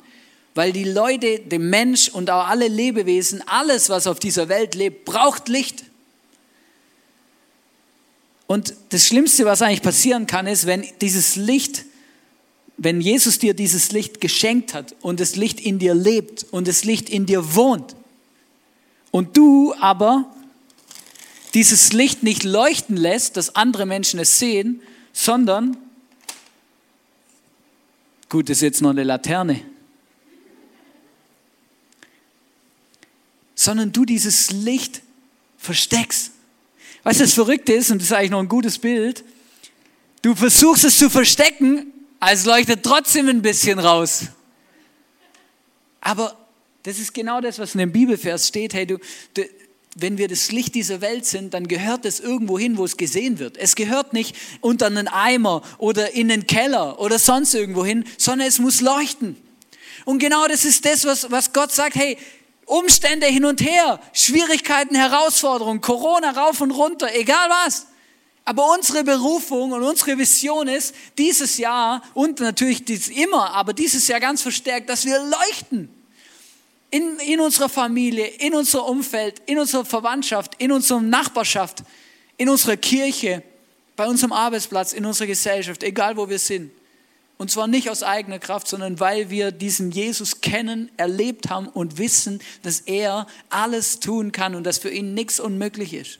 weil 0.53 0.71
die 0.71 0.85
Leute, 0.85 1.39
der 1.39 1.59
Mensch 1.59 2.09
und 2.09 2.29
auch 2.29 2.47
alle 2.47 2.67
Lebewesen, 2.67 3.43
alles, 3.47 3.89
was 3.89 4.07
auf 4.07 4.19
dieser 4.19 4.47
Welt 4.47 4.75
lebt, 4.75 5.03
braucht 5.03 5.49
Licht. 5.49 5.83
Und 8.51 8.75
das 8.89 9.07
Schlimmste, 9.07 9.45
was 9.45 9.61
eigentlich 9.61 9.81
passieren 9.81 10.27
kann, 10.27 10.45
ist, 10.45 10.65
wenn 10.65 10.85
dieses 10.99 11.37
Licht, 11.37 11.85
wenn 12.75 12.99
Jesus 12.99 13.39
dir 13.39 13.53
dieses 13.53 13.93
Licht 13.93 14.19
geschenkt 14.19 14.73
hat 14.73 14.93
und 14.99 15.21
das 15.21 15.37
Licht 15.37 15.61
in 15.61 15.79
dir 15.79 15.95
lebt 15.95 16.43
und 16.51 16.67
das 16.67 16.83
Licht 16.83 17.09
in 17.09 17.25
dir 17.25 17.55
wohnt. 17.55 17.95
Und 19.09 19.37
du 19.37 19.73
aber 19.79 20.35
dieses 21.53 21.93
Licht 21.93 22.23
nicht 22.23 22.43
leuchten 22.43 22.97
lässt, 22.97 23.37
dass 23.37 23.55
andere 23.55 23.85
Menschen 23.85 24.19
es 24.19 24.37
sehen, 24.37 24.81
sondern, 25.13 25.77
gut, 28.27 28.49
das 28.49 28.57
ist 28.57 28.63
jetzt 28.63 28.81
noch 28.81 28.89
eine 28.89 29.05
Laterne, 29.05 29.61
sondern 33.55 33.93
du 33.93 34.03
dieses 34.03 34.51
Licht 34.51 35.03
versteckst 35.57 36.31
Du, 37.03 37.09
das 37.09 37.33
Verrückte 37.33 37.73
ist, 37.73 37.91
und 37.91 37.99
das 37.99 38.07
ist 38.07 38.13
eigentlich 38.13 38.31
noch 38.31 38.39
ein 38.39 38.49
gutes 38.49 38.77
Bild, 38.77 39.23
du 40.21 40.35
versuchst 40.35 40.83
es 40.83 40.97
zu 40.97 41.09
verstecken, 41.09 41.91
als 42.19 42.45
leuchtet 42.45 42.83
trotzdem 42.83 43.27
ein 43.27 43.41
bisschen 43.41 43.79
raus. 43.79 44.25
Aber 45.99 46.37
das 46.83 46.99
ist 46.99 47.13
genau 47.13 47.41
das, 47.41 47.59
was 47.59 47.73
in 47.75 47.79
dem 47.79 47.91
Bibelvers 47.91 48.47
steht. 48.47 48.73
Hey, 48.73 48.85
du, 48.85 48.97
du, 49.33 49.43
wenn 49.95 50.17
wir 50.17 50.27
das 50.27 50.51
Licht 50.51 50.75
dieser 50.75 51.01
Welt 51.01 51.25
sind, 51.25 51.53
dann 51.53 51.67
gehört 51.67 52.05
es 52.05 52.19
irgendwo 52.19 52.57
hin, 52.57 52.77
wo 52.77 52.85
es 52.85 52.97
gesehen 52.97 53.39
wird. 53.39 53.57
Es 53.57 53.75
gehört 53.75 54.13
nicht 54.13 54.35
unter 54.61 54.85
einen 54.85 55.07
Eimer 55.07 55.63
oder 55.79 56.13
in 56.13 56.31
einen 56.31 56.47
Keller 56.47 56.99
oder 56.99 57.19
sonst 57.19 57.53
irgendwo 57.53 57.85
hin, 57.85 58.05
sondern 58.17 58.47
es 58.47 58.59
muss 58.59 58.81
leuchten. 58.81 59.35
Und 60.05 60.19
genau 60.19 60.47
das 60.47 60.65
ist 60.65 60.85
das, 60.85 61.05
was, 61.05 61.29
was 61.29 61.53
Gott 61.53 61.71
sagt. 61.71 61.95
Hey, 61.95 62.17
Umstände 62.71 63.25
hin 63.25 63.43
und 63.43 63.59
her, 63.59 63.99
Schwierigkeiten, 64.13 64.95
Herausforderungen, 64.95 65.81
Corona 65.81 66.31
rauf 66.31 66.61
und 66.61 66.71
runter, 66.71 67.13
egal 67.13 67.49
was. 67.49 67.87
Aber 68.45 68.71
unsere 68.73 69.03
Berufung 69.03 69.73
und 69.73 69.83
unsere 69.83 70.17
Vision 70.17 70.69
ist 70.69 70.95
dieses 71.17 71.57
Jahr 71.57 72.01
und 72.13 72.39
natürlich 72.39 72.85
dies 72.85 73.09
immer, 73.09 73.51
aber 73.51 73.73
dieses 73.73 74.07
Jahr 74.07 74.21
ganz 74.21 74.41
verstärkt, 74.41 74.89
dass 74.89 75.03
wir 75.03 75.19
leuchten. 75.21 75.89
In, 76.91 77.19
in 77.19 77.41
unserer 77.41 77.67
Familie, 77.67 78.27
in 78.27 78.53
unserem 78.53 78.85
Umfeld, 78.85 79.41
in 79.47 79.59
unserer 79.59 79.83
Verwandtschaft, 79.83 80.53
in 80.57 80.71
unserer 80.71 81.01
Nachbarschaft, 81.01 81.83
in 82.37 82.47
unserer 82.47 82.77
Kirche, 82.77 83.43
bei 83.97 84.07
unserem 84.07 84.31
Arbeitsplatz, 84.31 84.93
in 84.93 85.05
unserer 85.05 85.27
Gesellschaft, 85.27 85.83
egal 85.83 86.15
wo 86.15 86.29
wir 86.29 86.39
sind. 86.39 86.71
Und 87.41 87.49
zwar 87.49 87.65
nicht 87.65 87.89
aus 87.89 88.03
eigener 88.03 88.37
Kraft, 88.37 88.67
sondern 88.67 88.99
weil 88.99 89.31
wir 89.31 89.51
diesen 89.51 89.89
Jesus 89.89 90.41
kennen, 90.41 90.91
erlebt 90.97 91.49
haben 91.49 91.67
und 91.67 91.97
wissen, 91.97 92.39
dass 92.61 92.81
er 92.81 93.25
alles 93.49 93.99
tun 93.99 94.31
kann 94.31 94.53
und 94.53 94.63
dass 94.63 94.77
für 94.77 94.91
ihn 94.91 95.15
nichts 95.15 95.39
unmöglich 95.39 95.95
ist. 95.95 96.19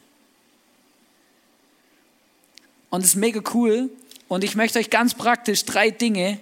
Und 2.90 3.04
das 3.04 3.12
ist 3.12 3.18
mega 3.18 3.40
cool. 3.54 3.92
Und 4.30 4.44
ich 4.44 4.56
möchte 4.56 4.80
euch 4.80 4.90
ganz 4.90 5.14
praktisch 5.14 5.64
drei 5.64 5.92
Dinge, 5.92 6.40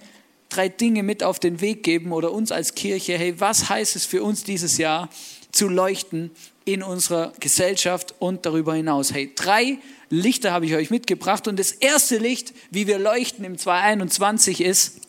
drei 0.47 0.69
Dinge 0.69 1.03
mit 1.03 1.23
auf 1.23 1.39
den 1.39 1.59
Weg 1.59 1.83
geben 1.83 2.13
oder 2.13 2.31
uns 2.31 2.53
als 2.53 2.73
Kirche. 2.73 3.17
Hey, 3.17 3.37
was 3.37 3.67
heißt 3.67 3.97
es 3.97 4.05
für 4.05 4.23
uns 4.23 4.45
dieses 4.45 4.77
Jahr 4.77 5.09
zu 5.51 5.67
leuchten 5.67 6.31
in 6.73 6.83
unserer 6.83 7.33
Gesellschaft 7.39 8.15
und 8.19 8.45
darüber 8.45 8.75
hinaus? 8.75 9.13
Hey, 9.13 9.31
drei 9.35 9.79
Lichter 10.09 10.51
habe 10.51 10.65
ich 10.65 10.75
euch 10.75 10.89
mitgebracht. 10.89 11.47
Und 11.47 11.59
das 11.59 11.71
erste 11.71 12.17
Licht, 12.17 12.53
wie 12.71 12.87
wir 12.87 12.99
leuchten 12.99 13.45
im 13.45 13.57
2021 13.57 14.61
ist, 14.61 15.01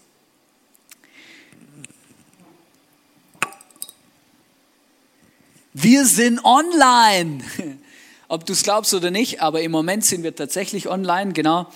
wir 5.73 6.05
sind 6.05 6.45
online. 6.45 7.43
Ob 8.29 8.47
du 8.47 8.53
es 8.53 8.63
glaubst 8.63 8.95
oder 8.95 9.11
nicht, 9.11 9.43
aber 9.43 9.61
im 9.63 9.73
Moment 9.73 10.05
sind 10.05 10.23
wir 10.23 10.35
tatsächlich 10.35 10.89
online, 10.89 11.33
genau. 11.33 11.67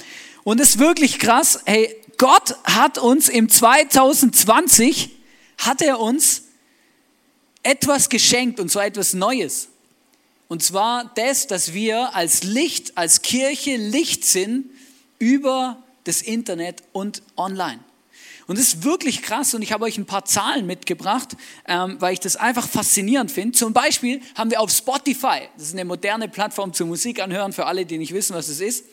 Und 0.45 0.61
es 0.61 0.71
ist 0.71 0.79
wirklich 0.79 1.19
krass, 1.19 1.61
hey, 1.65 1.97
Gott 2.17 2.57
hat 2.65 2.99
uns 2.99 3.29
im 3.29 3.49
2020, 3.49 5.11
hat 5.59 5.83
er 5.83 5.99
uns 5.99 6.43
etwas 7.65 8.09
geschenkt 8.09 8.61
und 8.61 8.71
zwar 8.71 8.87
etwas 8.87 9.15
Neues. 9.15 9.69
Und 10.55 10.63
zwar 10.63 11.11
das, 11.17 11.49
dass 11.49 11.75
wir 11.75 12.15
als 12.15 12.45
Licht, 12.45 12.97
als 12.97 13.23
Kirche 13.23 13.77
Licht 13.77 14.25
sind 14.25 14.71
über 15.19 15.83
das 16.05 16.23
Internet 16.23 16.85
und 16.93 17.23
online. 17.37 17.81
Und 18.47 18.57
das 18.57 18.69
ist 18.69 18.85
wirklich 18.85 19.23
krass 19.23 19.53
und 19.55 19.63
ich 19.63 19.73
habe 19.73 19.85
euch 19.85 19.99
ein 19.99 20.07
paar 20.07 20.25
Zahlen 20.25 20.65
mitgebracht, 20.65 21.31
ähm, 21.67 21.97
weil 21.99 22.13
ich 22.13 22.21
das 22.21 22.37
einfach 22.37 22.69
faszinierend 22.69 23.33
finde. 23.33 23.59
Zum 23.59 23.73
Beispiel 23.73 24.21
haben 24.37 24.49
wir 24.53 24.61
auf 24.61 24.71
Spotify, 24.71 25.49
das 25.57 25.67
ist 25.67 25.73
eine 25.73 25.85
moderne 25.85 26.29
Plattform 26.29 26.73
zum 26.73 26.87
Musik 26.87 27.21
anhören 27.21 27.53
für 27.53 27.67
alle, 27.67 27.85
die 27.85 27.99
nicht 27.99 28.15
wissen, 28.15 28.37
was 28.37 28.47
es 28.47 28.61
ist, 28.61 28.85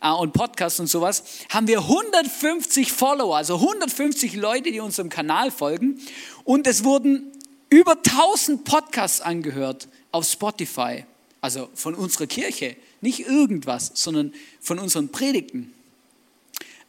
äh, 0.00 0.10
und 0.10 0.32
Podcasts 0.32 0.80
und 0.80 0.86
sowas, 0.86 1.24
haben 1.50 1.66
wir 1.66 1.80
150 1.80 2.90
Follower, 2.90 3.36
also 3.36 3.56
150 3.56 4.32
Leute, 4.32 4.72
die 4.72 4.80
unserem 4.80 5.10
Kanal 5.10 5.50
folgen. 5.50 6.00
Und 6.44 6.66
es 6.66 6.84
wurden 6.84 7.30
über 7.68 7.98
1000 8.02 8.64
Podcasts 8.64 9.20
angehört 9.20 9.88
auf 10.12 10.26
Spotify, 10.26 11.04
also 11.40 11.68
von 11.74 11.94
unserer 11.94 12.26
Kirche, 12.26 12.76
nicht 13.00 13.20
irgendwas, 13.20 13.90
sondern 13.94 14.32
von 14.60 14.78
unseren 14.78 15.10
Predigten. 15.10 15.74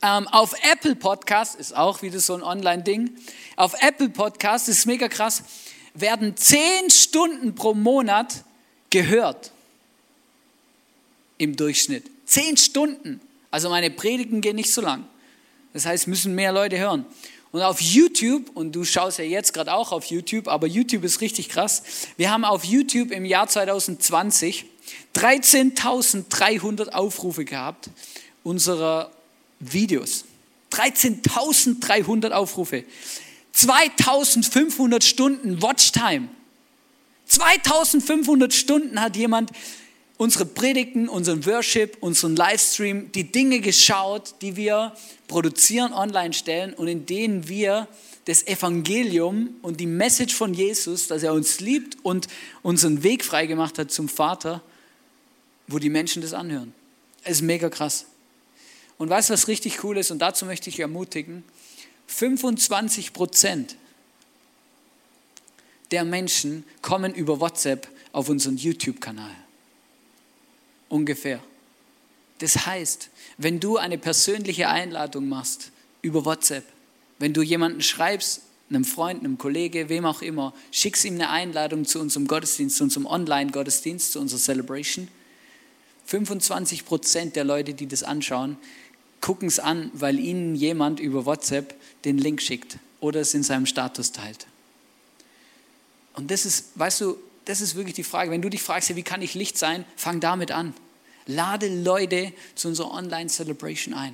Ähm, 0.01 0.27
auf 0.27 0.53
Apple 0.69 0.95
Podcast 0.95 1.55
ist 1.55 1.75
auch 1.75 2.01
wieder 2.01 2.19
so 2.19 2.35
ein 2.35 2.43
Online-Ding. 2.43 3.15
Auf 3.55 3.73
Apple 3.81 4.09
Podcast 4.09 4.69
ist 4.69 4.85
mega 4.85 5.07
krass, 5.07 5.43
werden 5.93 6.35
zehn 6.35 6.89
Stunden 6.89 7.55
pro 7.55 7.73
Monat 7.73 8.43
gehört 8.89 9.51
im 11.37 11.55
Durchschnitt. 11.55 12.05
Zehn 12.25 12.57
Stunden. 12.57 13.21
Also 13.49 13.69
meine 13.69 13.89
Predigten 13.89 14.41
gehen 14.41 14.55
nicht 14.55 14.71
so 14.71 14.81
lang. 14.81 15.07
Das 15.73 15.85
heißt, 15.85 16.07
müssen 16.07 16.35
mehr 16.35 16.51
Leute 16.51 16.77
hören. 16.77 17.05
Und 17.53 17.61
auf 17.61 17.79
YouTube, 17.79 18.49
und 18.55 18.71
du 18.71 18.83
schaust 18.83 19.19
ja 19.19 19.23
jetzt 19.23 19.53
gerade 19.53 19.73
auch 19.73 19.91
auf 19.91 20.05
YouTube, 20.05 20.47
aber 20.47 20.65
YouTube 20.65 21.03
ist 21.03 21.21
richtig 21.21 21.49
krass. 21.49 21.83
Wir 22.17 22.31
haben 22.31 22.45
auf 22.45 22.63
YouTube 22.63 23.11
im 23.11 23.25
Jahr 23.25 23.47
2020 23.47 24.65
13.300 25.15 26.89
Aufrufe 26.89 27.45
gehabt 27.45 27.91
unserer 28.43 29.11
Videos. 29.59 30.25
13.300 30.71 32.31
Aufrufe. 32.31 32.85
2500 33.51 35.03
Stunden 35.03 35.61
Watchtime. 35.61 36.29
2500 37.27 38.51
Stunden 38.51 38.99
hat 38.99 39.15
jemand 39.15 39.51
unsere 40.23 40.45
Predigten, 40.45 41.09
unseren 41.09 41.45
Worship, 41.45 41.97
unseren 41.99 42.37
Livestream, 42.37 43.11
die 43.11 43.29
Dinge 43.29 43.59
geschaut, 43.59 44.35
die 44.41 44.55
wir 44.55 44.93
produzieren, 45.27 45.91
online 45.91 46.33
stellen 46.33 46.73
und 46.73 46.87
in 46.87 47.05
denen 47.05 47.49
wir 47.49 47.89
das 48.23 48.47
Evangelium 48.47 49.49
und 49.61 49.81
die 49.81 49.85
Message 49.85 50.33
von 50.33 50.53
Jesus, 50.53 51.07
dass 51.07 51.23
er 51.23 51.33
uns 51.33 51.59
liebt 51.59 51.97
und 52.03 52.29
unseren 52.61 53.03
Weg 53.03 53.25
freigemacht 53.25 53.77
hat 53.77 53.91
zum 53.91 54.07
Vater, 54.07 54.63
wo 55.67 55.77
die 55.77 55.89
Menschen 55.89 56.21
das 56.21 56.33
anhören. 56.33 56.73
Es 57.25 57.33
ist 57.33 57.41
mega 57.41 57.69
krass. 57.69 58.05
Und 58.97 59.09
weißt 59.09 59.29
du, 59.29 59.33
was 59.33 59.49
richtig 59.49 59.83
cool 59.83 59.97
ist? 59.97 60.09
Und 60.09 60.19
dazu 60.19 60.45
möchte 60.45 60.69
ich 60.69 60.79
ermutigen, 60.79 61.43
25 62.07 63.11
Prozent 63.11 63.75
der 65.91 66.05
Menschen 66.05 66.63
kommen 66.81 67.13
über 67.13 67.41
WhatsApp 67.41 67.89
auf 68.13 68.29
unseren 68.29 68.55
YouTube-Kanal. 68.55 69.42
Ungefähr. 70.93 71.41
Das 72.37 72.67
heißt, 72.67 73.09
wenn 73.39 73.59
du 73.59 73.77
eine 73.77 73.97
persönliche 73.97 74.69
Einladung 74.69 75.27
machst 75.27 75.71
über 76.03 76.23
WhatsApp, 76.23 76.63
wenn 77.17 77.33
du 77.33 77.41
jemanden 77.41 77.81
schreibst, 77.81 78.43
einem 78.69 78.85
Freund, 78.85 79.21
einem 79.21 79.39
Kollege, 79.39 79.89
wem 79.89 80.05
auch 80.05 80.21
immer, 80.21 80.53
schickst 80.69 81.03
ihm 81.05 81.15
eine 81.15 81.31
Einladung 81.31 81.85
zu 81.85 81.99
unserem 81.99 82.27
Gottesdienst, 82.27 82.77
zu 82.77 82.83
unserem 82.83 83.07
Online-Gottesdienst, 83.07 84.11
zu 84.11 84.19
unserer 84.19 84.39
Celebration. 84.39 85.07
25 86.05 86.85
Prozent 86.85 87.35
der 87.35 87.43
Leute, 87.43 87.73
die 87.73 87.87
das 87.87 88.03
anschauen, 88.03 88.57
gucken 89.19 89.47
es 89.47 89.57
an, 89.57 89.89
weil 89.95 90.19
ihnen 90.19 90.53
jemand 90.53 90.99
über 90.99 91.25
WhatsApp 91.25 91.73
den 92.05 92.19
Link 92.19 92.39
schickt 92.39 92.77
oder 92.99 93.21
es 93.21 93.33
in 93.33 93.41
seinem 93.41 93.65
Status 93.65 94.11
teilt. 94.11 94.45
Und 96.13 96.29
das 96.29 96.45
ist, 96.45 96.77
weißt 96.77 97.01
du, 97.01 97.17
das 97.45 97.61
ist 97.61 97.75
wirklich 97.75 97.95
die 97.95 98.03
Frage. 98.03 98.31
Wenn 98.31 98.41
du 98.41 98.49
dich 98.49 98.61
fragst, 98.61 98.95
wie 98.95 99.03
kann 99.03 99.21
ich 99.21 99.33
Licht 99.33 99.57
sein, 99.57 99.85
fang 99.95 100.19
damit 100.19 100.51
an. 100.51 100.73
Lade 101.25 101.67
Leute 101.67 102.33
zu 102.55 102.67
unserer 102.67 102.91
Online-Celebration 102.91 103.93
ein. 103.93 104.13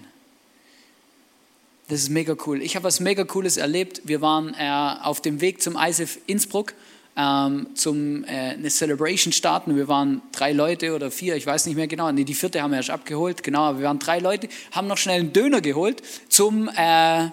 Das 1.88 2.02
ist 2.02 2.10
mega 2.10 2.36
cool. 2.46 2.62
Ich 2.62 2.76
habe 2.76 2.84
was 2.84 3.00
mega 3.00 3.24
Cooles 3.24 3.58
erlebt. 3.58 4.02
Wir 4.06 4.22
waren 4.22 4.54
äh, 4.54 5.04
auf 5.04 5.22
dem 5.22 5.42
Weg 5.42 5.62
zum 5.62 5.76
ISF 5.76 6.20
Innsbruck 6.28 6.76
ähm, 7.18 7.68
zum 7.74 8.24
äh, 8.26 8.28
eine 8.28 8.70
Celebration 8.70 9.34
starten. 9.34 9.76
Wir 9.76 9.88
waren 9.88 10.22
drei 10.32 10.54
Leute 10.54 10.94
oder 10.94 11.10
vier, 11.10 11.36
ich 11.36 11.46
weiß 11.46 11.66
nicht 11.66 11.76
mehr 11.76 11.88
genau. 11.88 12.12
Nee, 12.12 12.24
die 12.24 12.36
vierte 12.36 12.62
haben 12.62 12.72
wir 12.72 12.78
erst 12.78 12.92
abgeholt, 12.92 13.42
genau. 13.44 13.76
Wir 13.78 13.86
waren 13.86 13.98
drei 13.98 14.20
Leute, 14.20 14.48
haben 14.72 14.88
noch 14.88 14.98
schnell 14.98 15.20
einen 15.20 15.34
Döner 15.34 15.62
geholt 15.62 16.02
zum 16.30 16.70
äh, 16.76 17.30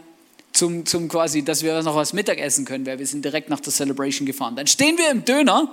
zum, 0.52 0.86
zum 0.86 1.08
quasi, 1.08 1.42
dass 1.44 1.62
wir 1.62 1.82
noch 1.82 1.94
was 1.94 2.14
Mittagessen 2.14 2.64
können, 2.64 2.86
weil 2.86 2.98
wir 2.98 3.06
sind 3.06 3.24
direkt 3.24 3.50
nach 3.50 3.60
der 3.60 3.74
Celebration 3.74 4.24
gefahren. 4.24 4.56
Dann 4.56 4.66
stehen 4.66 4.96
wir 4.96 5.10
im 5.10 5.22
Döner 5.24 5.72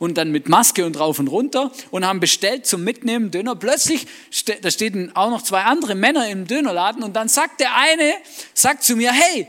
und 0.00 0.16
dann 0.16 0.32
mit 0.32 0.48
Maske 0.48 0.86
und 0.86 0.98
rauf 0.98 1.18
und 1.18 1.28
runter 1.28 1.70
und 1.90 2.06
haben 2.06 2.20
bestellt 2.20 2.66
zum 2.66 2.82
Mitnehmen 2.82 3.30
Döner. 3.30 3.54
Plötzlich, 3.54 4.06
da 4.62 4.70
stehen 4.70 5.14
auch 5.14 5.30
noch 5.30 5.42
zwei 5.42 5.62
andere 5.62 5.94
Männer 5.94 6.26
im 6.28 6.46
Dönerladen 6.46 7.04
und 7.04 7.14
dann 7.14 7.28
sagt 7.28 7.60
der 7.60 7.76
eine, 7.76 8.14
sagt 8.54 8.82
zu 8.82 8.96
mir, 8.96 9.12
hey, 9.12 9.46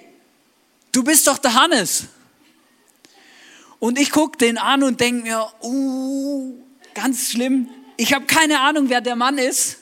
du 0.92 1.04
bist 1.04 1.26
doch 1.28 1.38
der 1.38 1.56
Hannes. 1.56 2.04
Und 3.80 3.98
ich 3.98 4.12
gucke 4.12 4.38
den 4.38 4.58
an 4.58 4.84
und 4.84 5.00
denke 5.00 5.24
mir, 5.24 5.48
uh, 5.64 6.54
ganz 6.94 7.32
schlimm, 7.32 7.70
ich 7.96 8.14
habe 8.14 8.26
keine 8.26 8.60
Ahnung, 8.60 8.90
wer 8.90 9.00
der 9.00 9.16
Mann 9.16 9.38
ist. 9.38 9.78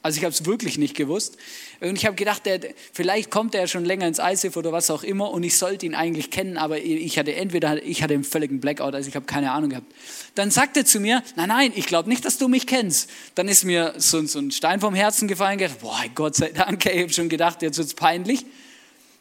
Also 0.00 0.18
ich 0.18 0.24
habe 0.24 0.32
es 0.32 0.46
wirklich 0.46 0.78
nicht 0.78 0.96
gewusst. 0.96 1.36
Und 1.80 1.96
ich 1.96 2.06
habe 2.06 2.16
gedacht, 2.16 2.44
der, 2.44 2.60
vielleicht 2.92 3.30
kommt 3.30 3.54
er 3.54 3.68
schon 3.68 3.84
länger 3.84 4.08
ins 4.08 4.18
ISIF 4.18 4.56
oder 4.56 4.72
was 4.72 4.90
auch 4.90 5.04
immer 5.04 5.30
und 5.30 5.44
ich 5.44 5.56
sollte 5.56 5.86
ihn 5.86 5.94
eigentlich 5.94 6.30
kennen, 6.30 6.56
aber 6.56 6.78
ich 6.78 7.16
hatte 7.18 7.34
entweder 7.36 7.80
ich 7.84 8.02
hatte 8.02 8.14
einen 8.14 8.24
völligen 8.24 8.58
Blackout, 8.58 8.96
also 8.96 9.08
ich 9.08 9.14
habe 9.14 9.26
keine 9.26 9.52
Ahnung 9.52 9.70
gehabt. 9.70 9.86
Dann 10.34 10.50
sagt 10.50 10.76
er 10.76 10.84
zu 10.84 10.98
mir, 10.98 11.22
nein, 11.36 11.48
nein, 11.48 11.72
ich 11.76 11.86
glaube 11.86 12.08
nicht, 12.08 12.24
dass 12.24 12.36
du 12.36 12.48
mich 12.48 12.66
kennst. 12.66 13.08
Dann 13.36 13.46
ist 13.46 13.62
mir 13.64 13.94
so, 13.96 14.24
so 14.26 14.40
ein 14.40 14.50
Stein 14.50 14.80
vom 14.80 14.94
Herzen 14.94 15.28
gefallen, 15.28 15.58
gedacht, 15.58 15.78
boah, 15.80 16.02
Gott 16.16 16.34
sei 16.34 16.50
Dank, 16.50 16.84
ich 16.92 17.00
habe 17.00 17.12
schon 17.12 17.28
gedacht, 17.28 17.62
jetzt 17.62 17.78
wird 17.78 17.86
es 17.86 17.94
peinlich. 17.94 18.44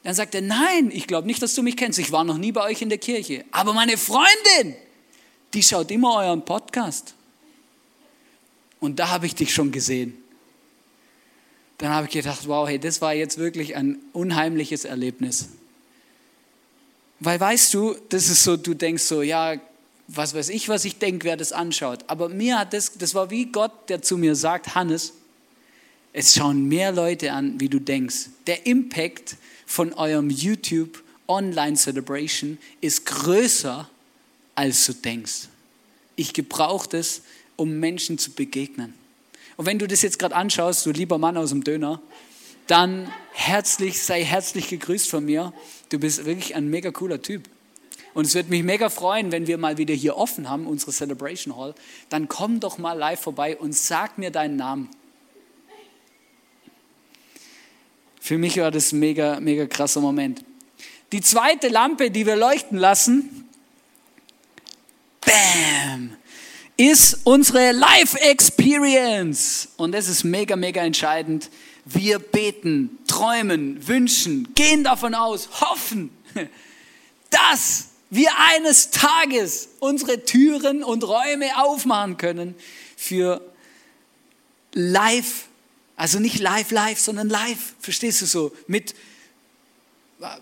Dann 0.03 0.15
sagt 0.15 0.33
er, 0.33 0.41
nein, 0.41 0.89
ich 0.91 1.05
glaube 1.05 1.27
nicht, 1.27 1.43
dass 1.43 1.53
du 1.53 1.61
mich 1.61 1.77
kennst. 1.77 1.99
Ich 1.99 2.11
war 2.11 2.23
noch 2.23 2.37
nie 2.37 2.51
bei 2.51 2.63
euch 2.63 2.81
in 2.81 2.89
der 2.89 2.97
Kirche. 2.97 3.45
Aber 3.51 3.73
meine 3.73 3.97
Freundin, 3.97 4.75
die 5.53 5.61
schaut 5.61 5.91
immer 5.91 6.15
euren 6.15 6.43
Podcast. 6.43 7.13
Und 8.79 8.97
da 8.97 9.09
habe 9.09 9.27
ich 9.27 9.35
dich 9.35 9.53
schon 9.53 9.71
gesehen 9.71 10.23
dann 11.77 11.91
habe 11.91 12.07
ich 12.07 12.13
gedacht, 12.13 12.47
wow, 12.47 12.67
hey, 12.67 12.79
das 12.79 13.01
war 13.01 13.13
jetzt 13.13 13.37
wirklich 13.37 13.75
ein 13.75 13.97
unheimliches 14.13 14.85
Erlebnis. 14.85 15.49
Weil 17.19 17.39
weißt 17.39 17.73
du, 17.73 17.95
das 18.09 18.29
ist 18.29 18.43
so, 18.43 18.57
du 18.57 18.73
denkst 18.73 19.03
so, 19.03 19.21
ja, 19.21 19.55
was 20.07 20.33
weiß 20.33 20.49
ich, 20.49 20.69
was 20.69 20.85
ich 20.85 20.97
denke, 20.97 21.25
wer 21.25 21.37
das 21.37 21.51
anschaut. 21.51 21.99
Aber 22.07 22.29
mir 22.29 22.59
hat 22.59 22.73
das, 22.73 22.93
das 22.97 23.13
war 23.13 23.29
wie 23.29 23.45
Gott, 23.45 23.89
der 23.89 24.01
zu 24.01 24.17
mir 24.17 24.35
sagt, 24.35 24.75
Hannes, 24.75 25.13
es 26.13 26.33
schauen 26.33 26.67
mehr 26.67 26.91
Leute 26.91 27.31
an, 27.31 27.59
wie 27.59 27.69
du 27.69 27.79
denkst. 27.79 28.29
Der 28.47 28.65
Impact 28.65 29.35
von 29.65 29.93
eurem 29.93 30.29
YouTube 30.29 31.03
Online 31.27 31.75
Celebration 31.75 32.57
ist 32.79 33.05
größer, 33.05 33.89
als 34.55 34.85
du 34.85 34.93
denkst. 34.93 35.49
Ich 36.15 36.33
gebrauche 36.33 36.89
das, 36.89 37.21
um 37.57 37.79
Menschen 37.79 38.17
zu 38.17 38.31
begegnen. 38.31 38.93
Und 39.57 39.65
wenn 39.65 39.79
du 39.79 39.87
das 39.87 40.03
jetzt 40.03 40.19
gerade 40.19 40.35
anschaust, 40.35 40.85
du 40.85 40.91
lieber 40.91 41.17
Mann 41.17 41.35
aus 41.35 41.49
dem 41.49 41.63
Döner, 41.63 42.01
dann 42.67 43.11
herzlich, 43.33 44.01
sei 44.01 44.23
herzlich 44.23 44.69
gegrüßt 44.69 45.09
von 45.09 45.25
mir. 45.25 45.53
Du 45.89 45.99
bist 45.99 46.25
wirklich 46.25 46.55
ein 46.55 46.69
mega 46.69 46.91
cooler 46.91 47.21
Typ. 47.21 47.49
Und 48.13 48.25
es 48.25 48.33
wird 48.35 48.49
mich 48.49 48.63
mega 48.63 48.89
freuen, 48.89 49.31
wenn 49.31 49.47
wir 49.47 49.57
mal 49.57 49.77
wieder 49.77 49.93
hier 49.93 50.17
offen 50.17 50.49
haben, 50.49 50.67
unsere 50.67 50.91
Celebration 50.91 51.55
Hall. 51.55 51.75
Dann 52.09 52.27
komm 52.27 52.59
doch 52.59 52.77
mal 52.77 52.93
live 52.93 53.21
vorbei 53.21 53.57
und 53.57 53.75
sag 53.75 54.17
mir 54.17 54.31
deinen 54.31 54.55
Namen. 54.55 54.89
Für 58.19 58.37
mich 58.37 58.57
war 58.57 58.71
das 58.71 58.91
ein 58.91 58.99
mega, 58.99 59.39
mega 59.39 59.65
krasser 59.67 60.01
Moment. 60.01 60.43
Die 61.11 61.21
zweite 61.21 61.69
Lampe, 61.69 62.11
die 62.11 62.25
wir 62.25 62.35
leuchten 62.35 62.77
lassen, 62.77 63.47
bam, 65.21 66.16
ist 66.77 67.21
unsere 67.23 67.71
Life 67.71 68.19
Experience. 68.21 69.69
Und 69.77 69.93
das 69.93 70.07
ist 70.07 70.23
mega, 70.23 70.55
mega 70.55 70.81
entscheidend. 70.81 71.49
Wir 71.85 72.19
beten, 72.19 72.99
träumen, 73.07 73.85
wünschen, 73.87 74.53
gehen 74.53 74.83
davon 74.83 75.15
aus, 75.15 75.49
hoffen, 75.61 76.11
dass 77.31 77.89
wir 78.09 78.29
eines 78.37 78.91
Tages 78.91 79.69
unsere 79.79 80.23
Türen 80.23 80.83
und 80.83 81.03
Räume 81.03 81.57
aufmachen 81.57 82.17
können 82.17 82.55
für 82.95 83.41
live, 84.73 85.45
also 85.95 86.19
nicht 86.19 86.39
live, 86.39 86.71
live, 86.71 86.99
sondern 86.99 87.29
live, 87.29 87.73
verstehst 87.79 88.21
du 88.21 88.25
so, 88.25 88.51
mit 88.67 88.93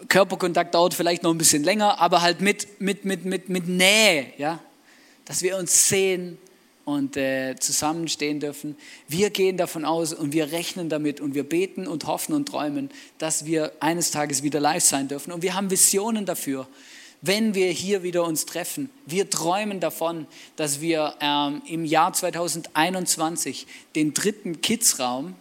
Körperkontakt 0.08 0.74
dauert 0.74 0.94
vielleicht 0.94 1.24
noch 1.24 1.32
ein 1.32 1.38
bisschen 1.38 1.64
länger, 1.64 2.00
aber 2.00 2.22
halt 2.22 2.42
mit, 2.42 2.82
mit, 2.82 3.06
mit, 3.06 3.26
mit, 3.26 3.50
mit 3.50 3.68
Nähe, 3.68 4.34
ja, 4.38 4.60
dass 5.26 5.42
wir 5.42 5.58
uns 5.58 5.90
sehen 5.90 6.38
und 6.86 7.18
äh, 7.18 7.56
zusammenstehen 7.60 8.40
dürfen. 8.40 8.78
Wir 9.08 9.32
gehen 9.32 9.58
davon 9.58 9.86
aus 9.86 10.14
und 10.14 10.34
wir 10.34 10.52
rechnen 10.52 10.88
damit 10.88 11.20
und 11.20 11.34
wir 11.34 11.44
beten 11.44 11.88
und 11.88 12.06
hoffen 12.06 12.34
und 12.34 12.48
träumen, 12.48 12.92
dass 13.18 13.46
wir 13.46 13.72
eines 13.80 14.12
Tages 14.12 14.44
wieder 14.44 14.60
live 14.60 14.84
sein 14.84 15.08
dürfen. 15.08 15.32
Und 15.32 15.42
wir 15.42 15.56
haben 15.56 15.72
Visionen 15.72 16.26
dafür, 16.26 16.68
wenn 17.22 17.56
wir 17.56 17.72
hier 17.72 18.04
wieder 18.04 18.24
uns 18.24 18.46
treffen. 18.46 18.92
Wir 19.08 19.30
träumen 19.30 19.80
davon, 19.80 20.28
dass 20.56 20.80
wir 20.80 21.16
ähm, 21.20 21.64
im 21.68 21.86
Jahr 21.86 22.14
2021 22.14 23.66
den 23.96 24.14
dritten 24.14 24.62
Kids-Raum 24.62 25.36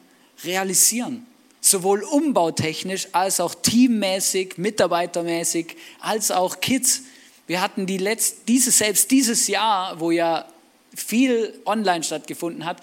realisieren 0.44 1.26
sowohl 1.64 2.02
umbautechnisch 2.02 3.08
als 3.12 3.40
auch 3.40 3.54
teammäßig, 3.54 4.58
mitarbeitermäßig, 4.58 5.76
als 5.98 6.30
auch 6.30 6.60
Kids 6.60 7.04
wir 7.46 7.60
hatten 7.60 7.86
die 7.86 7.98
letzte, 7.98 8.36
diese, 8.48 8.70
selbst 8.70 9.10
dieses 9.10 9.48
Jahr, 9.48 10.00
wo 10.00 10.10
ja 10.10 10.46
viel 10.94 11.60
online 11.66 12.04
stattgefunden 12.04 12.64
hat, 12.64 12.80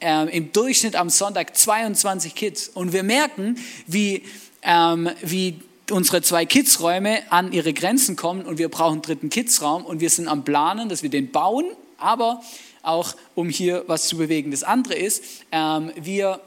äh, 0.00 0.36
im 0.36 0.52
Durchschnitt 0.52 0.94
am 0.94 1.10
Sonntag 1.10 1.56
22 1.56 2.34
Kids. 2.34 2.68
Und 2.68 2.92
wir 2.92 3.02
merken, 3.02 3.58
wie, 3.86 4.22
ähm, 4.62 5.10
wie 5.22 5.60
unsere 5.90 6.22
zwei 6.22 6.44
Kidsräume 6.46 7.20
an 7.30 7.52
ihre 7.52 7.72
Grenzen 7.72 8.16
kommen 8.16 8.42
und 8.42 8.58
wir 8.58 8.68
brauchen 8.68 8.94
einen 8.94 9.02
dritten 9.02 9.30
Kidsraum 9.30 9.84
und 9.84 10.00
wir 10.00 10.10
sind 10.10 10.28
am 10.28 10.44
Planen, 10.44 10.88
dass 10.88 11.02
wir 11.02 11.10
den 11.10 11.30
bauen, 11.30 11.64
aber 11.98 12.42
auch 12.82 13.14
um 13.34 13.48
hier 13.48 13.84
was 13.86 14.08
zu 14.08 14.16
bewegen. 14.16 14.50
Das 14.50 14.62
andere 14.62 14.94
ist, 14.94 15.22
ähm, 15.52 15.92
wir 15.96 16.40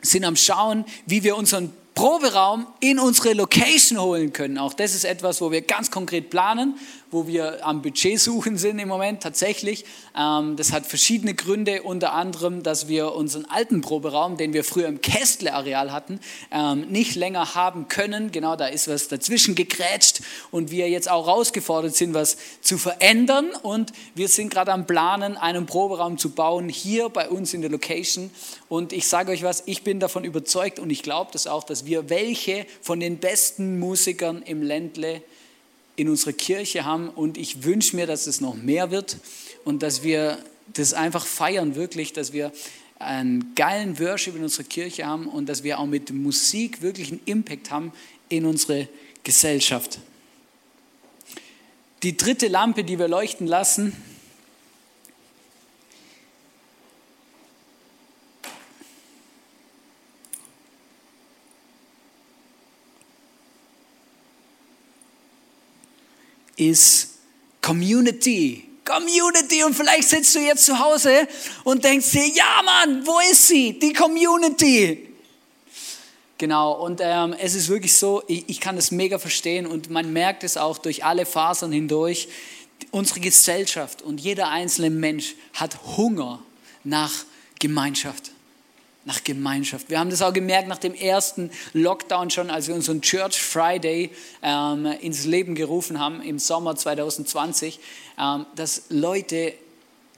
sind 0.00 0.24
am 0.24 0.36
Schauen, 0.36 0.84
wie 1.06 1.24
wir 1.24 1.36
unseren 1.36 1.72
Proberaum 1.98 2.68
in 2.78 3.00
unsere 3.00 3.32
Location 3.32 3.98
holen 3.98 4.32
können. 4.32 4.56
Auch 4.56 4.72
das 4.72 4.94
ist 4.94 5.04
etwas, 5.04 5.40
wo 5.40 5.50
wir 5.50 5.62
ganz 5.62 5.90
konkret 5.90 6.30
planen 6.30 6.78
wo 7.10 7.26
wir 7.26 7.66
am 7.66 7.82
Budget 7.82 8.20
suchen 8.20 8.58
sind 8.58 8.78
im 8.78 8.88
Moment 8.88 9.22
tatsächlich. 9.22 9.84
Ähm, 10.16 10.56
das 10.56 10.72
hat 10.72 10.86
verschiedene 10.86 11.34
Gründe, 11.34 11.82
unter 11.82 12.12
anderem, 12.12 12.62
dass 12.62 12.88
wir 12.88 13.14
unseren 13.14 13.46
alten 13.46 13.80
Proberaum, 13.80 14.36
den 14.36 14.52
wir 14.52 14.64
früher 14.64 14.88
im 14.88 15.00
Kästle-Areal 15.00 15.92
hatten, 15.92 16.20
ähm, 16.50 16.86
nicht 16.88 17.14
länger 17.14 17.54
haben 17.54 17.88
können. 17.88 18.32
Genau, 18.32 18.56
da 18.56 18.66
ist 18.66 18.88
was 18.88 19.08
dazwischen 19.08 19.54
gegrätscht 19.54 20.20
und 20.50 20.70
wir 20.70 20.88
jetzt 20.88 21.10
auch 21.10 21.26
herausgefordert 21.26 21.94
sind, 21.94 22.14
was 22.14 22.36
zu 22.60 22.78
verändern. 22.78 23.50
Und 23.62 23.92
wir 24.14 24.28
sind 24.28 24.50
gerade 24.50 24.72
am 24.72 24.86
Planen, 24.86 25.36
einen 25.36 25.66
Proberaum 25.66 26.18
zu 26.18 26.30
bauen, 26.30 26.68
hier 26.68 27.08
bei 27.08 27.28
uns 27.28 27.54
in 27.54 27.60
der 27.60 27.70
Location. 27.70 28.30
Und 28.68 28.92
ich 28.92 29.08
sage 29.08 29.32
euch 29.32 29.42
was, 29.42 29.62
ich 29.66 29.82
bin 29.82 30.00
davon 30.00 30.24
überzeugt 30.24 30.78
und 30.78 30.90
ich 30.90 31.02
glaube 31.02 31.30
das 31.32 31.46
auch, 31.46 31.64
dass 31.64 31.86
wir 31.86 32.10
welche 32.10 32.66
von 32.82 33.00
den 33.00 33.18
besten 33.18 33.78
Musikern 33.78 34.42
im 34.42 34.62
Ländle 34.62 35.22
in 35.98 36.08
unserer 36.08 36.32
Kirche 36.32 36.84
haben 36.84 37.08
und 37.08 37.36
ich 37.36 37.64
wünsche 37.64 37.96
mir, 37.96 38.06
dass 38.06 38.28
es 38.28 38.40
noch 38.40 38.54
mehr 38.54 38.92
wird 38.92 39.16
und 39.64 39.82
dass 39.82 40.04
wir 40.04 40.38
das 40.72 40.94
einfach 40.94 41.26
feiern, 41.26 41.74
wirklich, 41.74 42.12
dass 42.12 42.32
wir 42.32 42.52
einen 43.00 43.52
geilen 43.56 43.98
Worship 43.98 44.36
in 44.36 44.44
unserer 44.44 44.62
Kirche 44.62 45.06
haben 45.06 45.26
und 45.26 45.48
dass 45.48 45.64
wir 45.64 45.80
auch 45.80 45.86
mit 45.86 46.12
Musik 46.12 46.82
wirklich 46.82 47.10
einen 47.10 47.20
Impact 47.24 47.72
haben 47.72 47.92
in 48.28 48.46
unsere 48.46 48.88
Gesellschaft. 49.24 49.98
die 52.04 52.16
dritte 52.16 52.46
Lampe, 52.46 52.84
die 52.84 53.00
wir 53.00 53.08
leuchten 53.08 53.48
lassen, 53.48 53.92
ist 66.58 67.14
Community. 67.62 68.64
Community. 68.84 69.62
Und 69.64 69.74
vielleicht 69.74 70.08
sitzt 70.08 70.34
du 70.34 70.40
jetzt 70.40 70.64
zu 70.64 70.78
Hause 70.78 71.28
und 71.64 71.84
denkst 71.84 72.10
dir, 72.10 72.26
ja 72.28 72.62
Mann, 72.64 73.06
wo 73.06 73.18
ist 73.30 73.48
sie? 73.48 73.78
Die 73.78 73.92
Community. 73.92 75.08
Genau, 76.38 76.72
und 76.84 77.00
ähm, 77.02 77.34
es 77.38 77.54
ist 77.54 77.68
wirklich 77.68 77.96
so, 77.96 78.22
ich, 78.28 78.48
ich 78.48 78.60
kann 78.60 78.76
das 78.76 78.92
mega 78.92 79.18
verstehen 79.18 79.66
und 79.66 79.90
man 79.90 80.12
merkt 80.12 80.44
es 80.44 80.56
auch 80.56 80.78
durch 80.78 81.04
alle 81.04 81.26
Fasern 81.26 81.72
hindurch. 81.72 82.28
Unsere 82.92 83.18
Gesellschaft 83.18 84.02
und 84.02 84.20
jeder 84.20 84.48
einzelne 84.48 84.90
Mensch 84.90 85.34
hat 85.54 85.96
Hunger 85.96 86.40
nach 86.84 87.12
Gemeinschaft 87.58 88.30
nach 89.08 89.24
Gemeinschaft. 89.24 89.88
Wir 89.88 89.98
haben 89.98 90.10
das 90.10 90.20
auch 90.20 90.34
gemerkt 90.34 90.68
nach 90.68 90.78
dem 90.78 90.94
ersten 90.94 91.50
Lockdown 91.72 92.28
schon, 92.28 92.50
als 92.50 92.68
wir 92.68 92.74
unseren 92.74 93.00
Church 93.00 93.40
Friday 93.40 94.10
ähm, 94.42 94.84
ins 95.00 95.24
Leben 95.24 95.54
gerufen 95.54 95.98
haben 95.98 96.20
im 96.20 96.38
Sommer 96.38 96.76
2020, 96.76 97.80
ähm, 98.20 98.44
dass 98.54 98.82
Leute 98.90 99.54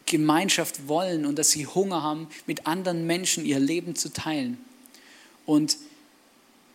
Gemeinschaft 0.07 0.89
wollen 0.89 1.25
und 1.25 1.39
dass 1.39 1.53
sie 1.53 1.69
Hunger 1.69 2.03
haben, 2.03 2.27
mit 2.47 2.67
anderen 2.67 3.07
Menschen 3.07 3.47
ihr 3.47 3.61
Leben 3.61 3.95
zu 3.95 4.13
teilen. 4.13 4.59
Und 5.47 5.77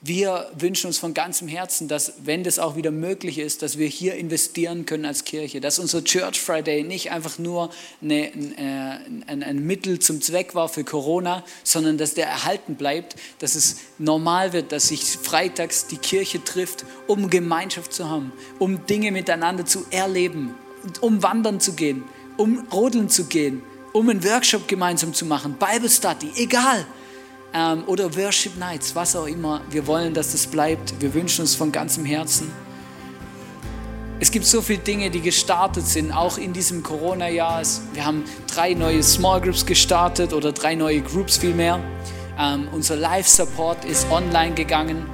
wir 0.07 0.51
wünschen 0.55 0.85
uns 0.85 0.99
von 0.99 1.15
ganzem 1.15 1.47
Herzen, 1.47 1.87
dass, 1.87 2.13
wenn 2.23 2.43
das 2.43 2.59
auch 2.59 2.75
wieder 2.75 2.91
möglich 2.91 3.39
ist, 3.39 3.63
dass 3.63 3.79
wir 3.79 3.87
hier 3.87 4.13
investieren 4.13 4.85
können 4.85 5.03
als 5.03 5.23
Kirche, 5.23 5.59
dass 5.61 5.79
unser 5.79 6.03
Church 6.03 6.39
Friday 6.39 6.83
nicht 6.83 7.09
einfach 7.09 7.39
nur 7.39 7.71
eine, 8.03 8.27
äh, 8.27 8.99
ein, 9.25 9.41
ein, 9.41 9.65
Mittel 9.65 9.97
zum 9.97 10.21
Zweck 10.21 10.53
war 10.53 10.69
für 10.69 10.83
Corona, 10.83 11.43
sondern 11.63 11.97
dass 11.97 12.13
der 12.13 12.27
erhalten 12.27 12.75
bleibt, 12.75 13.15
dass 13.39 13.55
es 13.55 13.77
normal 13.97 14.53
wird, 14.53 14.71
dass 14.71 14.89
sich 14.89 15.01
freitags 15.03 15.87
die 15.87 15.97
Kirche 15.97 16.43
trifft, 16.43 16.85
um 17.07 17.31
Gemeinschaft 17.31 17.91
zu 17.91 18.07
haben, 18.07 18.31
um 18.59 18.85
Dinge 18.85 19.11
miteinander 19.11 19.65
zu 19.65 19.87
erleben, 19.89 20.53
um 21.01 21.23
wandern 21.23 21.59
zu 21.59 21.73
gehen, 21.73 22.03
um 22.37 22.67
rodeln 22.71 23.09
zu 23.09 23.25
gehen, 23.25 23.63
um 23.91 24.07
einen 24.09 24.23
Workshop 24.23 24.67
gemeinsam 24.67 25.15
zu 25.15 25.25
machen, 25.25 25.57
Bible 25.57 25.89
Study, 25.89 26.29
egal 26.35 26.85
ähm, 27.55 27.83
oder 27.87 28.15
Worship 28.15 28.57
Nights, 28.57 28.95
was 28.95 29.15
auch 29.15 29.27
immer. 29.27 29.61
Wir 29.69 29.87
wollen, 29.87 30.13
dass 30.13 30.33
das 30.33 30.45
bleibt. 30.45 30.93
Wir 30.99 31.13
wünschen 31.13 31.41
uns 31.41 31.55
von 31.55 31.71
ganzem 31.71 32.05
Herzen. 32.05 32.51
Es 34.19 34.31
gibt 34.31 34.45
so 34.45 34.61
viele 34.61 34.79
Dinge, 34.79 35.09
die 35.09 35.21
gestartet 35.21 35.87
sind, 35.87 36.11
auch 36.11 36.37
in 36.37 36.53
diesem 36.53 36.83
Corona-Jahr. 36.83 37.61
Wir 37.93 38.05
haben 38.05 38.23
drei 38.53 38.73
neue 38.73 39.03
Small 39.03 39.41
Groups 39.41 39.65
gestartet 39.65 40.33
oder 40.33 40.51
drei 40.51 40.75
neue 40.75 41.01
Groups 41.01 41.37
vielmehr. 41.37 41.79
Ähm, 42.37 42.67
unser 42.71 42.95
Live-Support 42.97 43.85
ist 43.85 44.09
online 44.11 44.53
gegangen. 44.53 45.05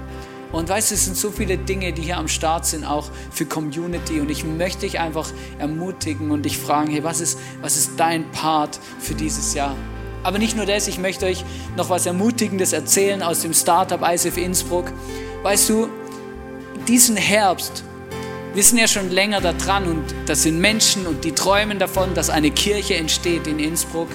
Und 0.52 0.68
weißt 0.70 0.92
du, 0.92 0.96
es 0.96 1.06
sind 1.06 1.18
so 1.18 1.32
viele 1.32 1.58
Dinge, 1.58 1.94
die 1.94 2.02
hier 2.02 2.18
am 2.18 2.28
Start 2.28 2.66
sind, 2.66 2.84
auch 2.84 3.10
für 3.32 3.46
Community. 3.46 4.20
Und 4.20 4.30
ich 4.30 4.44
möchte 4.44 4.82
dich 4.82 5.00
einfach 5.00 5.32
ermutigen 5.60 6.32
und 6.32 6.44
dich 6.44 6.58
fragen, 6.58 6.92
hey, 6.92 7.04
was 7.04 7.22
ist, 7.22 7.40
was 7.62 7.78
ist 7.78 7.92
dein 7.98 8.30
Part 8.32 8.80
für 9.00 9.14
dieses 9.14 9.54
Jahr? 9.54 9.76
Aber 10.24 10.38
nicht 10.38 10.56
nur 10.56 10.66
das, 10.66 10.88
ich 10.88 11.00
möchte 11.00 11.26
euch 11.26 11.44
noch 11.76 11.90
was 11.90 12.06
Ermutigendes 12.06 12.74
erzählen 12.74 13.24
aus 13.24 13.42
dem 13.42 13.54
Startup 13.54 14.02
ISF 14.02 14.38
Innsbruck. 14.38 14.92
Weißt 15.44 15.70
du, 15.70 15.88
diesen 16.88 17.16
Herbst, 17.16 17.84
wir 18.54 18.64
sind 18.64 18.78
ja 18.78 18.88
schon 18.88 19.10
länger 19.10 19.42
da 19.42 19.54
dran 19.54 19.88
und 19.88 20.04
das 20.26 20.44
sind 20.44 20.60
Menschen 20.60 21.08
und 21.08 21.24
die 21.24 21.32
träumen 21.32 21.80
davon, 21.80 22.14
dass 22.14 22.30
eine 22.30 22.52
Kirche 22.52 22.96
entsteht 22.96 23.48
in 23.48 23.60
Innsbruck. 23.60 24.10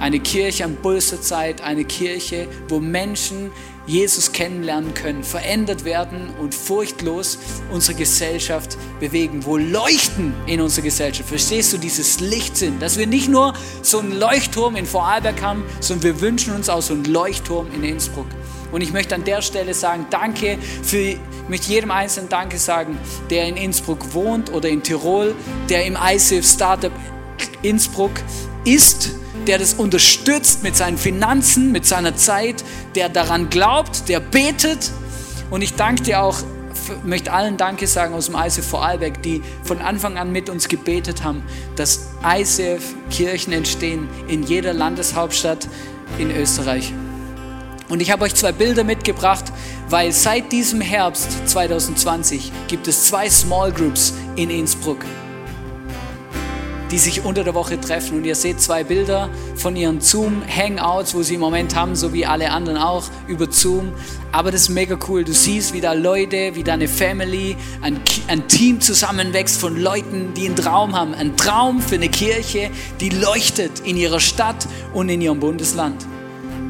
Eine 0.00 0.20
Kirche 0.20 0.64
am 0.64 0.74
Bulsterzeit, 0.76 1.62
eine 1.62 1.84
Kirche, 1.84 2.48
wo 2.68 2.80
Menschen 2.80 3.50
Jesus 3.86 4.32
kennenlernen 4.32 4.94
können, 4.94 5.22
verändert 5.22 5.84
werden 5.84 6.30
und 6.40 6.54
furchtlos 6.54 7.38
unsere 7.72 7.96
Gesellschaft 7.96 8.76
bewegen, 9.00 9.44
wo 9.44 9.56
Leuchten 9.56 10.34
in 10.46 10.60
unserer 10.60 10.84
Gesellschaft, 10.84 11.28
verstehst 11.28 11.72
du, 11.72 11.78
dieses 11.78 12.20
Licht 12.20 12.56
sind, 12.56 12.82
dass 12.82 12.98
wir 12.98 13.06
nicht 13.06 13.28
nur 13.28 13.54
so 13.82 14.00
einen 14.00 14.18
Leuchtturm 14.18 14.76
in 14.76 14.86
Vorarlberg 14.86 15.40
haben, 15.40 15.64
sondern 15.80 16.02
wir 16.04 16.20
wünschen 16.20 16.54
uns 16.54 16.68
auch 16.68 16.82
so 16.82 16.94
einen 16.94 17.04
Leuchtturm 17.04 17.68
in 17.74 17.84
Innsbruck. 17.84 18.26
Und 18.72 18.80
ich 18.80 18.92
möchte 18.92 19.14
an 19.14 19.24
der 19.24 19.42
Stelle 19.42 19.74
sagen, 19.74 20.06
danke 20.10 20.58
für, 20.82 20.98
ich 20.98 21.18
möchte 21.48 21.70
jedem 21.70 21.92
Einzelnen 21.92 22.28
Danke 22.28 22.58
sagen, 22.58 22.98
der 23.30 23.46
in 23.46 23.56
Innsbruck 23.56 24.12
wohnt 24.12 24.52
oder 24.52 24.68
in 24.68 24.82
Tirol, 24.82 25.34
der 25.68 25.86
im 25.86 25.96
ICF 25.96 26.44
Startup 26.44 26.92
Innsbruck 27.62 28.12
ist 28.64 29.12
der 29.46 29.58
das 29.58 29.74
unterstützt 29.74 30.62
mit 30.62 30.76
seinen 30.76 30.98
Finanzen, 30.98 31.72
mit 31.72 31.86
seiner 31.86 32.16
Zeit, 32.16 32.64
der 32.94 33.08
daran 33.08 33.50
glaubt, 33.50 34.08
der 34.08 34.20
betet. 34.20 34.90
Und 35.50 35.62
ich 35.62 35.74
danke 35.74 36.02
dir 36.02 36.22
auch, 36.22 36.38
möchte 37.04 37.32
allen 37.32 37.56
Danke 37.56 37.86
sagen 37.86 38.14
aus 38.14 38.26
dem 38.26 38.36
ICF 38.36 38.66
Vorarlberg, 38.68 39.22
die 39.22 39.42
von 39.64 39.78
Anfang 39.78 40.18
an 40.18 40.32
mit 40.32 40.50
uns 40.50 40.68
gebetet 40.68 41.24
haben, 41.24 41.42
dass 41.76 42.10
ICF-Kirchen 42.24 43.52
entstehen 43.52 44.08
in 44.28 44.42
jeder 44.42 44.72
Landeshauptstadt 44.72 45.68
in 46.18 46.30
Österreich. 46.30 46.92
Und 47.88 48.02
ich 48.02 48.10
habe 48.10 48.24
euch 48.24 48.34
zwei 48.34 48.52
Bilder 48.52 48.82
mitgebracht, 48.82 49.44
weil 49.88 50.10
seit 50.10 50.50
diesem 50.50 50.80
Herbst 50.80 51.48
2020 51.48 52.50
gibt 52.66 52.88
es 52.88 53.06
zwei 53.06 53.30
Small 53.30 53.72
Groups 53.72 54.12
in 54.34 54.50
Innsbruck 54.50 54.98
die 56.90 56.98
sich 56.98 57.24
unter 57.24 57.44
der 57.44 57.54
Woche 57.54 57.80
treffen. 57.80 58.18
Und 58.18 58.24
ihr 58.24 58.34
seht 58.34 58.60
zwei 58.60 58.84
Bilder 58.84 59.28
von 59.56 59.76
ihren 59.76 60.00
Zoom-Hangouts, 60.00 61.14
wo 61.14 61.22
sie 61.22 61.34
im 61.34 61.40
Moment 61.40 61.74
haben, 61.74 61.96
so 61.96 62.12
wie 62.12 62.26
alle 62.26 62.50
anderen 62.50 62.78
auch, 62.78 63.04
über 63.26 63.50
Zoom. 63.50 63.92
Aber 64.32 64.50
das 64.50 64.62
ist 64.62 64.68
mega 64.68 64.98
cool. 65.08 65.24
Du 65.24 65.32
siehst, 65.32 65.72
wie 65.72 65.80
da 65.80 65.92
Leute, 65.92 66.54
wie 66.54 66.62
da 66.62 66.74
eine 66.74 66.88
Family, 66.88 67.56
ein, 67.82 68.00
ein 68.28 68.46
Team 68.48 68.80
zusammenwächst 68.80 69.60
von 69.60 69.80
Leuten, 69.80 70.34
die 70.34 70.46
einen 70.46 70.56
Traum 70.56 70.94
haben. 70.94 71.14
Ein 71.14 71.36
Traum 71.36 71.80
für 71.80 71.96
eine 71.96 72.08
Kirche, 72.08 72.70
die 73.00 73.08
leuchtet 73.08 73.80
in 73.80 73.96
ihrer 73.96 74.20
Stadt 74.20 74.66
und 74.92 75.08
in 75.08 75.20
ihrem 75.20 75.40
Bundesland. 75.40 76.06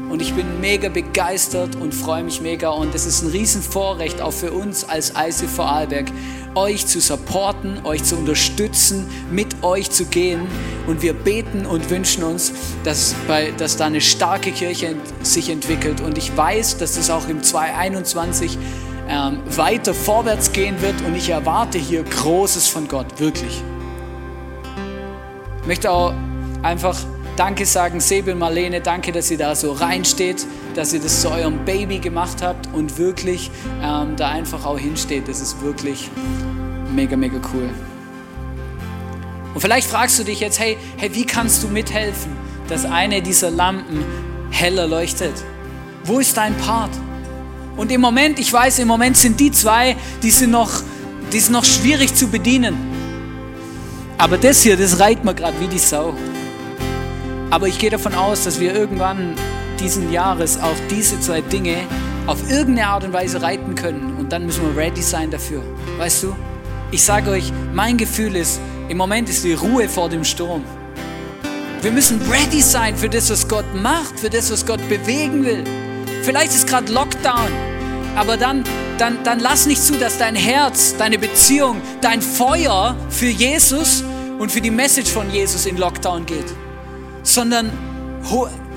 Und 0.09 0.21
ich 0.21 0.33
bin 0.33 0.61
mega 0.61 0.87
begeistert 0.87 1.75
und 1.75 1.93
freue 1.93 2.23
mich 2.23 2.39
mega. 2.39 2.69
Und 2.69 2.95
es 2.95 3.05
ist 3.05 3.23
ein 3.23 3.29
Riesenvorrecht 3.31 4.21
auch 4.21 4.31
für 4.31 4.53
uns 4.53 4.87
als 4.87 5.11
ICF 5.11 5.51
Vorarlberg, 5.51 6.09
euch 6.57 6.87
zu 6.87 6.99
supporten, 6.99 7.85
euch 7.85 8.03
zu 8.03 8.15
unterstützen, 8.17 9.07
mit 9.31 9.63
euch 9.63 9.91
zu 9.91 10.05
gehen. 10.05 10.47
Und 10.87 11.01
wir 11.01 11.13
beten 11.13 11.65
und 11.65 11.89
wünschen 11.89 12.23
uns, 12.23 12.51
dass, 12.83 13.13
bei, 13.27 13.51
dass 13.57 13.77
da 13.77 13.85
eine 13.85 14.01
starke 14.01 14.51
Kirche 14.51 14.95
sich 15.21 15.49
entwickelt. 15.49 16.01
Und 16.01 16.17
ich 16.17 16.35
weiß, 16.35 16.77
dass 16.77 16.97
es 16.97 17.09
auch 17.09 17.29
im 17.29 17.43
2021 17.43 18.57
ähm, 19.07 19.39
weiter 19.55 19.93
vorwärts 19.93 20.51
gehen 20.51 20.81
wird. 20.81 20.95
Und 21.05 21.15
ich 21.15 21.29
erwarte 21.29 21.77
hier 21.77 22.03
Großes 22.03 22.67
von 22.67 22.87
Gott, 22.87 23.19
wirklich. 23.19 23.61
Ich 25.61 25.67
möchte 25.67 25.91
auch 25.91 26.13
einfach 26.63 26.97
Danke 27.37 27.67
sagen, 27.67 27.99
Sebe 27.99 28.33
Marlene, 28.33 28.81
danke, 28.81 29.11
dass 29.11 29.29
ihr 29.29 29.37
da 29.37 29.53
so 29.53 29.71
reinsteht, 29.71 30.47
dass 30.73 30.91
ihr 30.91 30.99
das 30.99 31.21
zu 31.21 31.29
eurem 31.29 31.63
Baby 31.65 31.99
gemacht 31.99 32.41
habt 32.41 32.67
und 32.73 32.97
wirklich 32.97 33.51
ähm, 33.79 34.15
da 34.15 34.29
einfach 34.29 34.65
auch 34.65 34.79
hinsteht. 34.79 35.27
Das 35.27 35.39
ist 35.39 35.61
wirklich 35.61 36.09
mega, 36.91 37.15
mega 37.15 37.39
cool. 37.53 37.69
Und 39.53 39.61
vielleicht 39.61 39.87
fragst 39.87 40.17
du 40.17 40.23
dich 40.23 40.39
jetzt, 40.39 40.59
hey, 40.59 40.79
hey, 40.97 41.13
wie 41.13 41.25
kannst 41.25 41.61
du 41.61 41.67
mithelfen, 41.67 42.31
dass 42.69 42.85
eine 42.85 43.21
dieser 43.21 43.51
Lampen 43.51 44.03
heller 44.49 44.87
leuchtet? 44.87 45.35
Wo 46.05 46.17
ist 46.17 46.37
dein 46.37 46.57
Part? 46.57 46.91
Und 47.75 47.91
im 47.91 48.01
Moment, 48.01 48.39
ich 48.39 48.51
weiß, 48.51 48.79
im 48.79 48.87
Moment 48.87 49.15
sind 49.15 49.39
die 49.39 49.51
zwei, 49.51 49.95
die 50.23 50.31
sind 50.31 50.49
noch, 50.49 50.71
die 51.31 51.39
sind 51.39 51.53
noch 51.53 51.65
schwierig 51.65 52.15
zu 52.15 52.29
bedienen. 52.29 52.75
Aber 54.17 54.39
das 54.39 54.63
hier, 54.63 54.75
das 54.75 54.99
reiht 54.99 55.23
mir 55.23 55.35
gerade 55.35 55.59
wie 55.59 55.67
die 55.67 55.77
Sau. 55.77 56.15
Aber 57.49 57.67
ich 57.67 57.79
gehe 57.79 57.89
davon 57.89 58.13
aus, 58.13 58.43
dass 58.43 58.59
wir 58.59 58.75
irgendwann 58.75 59.35
diesen 59.79 60.11
Jahres 60.11 60.59
auch 60.59 60.75
diese 60.89 61.19
zwei 61.19 61.41
Dinge 61.41 61.77
auf 62.25 62.49
irgendeine 62.49 62.89
Art 62.89 63.05
und 63.05 63.13
Weise 63.13 63.41
reiten 63.41 63.73
können. 63.75 64.15
Und 64.19 64.33
dann 64.33 64.45
müssen 64.45 64.63
wir 64.63 64.81
ready 64.81 65.01
sein 65.01 65.31
dafür. 65.31 65.63
Weißt 65.97 66.23
du? 66.23 66.35
Ich 66.91 67.03
sage 67.03 67.31
euch, 67.31 67.53
mein 67.73 67.97
Gefühl 67.97 68.35
ist, 68.35 68.59
im 68.89 68.97
Moment 68.97 69.29
ist 69.29 69.43
die 69.43 69.53
Ruhe 69.53 69.87
vor 69.87 70.09
dem 70.09 70.23
Sturm. 70.23 70.63
Wir 71.81 71.91
müssen 71.91 72.19
ready 72.29 72.61
sein 72.61 72.97
für 72.97 73.07
das, 73.07 73.29
was 73.29 73.47
Gott 73.47 73.65
macht, 73.75 74.19
für 74.19 74.29
das, 74.29 74.51
was 74.51 74.65
Gott 74.65 74.81
bewegen 74.89 75.45
will. 75.45 75.63
Vielleicht 76.23 76.53
ist 76.53 76.67
gerade 76.67 76.91
Lockdown, 76.91 77.51
aber 78.15 78.35
dann, 78.35 78.63
dann, 78.97 79.23
dann 79.23 79.39
lass 79.39 79.67
nicht 79.67 79.81
zu, 79.81 79.93
dass 79.93 80.17
dein 80.17 80.35
Herz, 80.35 80.95
deine 80.97 81.17
Beziehung, 81.17 81.81
dein 82.01 82.21
Feuer 82.21 82.95
für 83.09 83.27
Jesus 83.27 84.03
und 84.39 84.51
für 84.51 84.59
die 84.59 84.71
Message 84.71 85.11
von 85.11 85.31
Jesus 85.31 85.65
in 85.65 85.77
Lockdown 85.77 86.25
geht 86.25 86.66
sondern 87.27 87.71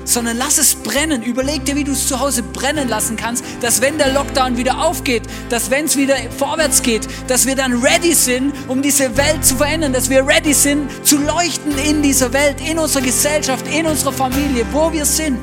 sondern 0.03 0.37
lass 0.37 0.57
es 0.57 0.75
brennen. 0.75 1.23
Überleg 1.23 1.65
dir, 1.65 1.75
wie 1.75 1.83
du 1.83 1.91
es 1.91 2.07
zu 2.07 2.19
Hause 2.19 2.41
brennen 2.41 2.89
lassen 2.89 3.17
kannst, 3.17 3.43
dass 3.61 3.81
wenn 3.81 3.97
der 3.97 4.13
Lockdown 4.13 4.57
wieder 4.57 4.83
aufgeht, 4.83 5.23
dass 5.49 5.69
wenn 5.69 5.85
es 5.85 5.95
wieder 5.95 6.15
vorwärts 6.37 6.81
geht, 6.81 7.07
dass 7.27 7.45
wir 7.45 7.55
dann 7.55 7.81
ready 7.83 8.13
sind, 8.13 8.53
um 8.67 8.81
diese 8.81 9.15
Welt 9.17 9.45
zu 9.45 9.57
verändern, 9.57 9.93
dass 9.93 10.09
wir 10.09 10.25
ready 10.25 10.53
sind, 10.53 10.89
zu 11.05 11.17
leuchten 11.17 11.77
in 11.77 12.01
dieser 12.01 12.33
Welt, 12.33 12.57
in 12.67 12.79
unserer 12.79 13.03
Gesellschaft, 13.03 13.65
in 13.67 13.85
unserer 13.85 14.13
Familie, 14.13 14.65
wo 14.71 14.91
wir 14.91 15.05
sind. 15.05 15.37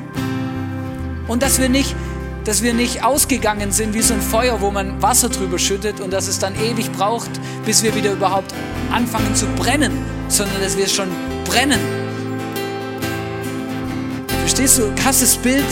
Und 1.29 1.43
dass 1.43 1.61
wir 1.61 1.69
nicht 1.69 1.95
dass 2.45 2.63
wir 2.63 2.73
nicht 2.73 3.05
ausgegangen 3.05 3.73
sind 3.73 3.93
wie 3.93 4.01
so 4.01 4.15
ein 4.15 4.23
Feuer, 4.23 4.63
wo 4.63 4.71
man 4.71 5.03
Wasser 5.03 5.29
drüber 5.29 5.59
schüttet 5.59 6.01
und 6.01 6.15
dass 6.15 6.29
es 6.29 6.39
dann 6.39 6.55
ewig 6.55 6.91
braucht, 6.93 7.29
bis 7.67 7.83
wir 7.83 7.95
wieder 7.95 8.13
überhaupt 8.13 8.55
anfangen 8.91 9.35
zu 9.35 9.45
brennen, 9.49 9.93
sondern 10.29 10.63
dass 10.63 10.75
wir 10.75 10.89
schon 10.89 11.09
brennen. 11.45 12.08
Verstehst 14.59 14.81
du? 14.81 14.93
Das 15.05 15.37
Bild? 15.37 15.65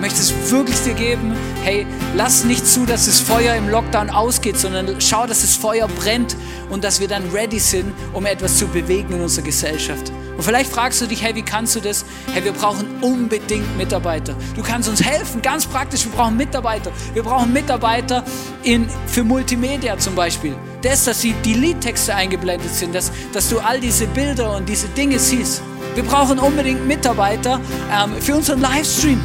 Möchtest 0.00 0.50
wirklich 0.50 0.80
dir 0.80 0.94
geben? 0.94 1.36
Hey, 1.62 1.86
lass 2.16 2.42
nicht 2.42 2.66
zu, 2.66 2.86
dass 2.86 3.04
das 3.04 3.20
Feuer 3.20 3.54
im 3.54 3.68
Lockdown 3.68 4.08
ausgeht, 4.08 4.56
sondern 4.56 4.98
schau, 4.98 5.26
dass 5.26 5.42
das 5.42 5.56
Feuer 5.56 5.86
brennt 5.88 6.34
und 6.70 6.82
dass 6.82 7.00
wir 7.00 7.06
dann 7.06 7.28
ready 7.32 7.58
sind, 7.58 7.92
um 8.14 8.24
etwas 8.24 8.56
zu 8.56 8.66
bewegen 8.66 9.12
in 9.12 9.20
unserer 9.20 9.44
Gesellschaft. 9.44 10.10
Und 10.38 10.42
vielleicht 10.42 10.72
fragst 10.72 11.02
du 11.02 11.06
dich, 11.06 11.22
hey, 11.22 11.34
wie 11.34 11.42
kannst 11.42 11.76
du 11.76 11.80
das? 11.80 12.06
Hey, 12.32 12.42
wir 12.42 12.52
brauchen 12.52 12.86
unbedingt 13.02 13.76
Mitarbeiter. 13.76 14.34
Du 14.56 14.62
kannst 14.62 14.88
uns 14.88 15.04
helfen, 15.04 15.42
ganz 15.42 15.66
praktisch, 15.66 16.06
wir 16.06 16.12
brauchen 16.12 16.38
Mitarbeiter. 16.38 16.92
Wir 17.12 17.22
brauchen 17.22 17.52
Mitarbeiter 17.52 18.24
in, 18.62 18.88
für 19.06 19.22
Multimedia 19.22 19.98
zum 19.98 20.14
Beispiel. 20.14 20.56
Das, 20.82 21.04
dass 21.04 21.20
die, 21.20 21.32
die 21.44 21.54
Liedtexte 21.54 22.14
eingeblendet 22.14 22.74
sind, 22.74 22.94
dass, 22.94 23.12
dass 23.32 23.48
du 23.50 23.58
all 23.58 23.80
diese 23.80 24.06
Bilder 24.06 24.56
und 24.56 24.68
diese 24.68 24.88
Dinge 24.88 25.18
siehst. 25.18 25.62
Wir 25.94 26.04
brauchen 26.04 26.38
unbedingt 26.38 26.86
Mitarbeiter 26.86 27.60
ähm, 27.92 28.12
für 28.20 28.36
unseren 28.36 28.60
Livestream. 28.60 29.20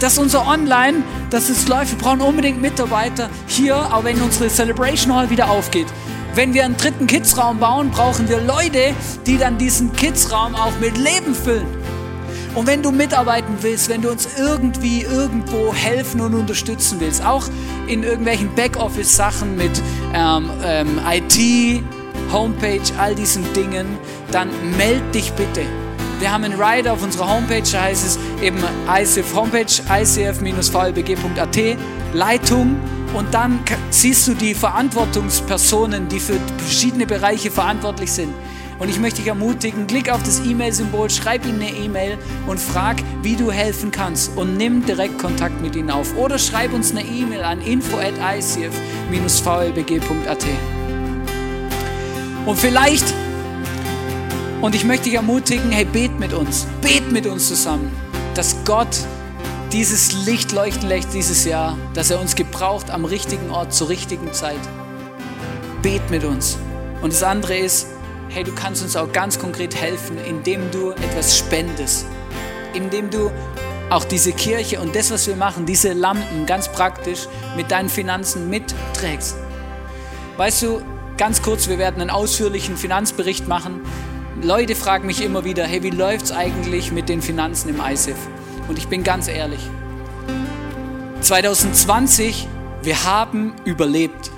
Dass 0.00 0.18
unser 0.18 0.46
Online, 0.48 1.04
dass 1.30 1.48
es 1.48 1.68
läuft. 1.68 1.92
Wir 1.92 1.98
brauchen 1.98 2.20
unbedingt 2.20 2.60
Mitarbeiter 2.60 3.30
hier, 3.46 3.76
auch 3.76 4.02
wenn 4.02 4.20
unsere 4.20 4.48
Celebration 4.48 5.14
Hall 5.14 5.30
wieder 5.30 5.48
aufgeht. 5.48 5.86
Wenn 6.34 6.54
wir 6.54 6.64
einen 6.64 6.76
dritten 6.76 7.06
Kidsraum 7.06 7.58
bauen, 7.58 7.90
brauchen 7.90 8.28
wir 8.28 8.40
Leute, 8.40 8.94
die 9.26 9.38
dann 9.38 9.58
diesen 9.58 9.92
Kidsraum 9.92 10.54
auch 10.54 10.72
mit 10.80 10.96
Leben 10.96 11.34
füllen. 11.34 11.81
Und 12.54 12.66
wenn 12.66 12.82
du 12.82 12.90
mitarbeiten 12.90 13.54
willst, 13.62 13.88
wenn 13.88 14.02
du 14.02 14.10
uns 14.10 14.28
irgendwie 14.38 15.02
irgendwo 15.02 15.72
helfen 15.72 16.20
und 16.20 16.34
unterstützen 16.34 17.00
willst, 17.00 17.24
auch 17.24 17.46
in 17.86 18.02
irgendwelchen 18.02 18.54
Backoffice-Sachen 18.54 19.56
mit 19.56 19.70
ähm, 20.14 20.50
ähm, 20.62 21.00
IT, 21.10 21.82
Homepage, 22.30 22.82
all 22.98 23.14
diesen 23.14 23.50
Dingen, 23.54 23.86
dann 24.30 24.50
meld 24.76 25.14
dich 25.14 25.32
bitte. 25.32 25.62
Wir 26.18 26.30
haben 26.30 26.44
einen 26.44 26.60
Rider 26.60 26.92
auf 26.92 27.02
unserer 27.02 27.28
Homepage, 27.28 27.62
da 27.72 27.82
heißt 27.82 28.06
es 28.06 28.18
eben 28.42 28.58
ICF 28.88 29.34
Homepage, 29.34 29.66
icf-vlbg.at, 29.88 31.58
Leitung 32.12 32.76
und 33.14 33.34
dann 33.34 33.60
siehst 33.90 34.28
du 34.28 34.34
die 34.34 34.54
Verantwortungspersonen, 34.54 36.08
die 36.08 36.20
für 36.20 36.38
verschiedene 36.58 37.06
Bereiche 37.06 37.50
verantwortlich 37.50 38.12
sind. 38.12 38.32
Und 38.82 38.88
ich 38.88 38.98
möchte 38.98 39.20
dich 39.20 39.28
ermutigen, 39.28 39.86
klick 39.86 40.10
auf 40.10 40.24
das 40.24 40.44
E-Mail-Symbol, 40.44 41.08
schreib 41.08 41.46
ihnen 41.46 41.62
eine 41.62 41.70
E-Mail 41.70 42.18
und 42.48 42.58
frag, 42.58 42.96
wie 43.22 43.36
du 43.36 43.52
helfen 43.52 43.92
kannst 43.92 44.36
und 44.36 44.56
nimm 44.56 44.84
direkt 44.84 45.20
Kontakt 45.20 45.62
mit 45.62 45.76
ihnen 45.76 45.88
auf. 45.88 46.16
Oder 46.16 46.36
schreib 46.36 46.72
uns 46.72 46.90
eine 46.90 47.02
E-Mail 47.02 47.44
an 47.44 47.60
info 47.60 47.98
at 47.98 48.14
icf-vlbg.at. 48.18 48.74
Und 52.44 52.58
vielleicht, 52.58 53.04
und 54.60 54.74
ich 54.74 54.82
möchte 54.82 55.04
dich 55.04 55.14
ermutigen, 55.14 55.70
hey, 55.70 55.84
bet 55.84 56.18
mit 56.18 56.32
uns, 56.32 56.66
bet 56.80 57.12
mit 57.12 57.28
uns 57.28 57.46
zusammen, 57.46 57.88
dass 58.34 58.56
Gott 58.64 59.06
dieses 59.70 60.26
Licht 60.26 60.50
leuchten 60.50 60.88
lässt 60.88 61.14
dieses 61.14 61.44
Jahr, 61.44 61.78
dass 61.94 62.10
er 62.10 62.20
uns 62.20 62.34
gebraucht 62.34 62.90
am 62.90 63.04
richtigen 63.04 63.48
Ort 63.50 63.72
zur 63.72 63.90
richtigen 63.90 64.32
Zeit. 64.32 64.58
Bet 65.82 66.10
mit 66.10 66.24
uns. 66.24 66.58
Und 67.00 67.12
das 67.12 67.22
andere 67.22 67.56
ist, 67.56 67.86
hey, 68.32 68.44
du 68.44 68.52
kannst 68.54 68.82
uns 68.82 68.96
auch 68.96 69.12
ganz 69.12 69.38
konkret 69.38 69.74
helfen, 69.74 70.16
indem 70.26 70.70
du 70.70 70.92
etwas 70.92 71.36
spendest, 71.36 72.06
indem 72.72 73.10
du 73.10 73.30
auch 73.90 74.04
diese 74.04 74.32
Kirche 74.32 74.80
und 74.80 74.96
das, 74.96 75.10
was 75.10 75.26
wir 75.26 75.36
machen, 75.36 75.66
diese 75.66 75.92
Lampen 75.92 76.46
ganz 76.46 76.72
praktisch 76.72 77.28
mit 77.56 77.70
deinen 77.70 77.90
Finanzen 77.90 78.48
mitträgst. 78.48 79.36
Weißt 80.38 80.62
du, 80.62 80.80
ganz 81.18 81.42
kurz, 81.42 81.68
wir 81.68 81.78
werden 81.78 82.00
einen 82.00 82.08
ausführlichen 82.08 82.78
Finanzbericht 82.78 83.48
machen. 83.48 83.82
Leute 84.40 84.74
fragen 84.76 85.06
mich 85.06 85.22
immer 85.22 85.44
wieder, 85.44 85.64
hey, 85.66 85.82
wie 85.82 85.90
läuft 85.90 86.26
es 86.26 86.32
eigentlich 86.32 86.90
mit 86.90 87.10
den 87.10 87.20
Finanzen 87.20 87.68
im 87.68 87.80
ISIF? 87.80 88.16
Und 88.66 88.78
ich 88.78 88.88
bin 88.88 89.04
ganz 89.04 89.28
ehrlich, 89.28 89.60
2020, 91.20 92.48
wir 92.82 93.04
haben 93.04 93.54
überlebt. 93.66 94.30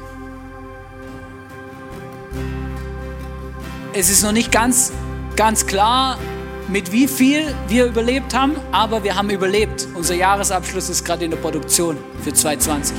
Es 3.96 4.10
ist 4.10 4.24
noch 4.24 4.32
nicht 4.32 4.50
ganz, 4.50 4.90
ganz 5.36 5.66
klar, 5.66 6.18
mit 6.66 6.90
wie 6.90 7.06
viel 7.06 7.54
wir 7.68 7.86
überlebt 7.86 8.34
haben, 8.34 8.56
aber 8.72 9.04
wir 9.04 9.14
haben 9.14 9.30
überlebt. 9.30 9.86
Unser 9.94 10.16
Jahresabschluss 10.16 10.88
ist 10.88 11.04
gerade 11.04 11.24
in 11.24 11.30
der 11.30 11.38
Produktion 11.38 11.96
für 12.24 12.32
2020. 12.32 12.96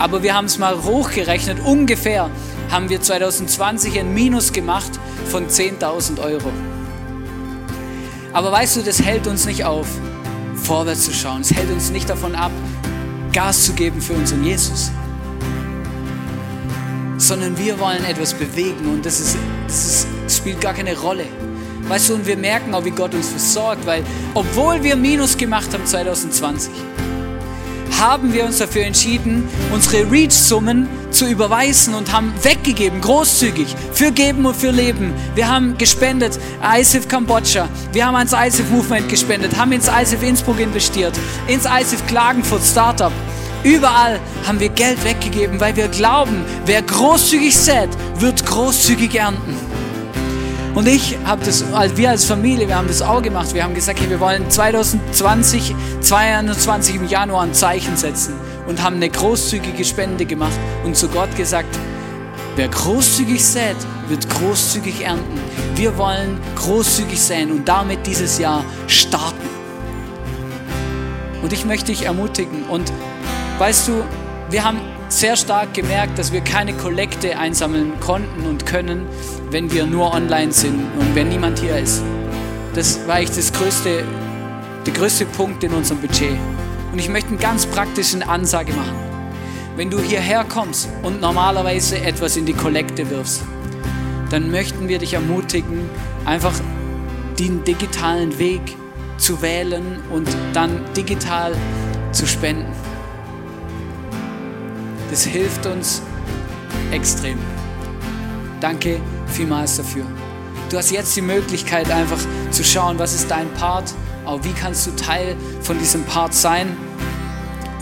Aber 0.00 0.24
wir 0.24 0.34
haben 0.34 0.46
es 0.46 0.58
mal 0.58 0.82
hochgerechnet, 0.82 1.60
ungefähr 1.64 2.30
haben 2.68 2.88
wir 2.88 3.00
2020 3.00 4.00
ein 4.00 4.12
Minus 4.12 4.52
gemacht 4.52 4.90
von 5.26 5.46
10.000 5.46 6.18
Euro. 6.18 6.50
Aber 8.32 8.50
weißt 8.50 8.78
du, 8.78 8.82
das 8.82 9.00
hält 9.00 9.28
uns 9.28 9.46
nicht 9.46 9.64
auf 9.64 9.86
vorwärts 10.56 11.04
zu 11.04 11.12
schauen. 11.12 11.42
Es 11.42 11.52
hält 11.52 11.70
uns 11.70 11.90
nicht 11.90 12.10
davon 12.10 12.34
ab, 12.34 12.50
Gas 13.32 13.66
zu 13.66 13.72
geben 13.74 14.00
für 14.00 14.14
unseren 14.14 14.42
Jesus. 14.42 14.90
Sondern 17.22 17.56
wir 17.56 17.78
wollen 17.78 18.04
etwas 18.04 18.34
bewegen 18.34 18.84
und 18.86 19.06
das, 19.06 19.20
ist, 19.20 19.36
das, 19.68 20.06
ist, 20.26 20.38
spielt 20.38 20.60
gar 20.60 20.74
keine 20.74 20.98
Rolle. 20.98 21.24
Weißt 21.86 22.08
du, 22.08 22.14
und 22.14 22.26
wir 22.26 22.36
merken 22.36 22.74
auch, 22.74 22.84
wie 22.84 22.90
Gott 22.90 23.14
uns 23.14 23.28
versorgt, 23.28 23.86
weil 23.86 24.02
obwohl 24.34 24.82
wir 24.82 24.96
Minus 24.96 25.36
gemacht 25.36 25.72
haben 25.72 25.86
2020, 25.86 26.72
haben 28.00 28.32
wir 28.32 28.44
uns 28.44 28.58
dafür 28.58 28.82
entschieden, 28.86 29.48
unsere 29.72 30.10
Reach-Summen 30.10 30.88
zu 31.12 31.28
überweisen 31.28 31.94
und 31.94 32.12
haben 32.12 32.34
weggegeben, 32.42 33.00
großzügig, 33.00 33.76
für 33.92 34.10
Geben 34.10 34.44
und 34.44 34.56
für 34.56 34.72
Leben. 34.72 35.14
Wir 35.36 35.48
haben 35.48 35.78
gespendet, 35.78 36.40
ISIF 36.76 37.06
Kambodscha, 37.06 37.68
wir 37.92 38.04
haben 38.04 38.16
ans 38.16 38.32
ISIF 38.32 38.68
Movement 38.70 39.08
gespendet, 39.08 39.56
haben 39.56 39.70
ins 39.70 39.88
ISIF 39.88 40.20
Innsbruck 40.24 40.58
investiert, 40.58 41.16
ins 41.46 41.66
ISIF 41.66 42.04
Klagenfurt 42.08 42.64
Startup. 42.64 43.12
Überall 43.64 44.18
haben 44.46 44.58
wir 44.58 44.70
Geld 44.70 45.04
weggegeben, 45.04 45.60
weil 45.60 45.76
wir 45.76 45.88
glauben, 45.88 46.44
wer 46.66 46.82
großzügig 46.82 47.56
sät, 47.56 47.90
wird 48.18 48.44
großzügig 48.44 49.14
ernten. 49.14 49.56
Und 50.74 50.88
ich 50.88 51.18
habe 51.24 51.44
das, 51.44 51.64
wir 51.96 52.10
als 52.10 52.24
Familie, 52.24 52.66
wir 52.66 52.76
haben 52.76 52.88
das 52.88 53.02
auch 53.02 53.20
gemacht. 53.20 53.52
Wir 53.54 53.62
haben 53.62 53.74
gesagt, 53.74 54.00
hey, 54.00 54.08
wir 54.08 54.20
wollen 54.20 54.50
2020, 54.50 55.74
2021 56.00 56.96
im 56.96 57.06
Januar 57.06 57.42
ein 57.42 57.52
Zeichen 57.52 57.96
setzen 57.96 58.34
und 58.66 58.82
haben 58.82 58.96
eine 58.96 59.10
großzügige 59.10 59.84
Spende 59.84 60.24
gemacht 60.24 60.58
und 60.84 60.96
zu 60.96 61.08
Gott 61.08 61.34
gesagt, 61.36 61.76
wer 62.56 62.68
großzügig 62.68 63.44
sät, 63.44 63.76
wird 64.08 64.28
großzügig 64.30 65.04
ernten. 65.04 65.40
Wir 65.74 65.96
wollen 65.98 66.40
großzügig 66.56 67.20
sein 67.20 67.50
und 67.50 67.68
damit 67.68 68.06
dieses 68.06 68.38
Jahr 68.38 68.64
starten. 68.86 69.48
Und 71.42 71.52
ich 71.52 71.66
möchte 71.66 71.92
dich 71.92 72.06
ermutigen 72.06 72.64
und 72.64 72.90
weißt 73.62 73.86
du, 73.86 74.02
wir 74.50 74.64
haben 74.64 74.80
sehr 75.08 75.36
stark 75.36 75.72
gemerkt, 75.72 76.18
dass 76.18 76.32
wir 76.32 76.40
keine 76.40 76.72
Kollekte 76.72 77.38
einsammeln 77.38 77.92
konnten 78.00 78.44
und 78.44 78.66
können, 78.66 79.06
wenn 79.50 79.70
wir 79.70 79.86
nur 79.86 80.12
online 80.12 80.50
sind 80.50 80.80
und 80.98 81.14
wenn 81.14 81.28
niemand 81.28 81.60
hier 81.60 81.78
ist. 81.78 82.02
Das 82.74 83.06
war 83.06 83.14
eigentlich 83.14 83.36
das 83.36 83.52
größte, 83.52 84.02
der 84.84 84.92
größte 84.92 85.26
Punkt 85.26 85.62
in 85.62 85.70
unserem 85.74 86.00
Budget. 86.00 86.36
Und 86.90 86.98
ich 86.98 87.08
möchte 87.08 87.28
eine 87.28 87.38
ganz 87.38 87.64
praktische 87.66 88.26
Ansage 88.26 88.72
machen. 88.72 88.96
Wenn 89.76 89.90
du 89.90 90.00
hierher 90.00 90.42
kommst 90.42 90.88
und 91.04 91.20
normalerweise 91.20 92.00
etwas 92.00 92.36
in 92.36 92.46
die 92.46 92.54
Kollekte 92.54 93.08
wirfst, 93.10 93.42
dann 94.30 94.50
möchten 94.50 94.88
wir 94.88 94.98
dich 94.98 95.14
ermutigen, 95.14 95.88
einfach 96.24 96.54
den 97.38 97.62
digitalen 97.62 98.36
Weg 98.40 98.76
zu 99.18 99.40
wählen 99.40 100.02
und 100.10 100.28
dann 100.52 100.80
digital 100.96 101.54
zu 102.10 102.26
spenden. 102.26 102.81
Das 105.12 105.24
hilft 105.24 105.66
uns 105.66 106.00
extrem. 106.90 107.38
Danke 108.62 108.98
vielmals 109.26 109.76
dafür. 109.76 110.06
Du 110.70 110.78
hast 110.78 110.90
jetzt 110.90 111.14
die 111.14 111.20
Möglichkeit 111.20 111.90
einfach 111.90 112.16
zu 112.50 112.64
schauen, 112.64 112.98
was 112.98 113.12
ist 113.12 113.30
dein 113.30 113.52
Part, 113.52 113.92
auch 114.24 114.42
wie 114.42 114.54
kannst 114.54 114.86
du 114.86 114.90
Teil 114.92 115.36
von 115.60 115.78
diesem 115.78 116.02
Part 116.04 116.32
sein 116.32 116.74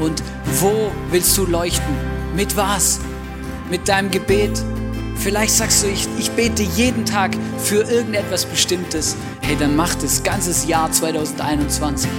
und 0.00 0.24
wo 0.58 0.90
willst 1.12 1.38
du 1.38 1.46
leuchten? 1.46 1.94
Mit 2.34 2.56
was? 2.56 2.98
Mit 3.70 3.86
deinem 3.86 4.10
Gebet? 4.10 4.60
Vielleicht 5.14 5.54
sagst 5.54 5.84
du, 5.84 5.86
ich, 5.86 6.08
ich 6.18 6.32
bete 6.32 6.64
jeden 6.64 7.04
Tag 7.04 7.30
für 7.58 7.82
irgendetwas 7.82 8.44
Bestimmtes. 8.44 9.14
hey, 9.42 9.56
dann 9.56 9.76
mach 9.76 9.94
das 9.94 10.24
ganzes 10.24 10.66
Jahr 10.66 10.90
2021. 10.90 12.10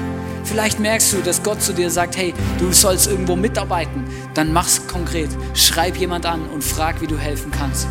Vielleicht 0.44 0.80
merkst 0.80 1.14
du, 1.14 1.18
dass 1.18 1.44
Gott 1.44 1.62
zu 1.62 1.74
dir 1.74 1.90
sagt, 1.90 2.18
hey, 2.18 2.34
du 2.60 2.72
sollst 2.72 3.08
irgendwo 3.08 3.36
mitarbeiten. 3.36 4.04
Dann 4.34 4.52
mach's 4.52 4.88
konkret. 4.88 5.30
Schreib 5.54 5.98
jemand 5.98 6.26
an 6.26 6.42
und 6.48 6.64
frag, 6.64 7.02
wie 7.02 7.08
du 7.08 7.18
helfen 7.18 7.52
kannst. 7.52 7.88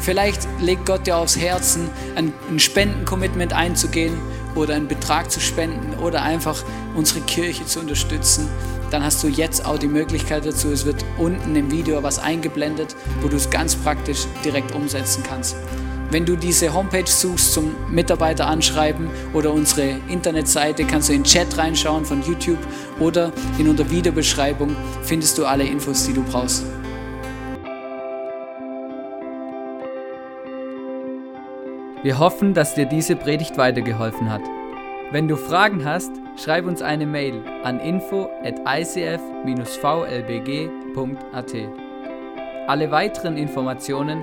Vielleicht 0.00 0.46
legt 0.60 0.84
Gott 0.84 1.06
dir 1.06 1.16
aufs 1.16 1.38
Herzen, 1.38 1.88
ein, 2.14 2.32
ein 2.50 2.60
Spendencommitment 2.60 3.54
einzugehen 3.54 4.18
oder 4.54 4.74
einen 4.74 4.86
Betrag 4.86 5.30
zu 5.30 5.40
spenden 5.40 5.94
oder 5.98 6.22
einfach 6.22 6.62
unsere 6.94 7.20
Kirche 7.20 7.64
zu 7.64 7.80
unterstützen. 7.80 8.48
Dann 8.90 9.02
hast 9.02 9.22
du 9.22 9.28
jetzt 9.28 9.64
auch 9.64 9.78
die 9.78 9.88
Möglichkeit 9.88 10.44
dazu. 10.44 10.68
Es 10.70 10.84
wird 10.84 11.02
unten 11.16 11.56
im 11.56 11.70
Video 11.70 12.02
was 12.02 12.18
eingeblendet, 12.18 12.94
wo 13.22 13.28
du 13.28 13.36
es 13.36 13.48
ganz 13.48 13.74
praktisch 13.74 14.26
direkt 14.44 14.74
umsetzen 14.74 15.24
kannst. 15.26 15.56
Wenn 16.10 16.24
du 16.24 16.36
diese 16.36 16.72
Homepage 16.72 17.06
suchst 17.06 17.54
zum 17.54 17.74
Mitarbeiter 17.90 18.46
anschreiben 18.46 19.08
oder 19.32 19.52
unsere 19.52 19.96
Internetseite, 20.08 20.84
kannst 20.84 21.08
du 21.08 21.12
in 21.12 21.22
den 21.22 21.24
Chat 21.24 21.58
reinschauen 21.58 22.04
von 22.04 22.22
YouTube 22.22 22.58
oder 23.00 23.32
in 23.58 23.68
unserer 23.68 23.90
Videobeschreibung 23.90 24.76
findest 25.02 25.38
du 25.38 25.44
alle 25.44 25.64
Infos, 25.64 26.06
die 26.06 26.12
du 26.12 26.22
brauchst. 26.22 26.64
Wir 32.04 32.18
hoffen, 32.18 32.52
dass 32.52 32.74
dir 32.74 32.84
diese 32.84 33.16
Predigt 33.16 33.56
weitergeholfen 33.56 34.30
hat. 34.30 34.42
Wenn 35.10 35.26
du 35.26 35.36
Fragen 35.36 35.86
hast, 35.86 36.10
schreib 36.36 36.66
uns 36.66 36.82
eine 36.82 37.06
Mail 37.06 37.40
an 37.62 37.80
info 37.80 38.28
at 38.44 38.60
icf-vlbg.at. 38.66 39.14
Alle 42.66 42.90
weiteren 42.90 43.36
Informationen 43.36 44.22